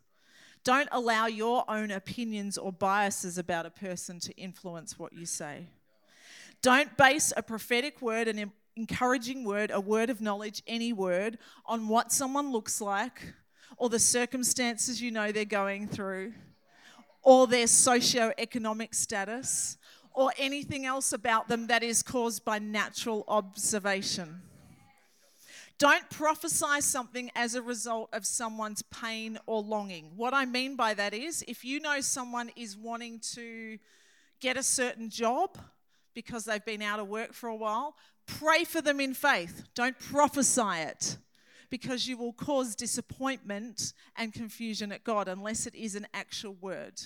Don't 0.65 0.89
allow 0.91 1.29
your 1.29 1.65
own 1.71 1.93
opinions 1.93 2.59
or 2.59 2.73
biases 2.73 3.39
about 3.39 3.65
a 3.65 3.71
person 3.71 4.19
to 4.19 4.33
influence 4.33 4.99
what 4.99 5.13
you 5.13 5.25
say. 5.25 5.69
Don't 6.63 6.97
base 6.97 7.33
a 7.37 7.43
prophetic 7.43 8.03
word, 8.03 8.29
an 8.29 8.53
encouraging 8.77 9.45
word, 9.45 9.71
a 9.71 9.81
word 9.81 10.11
of 10.11 10.21
knowledge, 10.21 10.63
any 10.67 10.93
word, 10.93 11.39
on 11.67 11.89
what 11.89 12.13
someone 12.13 12.53
looks 12.53 12.81
like 12.81 13.35
or 13.77 13.89
the 13.89 13.99
circumstances 13.99 15.01
you 15.01 15.11
know 15.11 15.33
they're 15.33 15.45
going 15.45 15.89
through 15.89 16.33
or 17.23 17.47
their 17.47 17.67
socio-economic 17.67 18.95
status 18.95 19.79
or 20.13 20.33
anything 20.39 20.85
else 20.85 21.13
about 21.13 21.49
them 21.49 21.67
that 21.69 21.83
is 21.83 22.03
caused 22.03 22.45
by 22.45 22.59
natural 22.59 23.25
observation. 23.29 24.43
Don't 25.79 26.09
prophesy 26.11 26.81
something 26.81 27.31
as 27.35 27.55
a 27.55 27.63
result 27.63 28.11
of 28.13 28.27
someone's 28.27 28.83
pain 28.83 29.39
or 29.47 29.63
longing. 29.63 30.11
What 30.15 30.35
I 30.35 30.45
mean 30.45 30.77
by 30.77 30.93
that 30.93 31.15
is 31.15 31.43
if 31.49 31.65
you 31.65 31.81
know 31.81 32.03
someone 32.03 32.51
is 32.55 32.77
wanting 32.77 33.21
to 33.35 33.79
get 34.41 34.59
a 34.59 34.63
certain 34.63 35.09
job 35.09 35.57
because 36.15 36.45
they've 36.45 36.65
been 36.65 36.83
out 36.83 37.01
of 37.01 37.09
work 37.09 37.33
for 37.33 37.49
a 37.49 37.57
while, 37.57 37.97
pray 38.27 38.65
for 38.65 38.81
them 38.81 39.01
in 39.01 39.15
faith. 39.15 39.65
Don't 39.75 39.99
prophesy 39.99 40.81
it 40.83 41.17
because 41.71 42.07
you 42.09 42.17
will 42.17 42.33
cause 42.33 42.75
disappointment 42.75 43.93
and 44.17 44.33
confusion 44.33 44.93
at 44.93 45.05
God 45.05 45.29
unless 45.29 45.67
it 45.67 45.75
is 45.75 45.95
an 45.95 46.07
actual 46.13 46.55
word. 46.61 47.01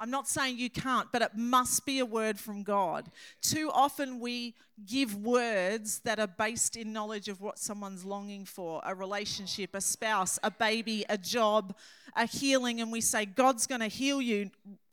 I'm 0.00 0.10
not 0.10 0.28
saying 0.28 0.58
you 0.58 0.70
can't, 0.70 1.10
but 1.10 1.22
it 1.22 1.32
must 1.34 1.84
be 1.84 1.98
a 1.98 2.06
word 2.06 2.38
from 2.38 2.62
God. 2.62 3.10
Too 3.42 3.68
often 3.74 4.20
we 4.20 4.54
give 4.86 5.16
words 5.16 5.98
that 6.00 6.20
are 6.20 6.28
based 6.28 6.76
in 6.76 6.92
knowledge 6.92 7.28
of 7.28 7.40
what 7.40 7.58
someone's 7.58 8.04
longing 8.04 8.44
for 8.44 8.80
a 8.86 8.94
relationship, 8.94 9.74
a 9.74 9.80
spouse, 9.80 10.38
a 10.44 10.52
baby, 10.52 11.04
a 11.08 11.18
job, 11.18 11.74
a 12.14 12.26
healing, 12.26 12.80
and 12.80 12.92
we 12.92 13.00
say, 13.00 13.26
God's 13.26 13.66
going 13.66 13.80
to 13.80 13.88
heal 13.88 14.22
you 14.22 14.52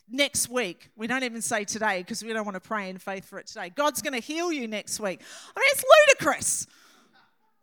next 0.09 0.49
week. 0.49 0.89
We 0.95 1.07
don't 1.07 1.23
even 1.23 1.41
say 1.41 1.63
today 1.63 1.99
because 1.99 2.23
we 2.23 2.33
don't 2.33 2.45
want 2.45 2.55
to 2.55 2.61
pray 2.61 2.89
in 2.89 2.97
faith 2.97 3.25
for 3.25 3.39
it 3.39 3.47
today. 3.47 3.69
God's 3.69 4.01
going 4.01 4.13
to 4.13 4.19
heal 4.19 4.51
you 4.51 4.67
next 4.67 4.99
week. 4.99 5.21
I 5.55 5.59
mean, 5.59 5.69
it's 5.71 5.83
ludicrous. 6.09 6.67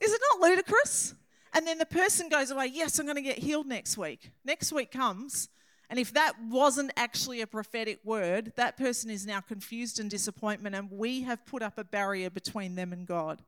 Is 0.01 0.13
it 0.13 0.21
not 0.31 0.41
ludicrous? 0.41 1.15
And 1.55 1.67
then 1.67 1.79
the 1.79 1.87
person 1.87 2.29
goes 2.29 2.51
away, 2.51 2.71
Yes, 2.73 2.99
I'm 2.99 3.07
going 3.07 3.17
to 3.17 3.23
get 3.23 3.39
healed 3.39 3.67
next 3.67 3.97
week. 3.97 4.31
Next 4.45 4.73
week 4.73 4.91
comes 4.91 5.49
and 5.93 5.99
if 5.99 6.15
that 6.15 6.33
wasn't 6.49 6.91
actually 6.97 7.43
a 7.43 7.47
prophetic 7.47 7.99
word, 8.03 8.55
that 8.57 8.79
person 8.79 9.11
is 9.11 9.27
now 9.27 9.43
confused 9.43 10.01
and 10.01 10.09
disappointment, 10.09 10.75
and 10.75 10.91
we 10.91 11.21
have 11.25 11.45
put 11.45 11.63
up 11.63 11.77
a 11.77 11.85
barrier 11.85 12.31
between 12.31 12.77
them 12.77 12.95
and 12.95 13.07
God. 13.07 13.43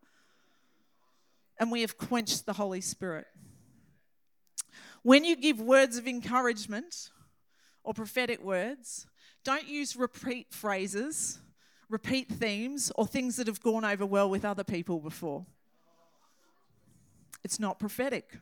And 1.59 1.73
we 1.73 1.81
have 1.81 1.97
quenched 1.97 2.45
the 2.45 2.53
Holy 2.53 2.83
Spirit. 2.83 3.25
When 5.03 5.25
you 5.25 5.37
give 5.37 5.59
words 5.59 5.97
of 5.97 6.07
encouragement 6.07 7.09
or 7.85 7.95
prophetic 7.95 8.43
words, 8.43 9.07
don't 9.45 9.69
use 9.69 9.95
repeat 9.95 10.53
phrases, 10.53 11.39
repeat 11.89 12.29
themes, 12.31 12.91
or 12.97 13.07
things 13.07 13.37
that 13.37 13.47
have 13.47 13.61
gone 13.61 13.85
over 13.85 14.07
well 14.07 14.29
with 14.29 14.45
other 14.45 14.65
people 14.65 14.99
before. 15.01 15.47
It's 17.45 17.61
not 17.61 17.79
prophetic. 17.79 18.39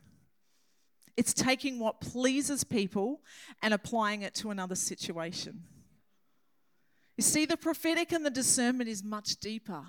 It's 1.16 1.34
taking 1.34 1.78
what 1.78 2.01
pleases 2.01 2.64
people 2.64 3.20
and 3.61 3.74
applying 3.74 4.22
it 4.22 4.34
to 4.36 4.51
another 4.51 4.76
situation. 4.76 5.64
You 7.16 7.24
see, 7.24 7.45
the 7.45 7.57
prophetic 7.57 8.12
and 8.12 8.24
the 8.24 8.30
discernment 8.30 8.88
is 8.88 9.05
much 9.05 9.36
deeper. 9.36 9.82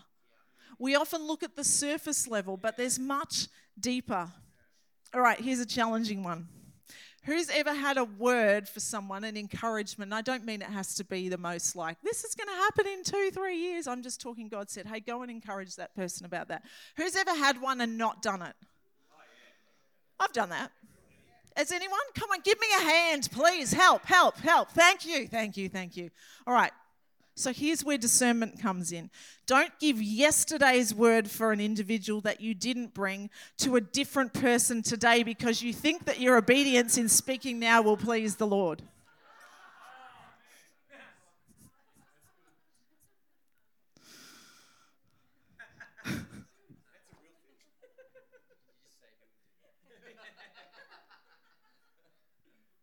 We 0.79 0.95
often 0.95 1.25
look 1.25 1.43
at 1.43 1.55
the 1.55 1.63
surface 1.63 2.27
level, 2.27 2.57
but 2.57 2.75
there's 2.75 2.99
much 2.99 3.47
deeper. 3.79 4.31
All 5.13 5.21
right, 5.21 5.39
here's 5.39 5.59
a 5.59 5.65
challenging 5.65 6.23
one. 6.23 6.47
Who's 7.25 7.49
ever 7.49 7.73
had 7.73 7.97
a 7.97 8.03
word 8.03 8.67
for 8.67 8.81
someone, 8.81 9.23
an 9.23 9.37
encouragement? 9.37 10.11
I 10.11 10.21
don't 10.21 10.43
mean 10.43 10.61
it 10.61 10.67
has 10.69 10.95
to 10.95 11.05
be 11.05 11.29
the 11.29 11.37
most 11.37 11.73
like, 11.75 11.97
this 12.01 12.25
is 12.25 12.35
going 12.35 12.49
to 12.49 12.53
happen 12.53 12.87
in 12.87 13.03
two, 13.03 13.31
three 13.31 13.57
years. 13.57 13.87
I'm 13.87 14.03
just 14.03 14.19
talking, 14.19 14.49
God 14.49 14.69
said, 14.69 14.87
hey, 14.87 14.99
go 14.99 15.21
and 15.21 15.31
encourage 15.31 15.77
that 15.77 15.95
person 15.95 16.25
about 16.25 16.49
that. 16.49 16.63
Who's 16.97 17.15
ever 17.15 17.31
had 17.31 17.61
one 17.61 17.79
and 17.79 17.97
not 17.97 18.21
done 18.21 18.41
it? 18.41 18.55
I've 20.19 20.33
done 20.33 20.49
that. 20.49 20.71
Has 21.55 21.71
anyone? 21.71 21.99
Come 22.15 22.29
on, 22.31 22.39
give 22.43 22.59
me 22.59 22.67
a 22.77 22.81
hand, 22.81 23.29
please. 23.31 23.71
Help, 23.71 24.03
help, 24.05 24.37
help. 24.39 24.71
Thank 24.71 25.05
you, 25.05 25.27
thank 25.27 25.55
you, 25.55 25.69
thank 25.69 25.95
you. 25.95 26.09
All 26.45 26.53
right. 26.53 26.71
So 27.35 27.51
here's 27.51 27.83
where 27.83 27.97
discernment 27.97 28.61
comes 28.61 28.91
in. 28.91 29.09
Don't 29.47 29.71
give 29.79 29.99
yesterday's 30.01 30.93
word 30.93 31.31
for 31.31 31.51
an 31.51 31.59
individual 31.59 32.21
that 32.21 32.41
you 32.41 32.53
didn't 32.53 32.93
bring 32.93 33.31
to 33.57 33.75
a 33.75 33.81
different 33.81 34.33
person 34.33 34.83
today 34.83 35.23
because 35.23 35.63
you 35.63 35.73
think 35.73 36.05
that 36.05 36.19
your 36.19 36.37
obedience 36.37 36.95
in 36.97 37.09
speaking 37.09 37.59
now 37.59 37.81
will 37.81 37.97
please 37.97 38.35
the 38.35 38.45
Lord. 38.45 38.83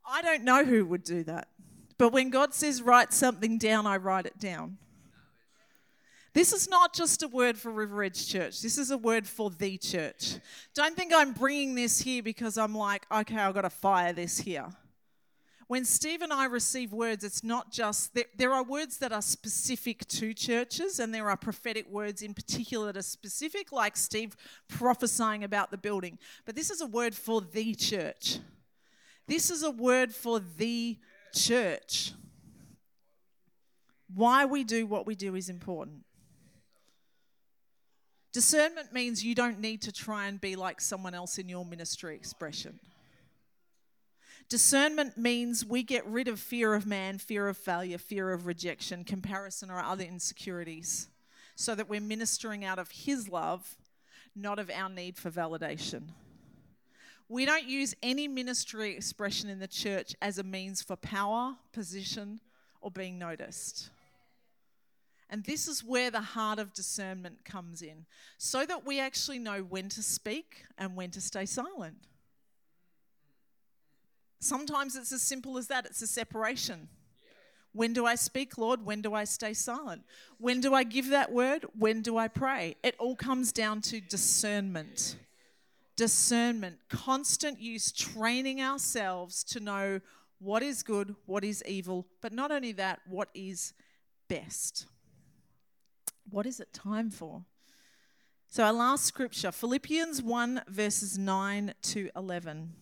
I 0.04 0.22
don't 0.22 0.42
know 0.42 0.64
who 0.64 0.84
would 0.86 1.04
do 1.04 1.22
that. 1.24 1.46
But 2.00 2.14
when 2.14 2.30
God 2.30 2.54
says 2.54 2.80
write 2.80 3.12
something 3.12 3.58
down, 3.58 3.86
I 3.86 3.98
write 3.98 4.24
it 4.24 4.38
down. 4.38 4.78
This 6.32 6.50
is 6.54 6.66
not 6.66 6.94
just 6.94 7.22
a 7.22 7.28
word 7.28 7.58
for 7.58 7.70
River 7.70 8.02
Edge 8.02 8.26
Church. 8.26 8.62
This 8.62 8.78
is 8.78 8.90
a 8.90 8.96
word 8.96 9.26
for 9.26 9.50
the 9.50 9.76
church. 9.76 10.36
Don't 10.72 10.96
think 10.96 11.12
I'm 11.14 11.34
bringing 11.34 11.74
this 11.74 12.00
here 12.00 12.22
because 12.22 12.56
I'm 12.56 12.74
like, 12.74 13.04
okay, 13.12 13.36
I've 13.36 13.52
got 13.52 13.62
to 13.62 13.70
fire 13.70 14.14
this 14.14 14.38
here. 14.38 14.68
When 15.66 15.84
Steve 15.84 16.22
and 16.22 16.32
I 16.32 16.46
receive 16.46 16.94
words, 16.94 17.22
it's 17.22 17.44
not 17.44 17.70
just, 17.70 18.14
there, 18.14 18.24
there 18.34 18.54
are 18.54 18.64
words 18.64 18.96
that 18.96 19.12
are 19.12 19.20
specific 19.20 20.08
to 20.08 20.32
churches, 20.32 21.00
and 21.00 21.14
there 21.14 21.28
are 21.28 21.36
prophetic 21.36 21.86
words 21.90 22.22
in 22.22 22.32
particular 22.32 22.86
that 22.86 22.96
are 22.96 23.02
specific, 23.02 23.72
like 23.72 23.98
Steve 23.98 24.38
prophesying 24.70 25.44
about 25.44 25.70
the 25.70 25.76
building. 25.76 26.18
But 26.46 26.56
this 26.56 26.70
is 26.70 26.80
a 26.80 26.86
word 26.86 27.14
for 27.14 27.42
the 27.42 27.74
church. 27.74 28.38
This 29.26 29.50
is 29.50 29.62
a 29.62 29.70
word 29.70 30.14
for 30.14 30.40
the 30.40 30.96
church. 31.32 32.12
Why 34.14 34.44
we 34.44 34.64
do 34.64 34.86
what 34.86 35.06
we 35.06 35.14
do 35.14 35.34
is 35.34 35.48
important. 35.48 36.04
Discernment 38.32 38.92
means 38.92 39.24
you 39.24 39.34
don't 39.34 39.60
need 39.60 39.82
to 39.82 39.92
try 39.92 40.26
and 40.26 40.40
be 40.40 40.54
like 40.56 40.80
someone 40.80 41.14
else 41.14 41.38
in 41.38 41.48
your 41.48 41.64
ministry 41.64 42.14
expression. 42.14 42.78
Discernment 44.48 45.16
means 45.16 45.64
we 45.64 45.82
get 45.82 46.06
rid 46.06 46.26
of 46.26 46.40
fear 46.40 46.74
of 46.74 46.86
man, 46.86 47.18
fear 47.18 47.48
of 47.48 47.56
failure, 47.56 47.98
fear 47.98 48.32
of 48.32 48.46
rejection, 48.46 49.04
comparison, 49.04 49.70
or 49.70 49.78
other 49.78 50.04
insecurities 50.04 51.08
so 51.54 51.74
that 51.74 51.88
we're 51.88 52.00
ministering 52.00 52.64
out 52.64 52.78
of 52.78 52.90
His 52.90 53.28
love, 53.28 53.76
not 54.34 54.58
of 54.58 54.70
our 54.70 54.88
need 54.88 55.16
for 55.16 55.30
validation. 55.30 56.02
We 57.30 57.44
don't 57.44 57.68
use 57.68 57.94
any 58.02 58.26
ministry 58.26 58.90
expression 58.90 59.48
in 59.48 59.60
the 59.60 59.68
church 59.68 60.16
as 60.20 60.38
a 60.38 60.42
means 60.42 60.82
for 60.82 60.96
power, 60.96 61.54
position, 61.72 62.40
or 62.80 62.90
being 62.90 63.20
noticed. 63.20 63.90
And 65.30 65.44
this 65.44 65.68
is 65.68 65.84
where 65.84 66.10
the 66.10 66.20
heart 66.20 66.58
of 66.58 66.72
discernment 66.72 67.44
comes 67.44 67.82
in, 67.82 68.06
so 68.36 68.66
that 68.66 68.84
we 68.84 68.98
actually 68.98 69.38
know 69.38 69.60
when 69.60 69.88
to 69.90 70.02
speak 70.02 70.64
and 70.76 70.96
when 70.96 71.12
to 71.12 71.20
stay 71.20 71.46
silent. 71.46 71.98
Sometimes 74.40 74.96
it's 74.96 75.12
as 75.12 75.22
simple 75.22 75.56
as 75.56 75.68
that 75.68 75.86
it's 75.86 76.02
a 76.02 76.08
separation. 76.08 76.88
When 77.72 77.92
do 77.92 78.06
I 78.06 78.16
speak, 78.16 78.58
Lord? 78.58 78.84
When 78.84 79.02
do 79.02 79.14
I 79.14 79.22
stay 79.22 79.54
silent? 79.54 80.02
When 80.38 80.60
do 80.60 80.74
I 80.74 80.82
give 80.82 81.10
that 81.10 81.30
word? 81.30 81.64
When 81.78 82.02
do 82.02 82.18
I 82.18 82.26
pray? 82.26 82.74
It 82.82 82.96
all 82.98 83.14
comes 83.14 83.52
down 83.52 83.82
to 83.82 84.00
discernment. 84.00 85.14
Discernment, 86.00 86.78
constant 86.88 87.60
use, 87.60 87.92
training 87.92 88.62
ourselves 88.62 89.44
to 89.44 89.60
know 89.60 90.00
what 90.38 90.62
is 90.62 90.82
good, 90.82 91.14
what 91.26 91.44
is 91.44 91.62
evil, 91.68 92.06
but 92.22 92.32
not 92.32 92.50
only 92.50 92.72
that, 92.72 93.00
what 93.06 93.28
is 93.34 93.74
best. 94.26 94.86
What 96.30 96.46
is 96.46 96.58
it 96.58 96.72
time 96.72 97.10
for? 97.10 97.44
So, 98.48 98.64
our 98.64 98.72
last 98.72 99.04
scripture, 99.04 99.52
Philippians 99.52 100.22
1, 100.22 100.62
verses 100.68 101.18
9 101.18 101.74
to 101.82 102.08
11. 102.16 102.72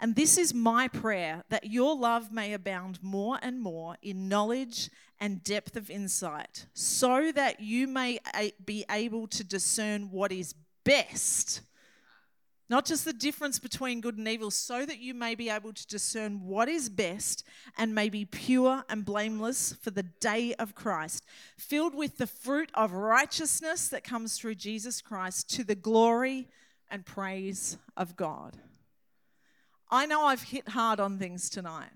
And 0.00 0.16
this 0.16 0.36
is 0.36 0.52
my 0.52 0.88
prayer 0.88 1.44
that 1.50 1.66
your 1.66 1.96
love 1.96 2.32
may 2.32 2.52
abound 2.52 2.98
more 3.00 3.38
and 3.42 3.60
more 3.60 3.94
in 4.02 4.28
knowledge 4.28 4.90
and 5.20 5.44
depth 5.44 5.76
of 5.76 5.88
insight, 5.88 6.66
so 6.74 7.30
that 7.30 7.60
you 7.60 7.86
may 7.86 8.18
be 8.64 8.84
able 8.90 9.28
to 9.28 9.44
discern 9.44 10.10
what 10.10 10.32
is 10.32 10.52
best. 10.82 11.60
Not 12.70 12.84
just 12.84 13.06
the 13.06 13.14
difference 13.14 13.58
between 13.58 14.02
good 14.02 14.18
and 14.18 14.28
evil, 14.28 14.50
so 14.50 14.84
that 14.84 14.98
you 14.98 15.14
may 15.14 15.34
be 15.34 15.48
able 15.48 15.72
to 15.72 15.86
discern 15.86 16.44
what 16.44 16.68
is 16.68 16.90
best 16.90 17.42
and 17.78 17.94
may 17.94 18.10
be 18.10 18.26
pure 18.26 18.84
and 18.90 19.06
blameless 19.06 19.72
for 19.80 19.90
the 19.90 20.02
day 20.02 20.54
of 20.54 20.74
Christ, 20.74 21.24
filled 21.56 21.94
with 21.94 22.18
the 22.18 22.26
fruit 22.26 22.70
of 22.74 22.92
righteousness 22.92 23.88
that 23.88 24.04
comes 24.04 24.36
through 24.36 24.56
Jesus 24.56 25.00
Christ 25.00 25.48
to 25.54 25.64
the 25.64 25.74
glory 25.74 26.48
and 26.90 27.06
praise 27.06 27.78
of 27.96 28.16
God. 28.16 28.58
I 29.90 30.04
know 30.04 30.24
I've 30.24 30.42
hit 30.42 30.68
hard 30.68 31.00
on 31.00 31.18
things 31.18 31.48
tonight, 31.48 31.90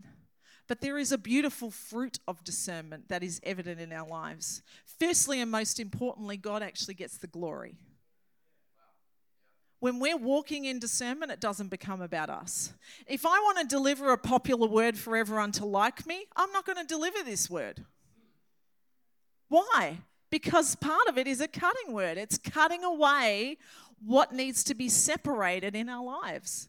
but 0.68 0.81
there 0.81 0.97
is 0.97 1.12
a 1.12 1.18
beautiful 1.18 1.70
fruit 1.70 2.18
of 2.27 2.45
discernment 2.45 3.11
that 3.11 3.23
is 3.23 3.41
evident 3.43 3.79
in 3.79 3.93
our 3.93 4.09
lives. 4.09 4.62
Firstly, 4.99 5.43
and 5.43 5.51
most 5.51 5.79
importantly, 5.79 6.39
God 6.39 6.62
actually 6.62 6.95
gets 6.95 7.18
the 7.18 7.27
glory. 7.27 7.75
When 9.83 9.99
we're 9.99 10.16
walking 10.16 10.66
in 10.66 10.78
discernment, 10.78 11.33
it 11.33 11.41
doesn't 11.41 11.66
become 11.66 12.03
about 12.03 12.30
us. 12.30 12.72
If 13.09 13.26
I 13.26 13.30
want 13.41 13.59
to 13.59 13.66
deliver 13.66 14.12
a 14.12 14.16
popular 14.16 14.68
word 14.68 14.97
for 14.97 15.16
everyone 15.16 15.51
to 15.53 15.64
like 15.66 16.07
me, 16.07 16.26
I'm 16.37 16.53
not 16.53 16.64
going 16.64 16.78
to 16.78 16.85
deliver 16.85 17.24
this 17.24 17.51
word. 17.51 17.85
Why? 19.49 19.99
Because 20.30 20.76
part 20.76 21.09
of 21.09 21.18
it 21.18 21.26
is 21.26 21.41
a 21.41 21.49
cutting 21.49 21.93
word. 21.93 22.16
It's 22.16 22.39
cutting 22.39 22.85
away 22.85 23.59
what 24.07 24.33
needs 24.33 24.62
to 24.64 24.74
be 24.76 24.89
separated 24.89 25.74
in 25.74 25.89
our 25.89 26.05
lives. 26.05 26.68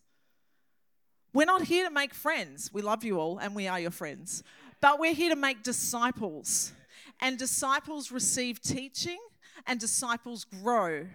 We're 1.36 1.45
not 1.45 1.66
here 1.66 1.88
to 1.88 1.93
make 1.93 2.16
friends. 2.16 2.74
We 2.74 2.82
love 2.82 3.03
you 3.03 3.20
all 3.20 3.38
and 3.38 3.53
we 3.53 3.68
are 3.68 3.80
your 3.80 3.91
friends. 3.91 4.41
But 4.82 4.97
we're 4.97 5.14
here 5.14 5.30
to 5.30 5.39
make 5.39 5.61
disciples. 5.61 6.74
And 7.22 7.38
disciples 7.38 8.11
receive 8.11 8.59
teaching 8.59 9.20
and 9.68 9.80
disciples 9.80 10.45
grow. 10.45 11.05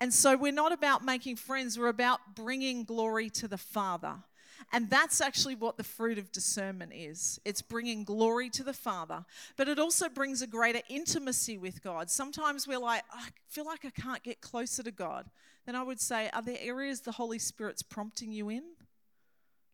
And 0.00 0.12
so 0.12 0.36
we're 0.36 0.52
not 0.52 0.72
about 0.72 1.04
making 1.04 1.36
friends, 1.36 1.78
we're 1.78 1.88
about 1.88 2.34
bringing 2.34 2.84
glory 2.84 3.30
to 3.30 3.48
the 3.48 3.58
Father. 3.58 4.16
And 4.72 4.88
that's 4.88 5.20
actually 5.20 5.54
what 5.54 5.76
the 5.76 5.84
fruit 5.84 6.18
of 6.18 6.32
discernment 6.32 6.92
is. 6.94 7.38
It's 7.44 7.62
bringing 7.62 8.04
glory 8.04 8.50
to 8.50 8.62
the 8.62 8.72
Father, 8.72 9.24
but 9.56 9.68
it 9.68 9.78
also 9.78 10.08
brings 10.08 10.42
a 10.42 10.46
greater 10.46 10.80
intimacy 10.88 11.58
with 11.58 11.82
God. 11.82 12.10
Sometimes 12.10 12.66
we're 12.66 12.78
like, 12.78 13.02
I 13.12 13.28
feel 13.48 13.66
like 13.66 13.84
I 13.84 13.90
can't 13.90 14.22
get 14.22 14.40
closer 14.40 14.82
to 14.82 14.90
God. 14.90 15.26
Then 15.66 15.76
I 15.76 15.82
would 15.82 16.00
say, 16.00 16.30
are 16.32 16.42
there 16.42 16.58
areas 16.60 17.00
the 17.00 17.12
Holy 17.12 17.38
Spirit's 17.38 17.82
prompting 17.82 18.32
you 18.32 18.48
in 18.48 18.62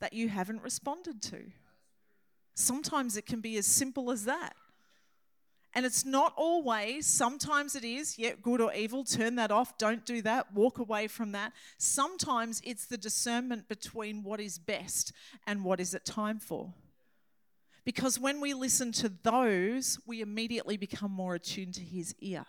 that 0.01 0.12
you 0.12 0.29
haven't 0.29 0.62
responded 0.62 1.23
to? 1.23 1.45
Sometimes 2.55 3.16
it 3.16 3.27
can 3.27 3.41
be 3.41 3.57
as 3.57 3.66
simple 3.66 4.11
as 4.11 4.25
that. 4.25 4.55
And 5.75 5.87
it's 5.87 6.05
not 6.05 6.33
always, 6.37 7.07
sometimes 7.07 7.77
it 7.77 7.85
is, 7.85 8.18
yeah, 8.18 8.33
good 8.43 8.61
or 8.61 8.75
evil, 8.75 9.05
turn 9.05 9.37
that 9.37 9.53
off, 9.53 9.79
don't 9.79 10.05
do 10.05 10.21
that, 10.23 10.53
walk 10.53 10.79
away 10.79 11.07
from 11.07 11.33
that. 11.33 11.53
Sometimes 11.79 12.61
it's 12.64 12.87
the 12.87 12.99
discernment 12.99 13.68
between 13.68 14.25
what 14.25 14.41
is 14.41 14.59
best 14.59 15.12
and 15.47 15.64
what 15.64 15.79
is 15.79 15.95
it 15.95 16.05
time 16.05 16.41
for. 16.41 16.75
Because 17.85 18.18
when 18.18 18.41
we 18.41 18.53
listen 18.53 18.91
to 18.93 19.12
those, 19.23 19.99
we 20.07 20.21
immediately 20.21 20.77
become 20.77 21.12
more 21.12 21.37
attuned 21.37 21.75
to 21.75 21.83
his 21.83 22.14
ear. 22.21 22.45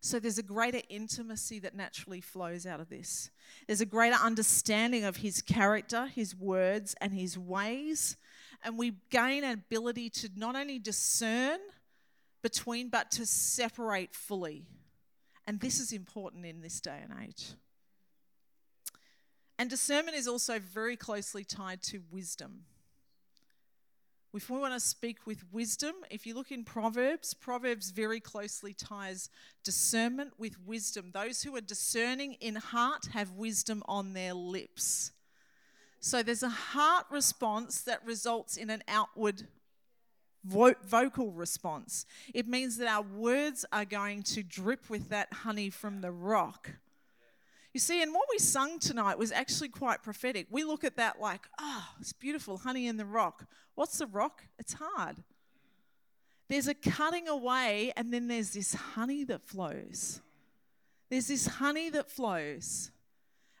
So 0.00 0.18
there's 0.18 0.38
a 0.38 0.42
greater 0.42 0.80
intimacy 0.88 1.58
that 1.58 1.74
naturally 1.74 2.22
flows 2.22 2.64
out 2.64 2.80
of 2.80 2.88
this. 2.88 3.30
There's 3.66 3.82
a 3.82 3.86
greater 3.86 4.16
understanding 4.16 5.04
of 5.04 5.18
his 5.18 5.42
character, 5.42 6.06
his 6.06 6.34
words, 6.34 6.94
and 7.02 7.12
his 7.12 7.36
ways. 7.36 8.16
And 8.64 8.78
we 8.78 8.94
gain 9.10 9.44
an 9.44 9.52
ability 9.52 10.08
to 10.10 10.30
not 10.36 10.56
only 10.56 10.78
discern 10.78 11.58
between, 12.42 12.88
but 12.88 13.10
to 13.12 13.26
separate 13.26 14.14
fully. 14.14 14.66
And 15.46 15.60
this 15.60 15.80
is 15.80 15.92
important 15.92 16.46
in 16.46 16.60
this 16.60 16.80
day 16.80 16.98
and 17.02 17.12
age. 17.26 17.54
And 19.58 19.68
discernment 19.68 20.16
is 20.16 20.26
also 20.26 20.58
very 20.58 20.96
closely 20.96 21.44
tied 21.44 21.82
to 21.84 22.02
wisdom. 22.10 22.64
If 24.32 24.48
we 24.48 24.58
want 24.58 24.74
to 24.74 24.80
speak 24.80 25.26
with 25.26 25.42
wisdom, 25.52 25.96
if 26.08 26.24
you 26.24 26.34
look 26.34 26.52
in 26.52 26.62
Proverbs, 26.62 27.34
Proverbs 27.34 27.90
very 27.90 28.20
closely 28.20 28.72
ties 28.72 29.28
discernment 29.64 30.34
with 30.38 30.56
wisdom. 30.64 31.10
Those 31.12 31.42
who 31.42 31.56
are 31.56 31.60
discerning 31.60 32.34
in 32.34 32.54
heart 32.54 33.06
have 33.12 33.32
wisdom 33.32 33.82
on 33.86 34.12
their 34.12 34.32
lips. 34.32 35.10
So 35.98 36.22
there's 36.22 36.44
a 36.44 36.48
heart 36.48 37.06
response 37.10 37.80
that 37.82 38.06
results 38.06 38.56
in 38.56 38.70
an 38.70 38.84
outward 38.86 39.48
vo- 40.44 40.74
vocal 40.84 41.32
response. 41.32 42.06
It 42.34 42.46
means 42.46 42.76
that 42.78 42.88
our 42.88 43.02
words 43.02 43.64
are 43.72 43.84
going 43.84 44.22
to 44.24 44.42
drip 44.42 44.90
with 44.90 45.08
that 45.10 45.32
honey 45.32 45.70
from 45.70 46.00
the 46.00 46.10
rock. 46.10 46.70
You 47.72 47.80
see, 47.80 48.02
and 48.02 48.12
what 48.12 48.26
we 48.30 48.38
sung 48.38 48.80
tonight 48.80 49.18
was 49.18 49.30
actually 49.30 49.68
quite 49.68 50.02
prophetic. 50.02 50.48
We 50.50 50.64
look 50.64 50.82
at 50.82 50.96
that 50.96 51.20
like, 51.20 51.46
oh, 51.60 51.86
it's 52.00 52.12
beautiful, 52.12 52.58
honey 52.58 52.88
in 52.88 52.96
the 52.96 53.04
rock. 53.04 53.46
What's 53.76 53.98
the 53.98 54.06
rock? 54.06 54.42
It's 54.58 54.74
hard. 54.78 55.18
There's 56.48 56.66
a 56.66 56.74
cutting 56.74 57.28
away, 57.28 57.92
and 57.96 58.12
then 58.12 58.26
there's 58.26 58.50
this 58.50 58.74
honey 58.74 59.22
that 59.24 59.46
flows. 59.46 60.20
There's 61.08 61.28
this 61.28 61.46
honey 61.46 61.90
that 61.90 62.10
flows. 62.10 62.90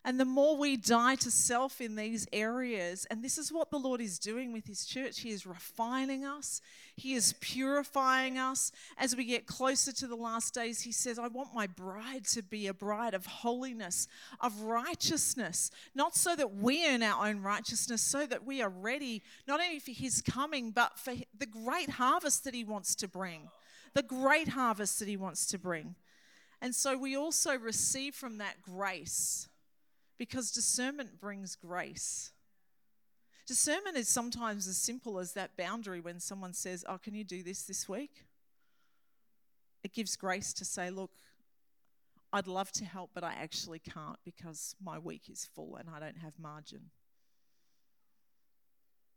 And 0.02 0.18
the 0.18 0.24
more 0.24 0.56
we 0.56 0.78
die 0.78 1.16
to 1.16 1.30
self 1.30 1.78
in 1.78 1.94
these 1.94 2.26
areas, 2.32 3.06
and 3.10 3.22
this 3.22 3.36
is 3.36 3.52
what 3.52 3.70
the 3.70 3.78
Lord 3.78 4.00
is 4.00 4.18
doing 4.18 4.50
with 4.50 4.66
His 4.66 4.86
church, 4.86 5.20
He 5.20 5.28
is 5.28 5.44
refining 5.44 6.24
us, 6.24 6.62
He 6.96 7.12
is 7.12 7.34
purifying 7.40 8.38
us. 8.38 8.72
As 8.96 9.14
we 9.14 9.26
get 9.26 9.46
closer 9.46 9.92
to 9.92 10.06
the 10.06 10.16
last 10.16 10.54
days, 10.54 10.80
He 10.80 10.92
says, 10.92 11.18
I 11.18 11.28
want 11.28 11.54
my 11.54 11.66
bride 11.66 12.24
to 12.28 12.42
be 12.42 12.66
a 12.66 12.72
bride 12.72 13.12
of 13.12 13.26
holiness, 13.26 14.08
of 14.40 14.62
righteousness, 14.62 15.70
not 15.94 16.16
so 16.16 16.34
that 16.34 16.54
we 16.54 16.88
earn 16.88 17.02
our 17.02 17.26
own 17.28 17.42
righteousness, 17.42 18.00
so 18.00 18.24
that 18.24 18.46
we 18.46 18.62
are 18.62 18.70
ready 18.70 19.22
not 19.46 19.60
only 19.60 19.80
for 19.80 19.92
His 19.92 20.22
coming, 20.22 20.70
but 20.70 20.98
for 20.98 21.12
the 21.38 21.46
great 21.46 21.90
harvest 21.90 22.44
that 22.44 22.54
He 22.54 22.64
wants 22.64 22.94
to 22.94 23.08
bring. 23.08 23.50
The 23.92 24.02
great 24.02 24.48
harvest 24.48 24.98
that 25.00 25.08
He 25.08 25.18
wants 25.18 25.44
to 25.48 25.58
bring. 25.58 25.94
And 26.62 26.74
so 26.74 26.96
we 26.96 27.16
also 27.16 27.58
receive 27.58 28.14
from 28.14 28.38
that 28.38 28.62
grace 28.62 29.49
because 30.20 30.50
discernment 30.50 31.18
brings 31.18 31.56
grace. 31.56 32.32
Discernment 33.46 33.96
is 33.96 34.06
sometimes 34.06 34.68
as 34.68 34.76
simple 34.76 35.18
as 35.18 35.32
that 35.32 35.56
boundary 35.56 35.98
when 35.98 36.20
someone 36.20 36.52
says, 36.52 36.84
Oh, 36.86 36.98
can 36.98 37.14
you 37.14 37.24
do 37.24 37.42
this 37.42 37.62
this 37.62 37.88
week? 37.88 38.26
It 39.82 39.94
gives 39.94 40.16
grace 40.16 40.52
to 40.52 40.64
say, 40.66 40.90
Look, 40.90 41.12
I'd 42.34 42.46
love 42.46 42.70
to 42.72 42.84
help, 42.84 43.12
but 43.14 43.24
I 43.24 43.32
actually 43.32 43.78
can't 43.78 44.18
because 44.22 44.76
my 44.84 44.98
week 44.98 45.22
is 45.30 45.48
full 45.54 45.76
and 45.76 45.88
I 45.88 45.98
don't 45.98 46.18
have 46.18 46.34
margin. 46.38 46.90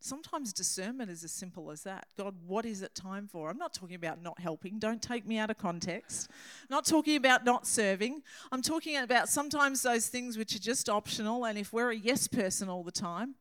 Sometimes 0.03 0.51
discernment 0.51 1.09
is 1.09 1.23
as 1.23 1.31
simple 1.31 1.71
as 1.71 1.83
that. 1.83 2.07
God, 2.17 2.35
what 2.45 2.65
is 2.65 2.81
it 2.81 2.93
time 2.93 3.25
for? 3.25 3.49
I'm 3.49 3.57
not 3.57 3.73
talking 3.73 3.95
about 3.95 4.21
not 4.21 4.37
helping. 4.37 4.77
Don't 4.77 5.01
take 5.01 5.25
me 5.25 5.37
out 5.37 5.49
of 5.49 5.57
context. 5.57 6.29
Not 6.69 6.85
talking 6.85 7.15
about 7.15 7.45
not 7.45 7.65
serving. 7.65 8.21
I'm 8.51 8.61
talking 8.61 8.97
about 8.97 9.29
sometimes 9.29 9.81
those 9.81 10.09
things 10.09 10.37
which 10.37 10.53
are 10.57 10.59
just 10.59 10.89
optional. 10.89 11.45
And 11.45 11.57
if 11.57 11.71
we're 11.71 11.91
a 11.91 11.95
yes 11.95 12.27
person 12.27 12.67
all 12.67 12.83
the 12.83 12.91
time, 12.91 13.35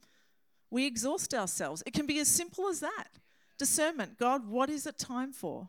we 0.71 0.87
exhaust 0.87 1.35
ourselves. 1.35 1.83
It 1.85 1.95
can 1.95 2.07
be 2.07 2.21
as 2.21 2.29
simple 2.29 2.69
as 2.69 2.79
that. 2.79 3.09
Discernment. 3.59 4.17
God, 4.17 4.49
what 4.49 4.71
is 4.71 4.87
it 4.87 4.99
time 4.99 5.33
for? 5.33 5.69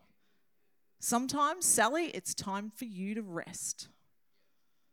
Sometimes, 0.99 1.65
Sally, 1.65 2.11
it's 2.13 2.35
time 2.35 2.69
for 2.69 2.85
you 2.85 3.15
to 3.15 3.23
rest. 3.23 3.87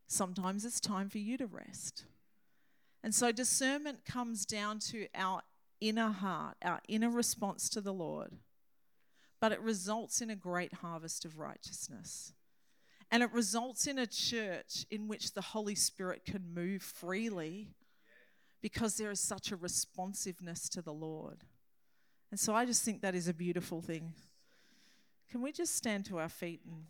Sometimes 0.07 0.65
it's 0.65 0.81
time 0.81 1.11
for 1.11 1.19
you 1.19 1.37
to 1.37 1.47
rest. 1.47 2.07
And 3.03 3.15
so 3.15 3.33
discernment 3.33 4.07
comes 4.07 4.47
down 4.47 4.79
to 4.91 5.07
our 5.15 5.43
inner 5.81 6.11
heart, 6.11 6.57
our 6.63 6.81
inner 6.89 7.11
response 7.11 7.69
to 7.71 7.81
the 7.81 7.93
Lord. 7.93 8.33
But 9.41 9.53
it 9.53 9.61
results 9.61 10.21
in 10.21 10.31
a 10.31 10.37
great 10.37 10.75
harvest 10.75 11.25
of 11.25 11.39
righteousness. 11.39 12.35
And 13.11 13.23
it 13.23 13.33
results 13.33 13.87
in 13.87 13.99
a 13.99 14.07
church 14.07 14.87
in 14.91 15.09
which 15.09 15.33
the 15.33 15.41
Holy 15.41 15.75
Spirit 15.75 16.25
can 16.25 16.55
move 16.55 16.83
freely 16.83 17.75
because 18.61 18.97
there 18.97 19.11
is 19.11 19.21
such 19.21 19.51
a 19.51 19.57
responsiveness 19.57 20.69
to 20.69 20.83
the 20.83 20.93
Lord. 20.93 21.45
And 22.31 22.39
so 22.39 22.55
I 22.55 22.65
just 22.67 22.85
think 22.85 23.01
that 23.01 23.15
is 23.15 23.27
a 23.27 23.35
beautiful 23.35 23.81
thing. 23.81 24.13
Can 25.31 25.43
we 25.43 25.51
just 25.53 25.75
stand 25.75 26.05
to 26.07 26.19
our 26.19 26.29
feet 26.29 26.61
and 26.65 26.85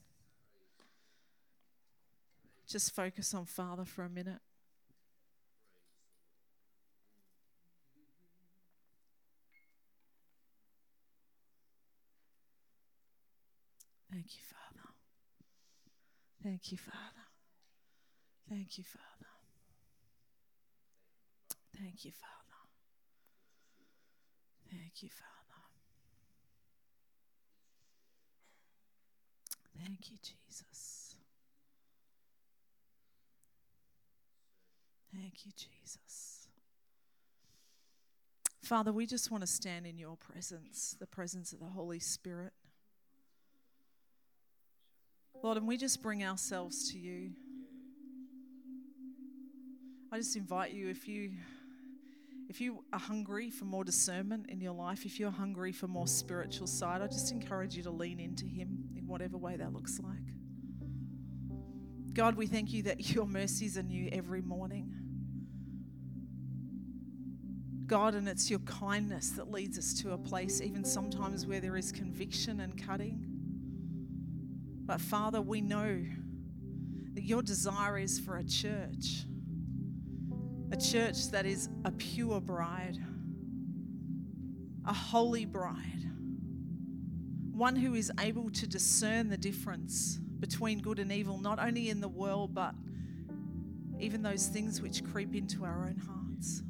just 2.67 2.95
focus 2.95 3.33
on 3.35 3.47
Father 3.47 3.85
for 3.85 4.03
a 4.03 4.09
minute? 4.09 4.41
Thank 14.11 14.35
you, 14.35 14.43
Father. 14.43 14.61
Thank 16.43 16.73
you, 16.73 16.79
Father. 16.79 17.27
Thank 18.49 18.79
you, 18.79 18.85
Father. 18.85 19.31
Thank 21.79 22.05
you, 22.05 22.13
Father. 22.13 22.37
Thank 24.71 25.03
you, 25.03 25.09
Father. 25.09 25.31
Thank 29.79 30.11
you, 30.11 30.17
Jesus. 30.23 31.17
Thank 35.15 35.47
you, 35.47 35.53
Jesus. 35.57 36.49
Father, 38.63 38.93
we 38.93 39.07
just 39.07 39.31
want 39.31 39.43
to 39.43 39.47
stand 39.47 39.87
in 39.87 39.99
your 39.99 40.17
presence, 40.17 40.97
the 41.01 41.07
presence 41.07 41.53
of 41.53 41.59
the 41.61 41.67
Holy 41.67 41.99
Spirit. 41.99 42.53
Lord, 45.43 45.57
and 45.57 45.67
we 45.67 45.77
just 45.77 46.03
bring 46.03 46.23
ourselves 46.23 46.91
to 46.91 46.99
you. 46.99 47.31
I 50.13 50.19
just 50.19 50.37
invite 50.37 50.73
you 50.73 50.89
if 50.89 51.09
you 51.09 51.33
if 52.49 52.61
you 52.61 52.83
are 52.93 52.99
hungry 52.99 53.49
for 53.49 53.65
more 53.65 53.85
discernment 53.85 54.51
in 54.51 54.61
your 54.61 54.73
life, 54.73 55.07
if 55.07 55.21
you're 55.21 55.31
hungry 55.31 55.71
for 55.71 55.87
more 55.87 56.09
spiritual 56.09 56.67
side, 56.67 57.01
I 57.01 57.07
just 57.07 57.31
encourage 57.31 57.77
you 57.77 57.85
to 57.85 57.93
lean 57.93 58.19
into 58.19 58.45
him 58.45 58.89
in 58.97 59.07
whatever 59.07 59.37
way 59.39 59.57
that 59.57 59.73
looks 59.73 60.01
like. 60.01 60.35
God, 62.13 62.35
we 62.35 62.49
thank 62.49 62.73
you 62.73 62.83
that 62.83 63.11
your 63.15 63.25
mercies 63.25 63.79
are 63.79 63.85
new 63.85 64.09
every 64.11 64.43
morning. 64.43 64.93
God, 67.87 68.17
and 68.17 68.29
it's 68.29 68.51
your 68.51 68.59
kindness 68.61 69.31
that 69.31 69.51
leads 69.51 69.79
us 69.79 69.95
to 70.03 70.13
a 70.13 70.19
place, 70.19 70.61
even 70.61 70.85
sometimes 70.85 71.47
where 71.47 71.61
there 71.61 71.77
is 71.77 71.93
conviction 71.93 72.61
and 72.61 72.77
cutting. 72.85 73.40
But 74.91 75.01
Father, 75.01 75.41
we 75.41 75.61
know 75.61 76.05
that 77.15 77.23
your 77.23 77.43
desire 77.43 77.97
is 77.97 78.19
for 78.19 78.39
a 78.39 78.43
church, 78.43 79.25
a 80.73 80.77
church 80.77 81.31
that 81.31 81.47
is 81.47 81.69
a 81.85 81.93
pure 81.93 82.41
bride, 82.41 82.99
a 84.85 84.93
holy 84.93 85.45
bride, 85.45 86.11
one 87.53 87.77
who 87.77 87.95
is 87.95 88.11
able 88.19 88.51
to 88.51 88.67
discern 88.67 89.29
the 89.29 89.37
difference 89.37 90.19
between 90.41 90.81
good 90.81 90.99
and 90.99 91.13
evil, 91.13 91.39
not 91.39 91.61
only 91.61 91.89
in 91.89 92.01
the 92.01 92.09
world, 92.09 92.53
but 92.53 92.75
even 94.01 94.23
those 94.23 94.49
things 94.49 94.83
which 94.83 95.05
creep 95.05 95.37
into 95.37 95.65
our 95.65 95.85
own 95.85 95.99
hearts. 95.99 96.65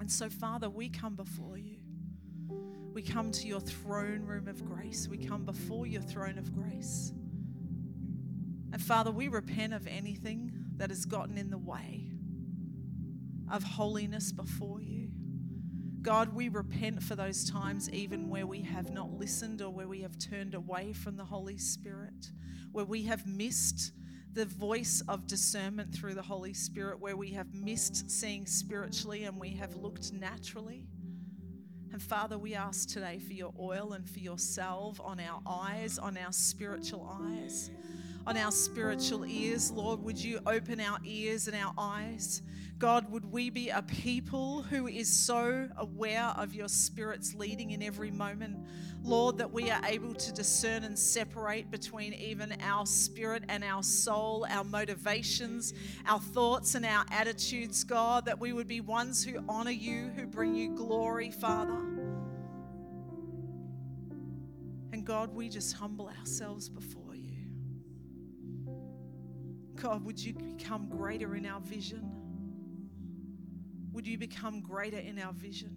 And 0.00 0.10
so, 0.10 0.28
Father, 0.28 0.68
we 0.68 0.88
come 0.88 1.14
before 1.14 1.58
you. 1.58 1.77
We 2.98 3.04
come 3.04 3.30
to 3.30 3.46
your 3.46 3.60
throne 3.60 4.24
room 4.24 4.48
of 4.48 4.64
grace. 4.64 5.06
We 5.06 5.18
come 5.18 5.44
before 5.44 5.86
your 5.86 6.02
throne 6.02 6.36
of 6.36 6.52
grace. 6.52 7.12
And 8.72 8.82
Father, 8.82 9.12
we 9.12 9.28
repent 9.28 9.72
of 9.72 9.86
anything 9.86 10.50
that 10.78 10.90
has 10.90 11.04
gotten 11.04 11.38
in 11.38 11.48
the 11.48 11.58
way 11.58 12.10
of 13.52 13.62
holiness 13.62 14.32
before 14.32 14.80
you. 14.80 15.10
God, 16.02 16.34
we 16.34 16.48
repent 16.48 17.00
for 17.00 17.14
those 17.14 17.48
times 17.48 17.88
even 17.90 18.28
where 18.28 18.48
we 18.48 18.62
have 18.62 18.90
not 18.90 19.12
listened 19.12 19.62
or 19.62 19.70
where 19.70 19.86
we 19.86 20.00
have 20.00 20.18
turned 20.18 20.54
away 20.54 20.92
from 20.92 21.16
the 21.16 21.24
Holy 21.24 21.56
Spirit, 21.56 22.32
where 22.72 22.84
we 22.84 23.04
have 23.04 23.28
missed 23.28 23.92
the 24.32 24.44
voice 24.44 25.04
of 25.06 25.28
discernment 25.28 25.94
through 25.94 26.14
the 26.14 26.22
Holy 26.22 26.52
Spirit, 26.52 26.98
where 26.98 27.16
we 27.16 27.30
have 27.30 27.54
missed 27.54 28.10
seeing 28.10 28.44
spiritually 28.44 29.22
and 29.22 29.38
we 29.38 29.50
have 29.50 29.76
looked 29.76 30.12
naturally. 30.12 30.88
And 31.92 32.02
Father, 32.02 32.36
we 32.36 32.54
ask 32.54 32.88
today 32.88 33.18
for 33.18 33.32
your 33.32 33.52
oil 33.58 33.94
and 33.94 34.08
for 34.08 34.18
your 34.18 34.38
salve 34.38 35.00
on 35.00 35.18
our 35.20 35.40
eyes, 35.46 35.98
on 35.98 36.18
our 36.18 36.32
spiritual 36.32 37.08
eyes, 37.22 37.70
on 38.26 38.36
our 38.36 38.52
spiritual 38.52 39.24
ears. 39.24 39.70
Lord, 39.70 40.02
would 40.04 40.22
you 40.22 40.38
open 40.46 40.80
our 40.80 40.98
ears 41.04 41.48
and 41.48 41.56
our 41.56 41.72
eyes? 41.78 42.42
God, 42.78 43.10
would 43.10 43.32
we 43.32 43.50
be 43.50 43.70
a 43.70 43.82
people 43.82 44.62
who 44.62 44.86
is 44.86 45.12
so 45.12 45.68
aware 45.76 46.32
of 46.36 46.54
your 46.54 46.68
Spirit's 46.68 47.34
leading 47.34 47.72
in 47.72 47.82
every 47.82 48.12
moment? 48.12 48.56
Lord, 49.02 49.38
that 49.38 49.50
we 49.50 49.68
are 49.70 49.84
able 49.84 50.14
to 50.14 50.32
discern 50.32 50.84
and 50.84 50.96
separate 50.96 51.72
between 51.72 52.14
even 52.14 52.56
our 52.62 52.86
spirit 52.86 53.42
and 53.48 53.64
our 53.64 53.82
soul, 53.82 54.46
our 54.48 54.62
motivations, 54.62 55.74
our 56.06 56.20
thoughts 56.20 56.76
and 56.76 56.86
our 56.86 57.04
attitudes, 57.10 57.82
God, 57.82 58.26
that 58.26 58.38
we 58.38 58.52
would 58.52 58.68
be 58.68 58.80
ones 58.80 59.24
who 59.24 59.42
honor 59.48 59.72
you, 59.72 60.12
who 60.14 60.26
bring 60.26 60.54
you 60.54 60.76
glory, 60.76 61.32
Father. 61.32 61.78
And 64.92 65.04
God, 65.04 65.34
we 65.34 65.48
just 65.48 65.74
humble 65.74 66.12
ourselves 66.20 66.68
before 66.68 67.16
you. 67.16 67.46
God, 69.74 70.04
would 70.04 70.22
you 70.22 70.34
become 70.34 70.88
greater 70.88 71.34
in 71.34 71.44
our 71.44 71.60
vision? 71.60 72.17
Would 73.98 74.06
you 74.06 74.16
become 74.16 74.60
greater 74.60 74.98
in 74.98 75.18
our 75.18 75.32
vision? 75.32 75.72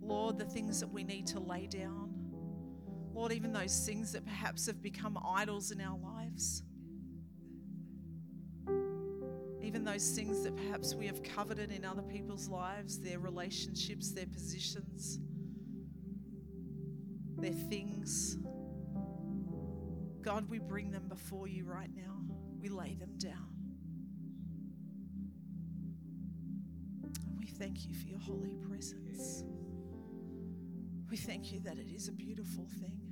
Lord, 0.00 0.36
the 0.36 0.44
things 0.44 0.80
that 0.80 0.92
we 0.92 1.04
need 1.04 1.28
to 1.28 1.38
lay 1.38 1.68
down. 1.68 2.12
Lord, 3.14 3.30
even 3.30 3.52
those 3.52 3.86
things 3.86 4.10
that 4.10 4.24
perhaps 4.24 4.66
have 4.66 4.82
become 4.82 5.16
idols 5.24 5.70
in 5.70 5.80
our 5.80 5.96
lives. 5.96 6.64
Even 9.62 9.84
those 9.84 10.10
things 10.10 10.42
that 10.42 10.56
perhaps 10.56 10.92
we 10.92 11.06
have 11.06 11.22
coveted 11.22 11.70
in 11.70 11.84
other 11.84 12.02
people's 12.02 12.48
lives, 12.48 12.98
their 12.98 13.20
relationships, 13.20 14.10
their 14.10 14.26
positions, 14.26 15.20
their 17.36 17.52
things. 17.52 18.38
God, 20.20 20.50
we 20.50 20.58
bring 20.58 20.90
them 20.90 21.06
before 21.08 21.46
you 21.46 21.64
right 21.64 21.94
now. 21.94 22.16
We 22.60 22.70
lay 22.70 22.96
them 22.96 23.12
down. 23.18 23.51
Thank 27.58 27.86
you 27.86 27.94
for 27.94 28.06
your 28.06 28.18
holy 28.18 28.54
presence. 28.68 29.44
We 31.10 31.16
thank 31.16 31.52
you 31.52 31.60
that 31.60 31.78
it 31.78 31.90
is 31.94 32.08
a 32.08 32.12
beautiful 32.12 32.66
thing. 32.80 33.11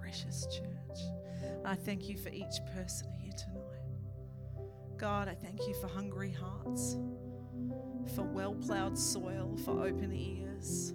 Precious 0.00 0.46
church. 0.46 0.98
I 1.64 1.74
thank 1.74 2.08
you 2.08 2.16
for 2.16 2.28
each 2.28 2.60
person 2.74 3.08
here 3.20 3.32
tonight. 3.32 3.64
God, 4.96 5.28
I 5.28 5.34
thank 5.34 5.66
you 5.66 5.74
for 5.80 5.88
hungry 5.88 6.32
hearts, 6.32 6.96
for 8.14 8.22
well 8.22 8.54
plowed 8.54 8.98
soil, 8.98 9.56
for 9.64 9.84
open 9.84 10.12
ears. 10.12 10.92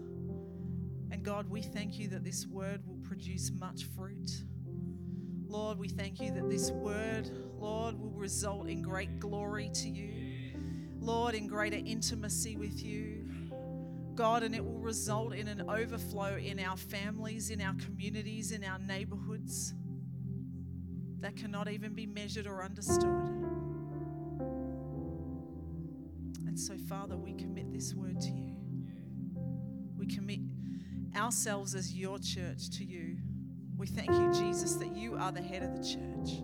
And 1.12 1.24
God, 1.24 1.50
we 1.50 1.62
thank 1.62 2.00
you 2.00 2.08
that 2.10 2.24
this 2.24 2.48
word 2.48 2.86
will 2.86 3.00
produce 3.04 3.52
much 3.60 3.86
fruit. 3.96 4.44
Lord, 5.48 5.80
we 5.80 5.90
thank 5.90 6.22
you 6.22 6.32
that 6.32 6.50
this 6.50 6.70
word, 6.72 7.30
Lord, 7.58 8.00
will 8.00 8.12
result 8.12 8.70
in 8.70 8.82
great 8.82 9.20
glory 9.20 9.70
to 9.74 9.90
you. 9.90 10.54
Lord, 11.00 11.34
in 11.34 11.48
greater 11.48 11.80
intimacy 11.84 12.56
with 12.56 12.84
you. 12.84 13.19
God, 14.20 14.44
and 14.44 14.54
it 14.54 14.62
will 14.62 14.82
result 14.82 15.34
in 15.34 15.48
an 15.48 15.70
overflow 15.70 16.36
in 16.36 16.60
our 16.60 16.76
families, 16.76 17.52
in 17.52 17.62
our 17.62 17.74
communities, 17.76 18.52
in 18.52 18.66
our 18.66 18.78
neighborhoods 18.78 19.74
that 21.22 21.38
cannot 21.38 21.70
even 21.70 21.94
be 21.94 22.06
measured 22.06 22.46
or 22.46 22.62
understood. 22.62 23.06
And 26.46 26.60
so, 26.60 26.78
Father, 26.90 27.16
we 27.16 27.32
commit 27.32 27.72
this 27.72 27.94
word 27.94 28.20
to 28.20 28.32
you. 28.32 28.58
We 29.98 30.06
commit 30.06 30.42
ourselves 31.16 31.74
as 31.74 31.94
your 31.96 32.20
church 32.20 32.72
to 32.72 32.84
you. 32.84 33.20
We 33.78 33.88
thank 33.88 34.12
you, 34.12 34.34
Jesus, 34.34 34.74
that 34.76 34.94
you 34.98 35.16
are 35.16 35.32
the 35.32 35.42
head 35.42 35.64
of 35.64 35.78
the 35.78 35.82
church. 35.82 36.44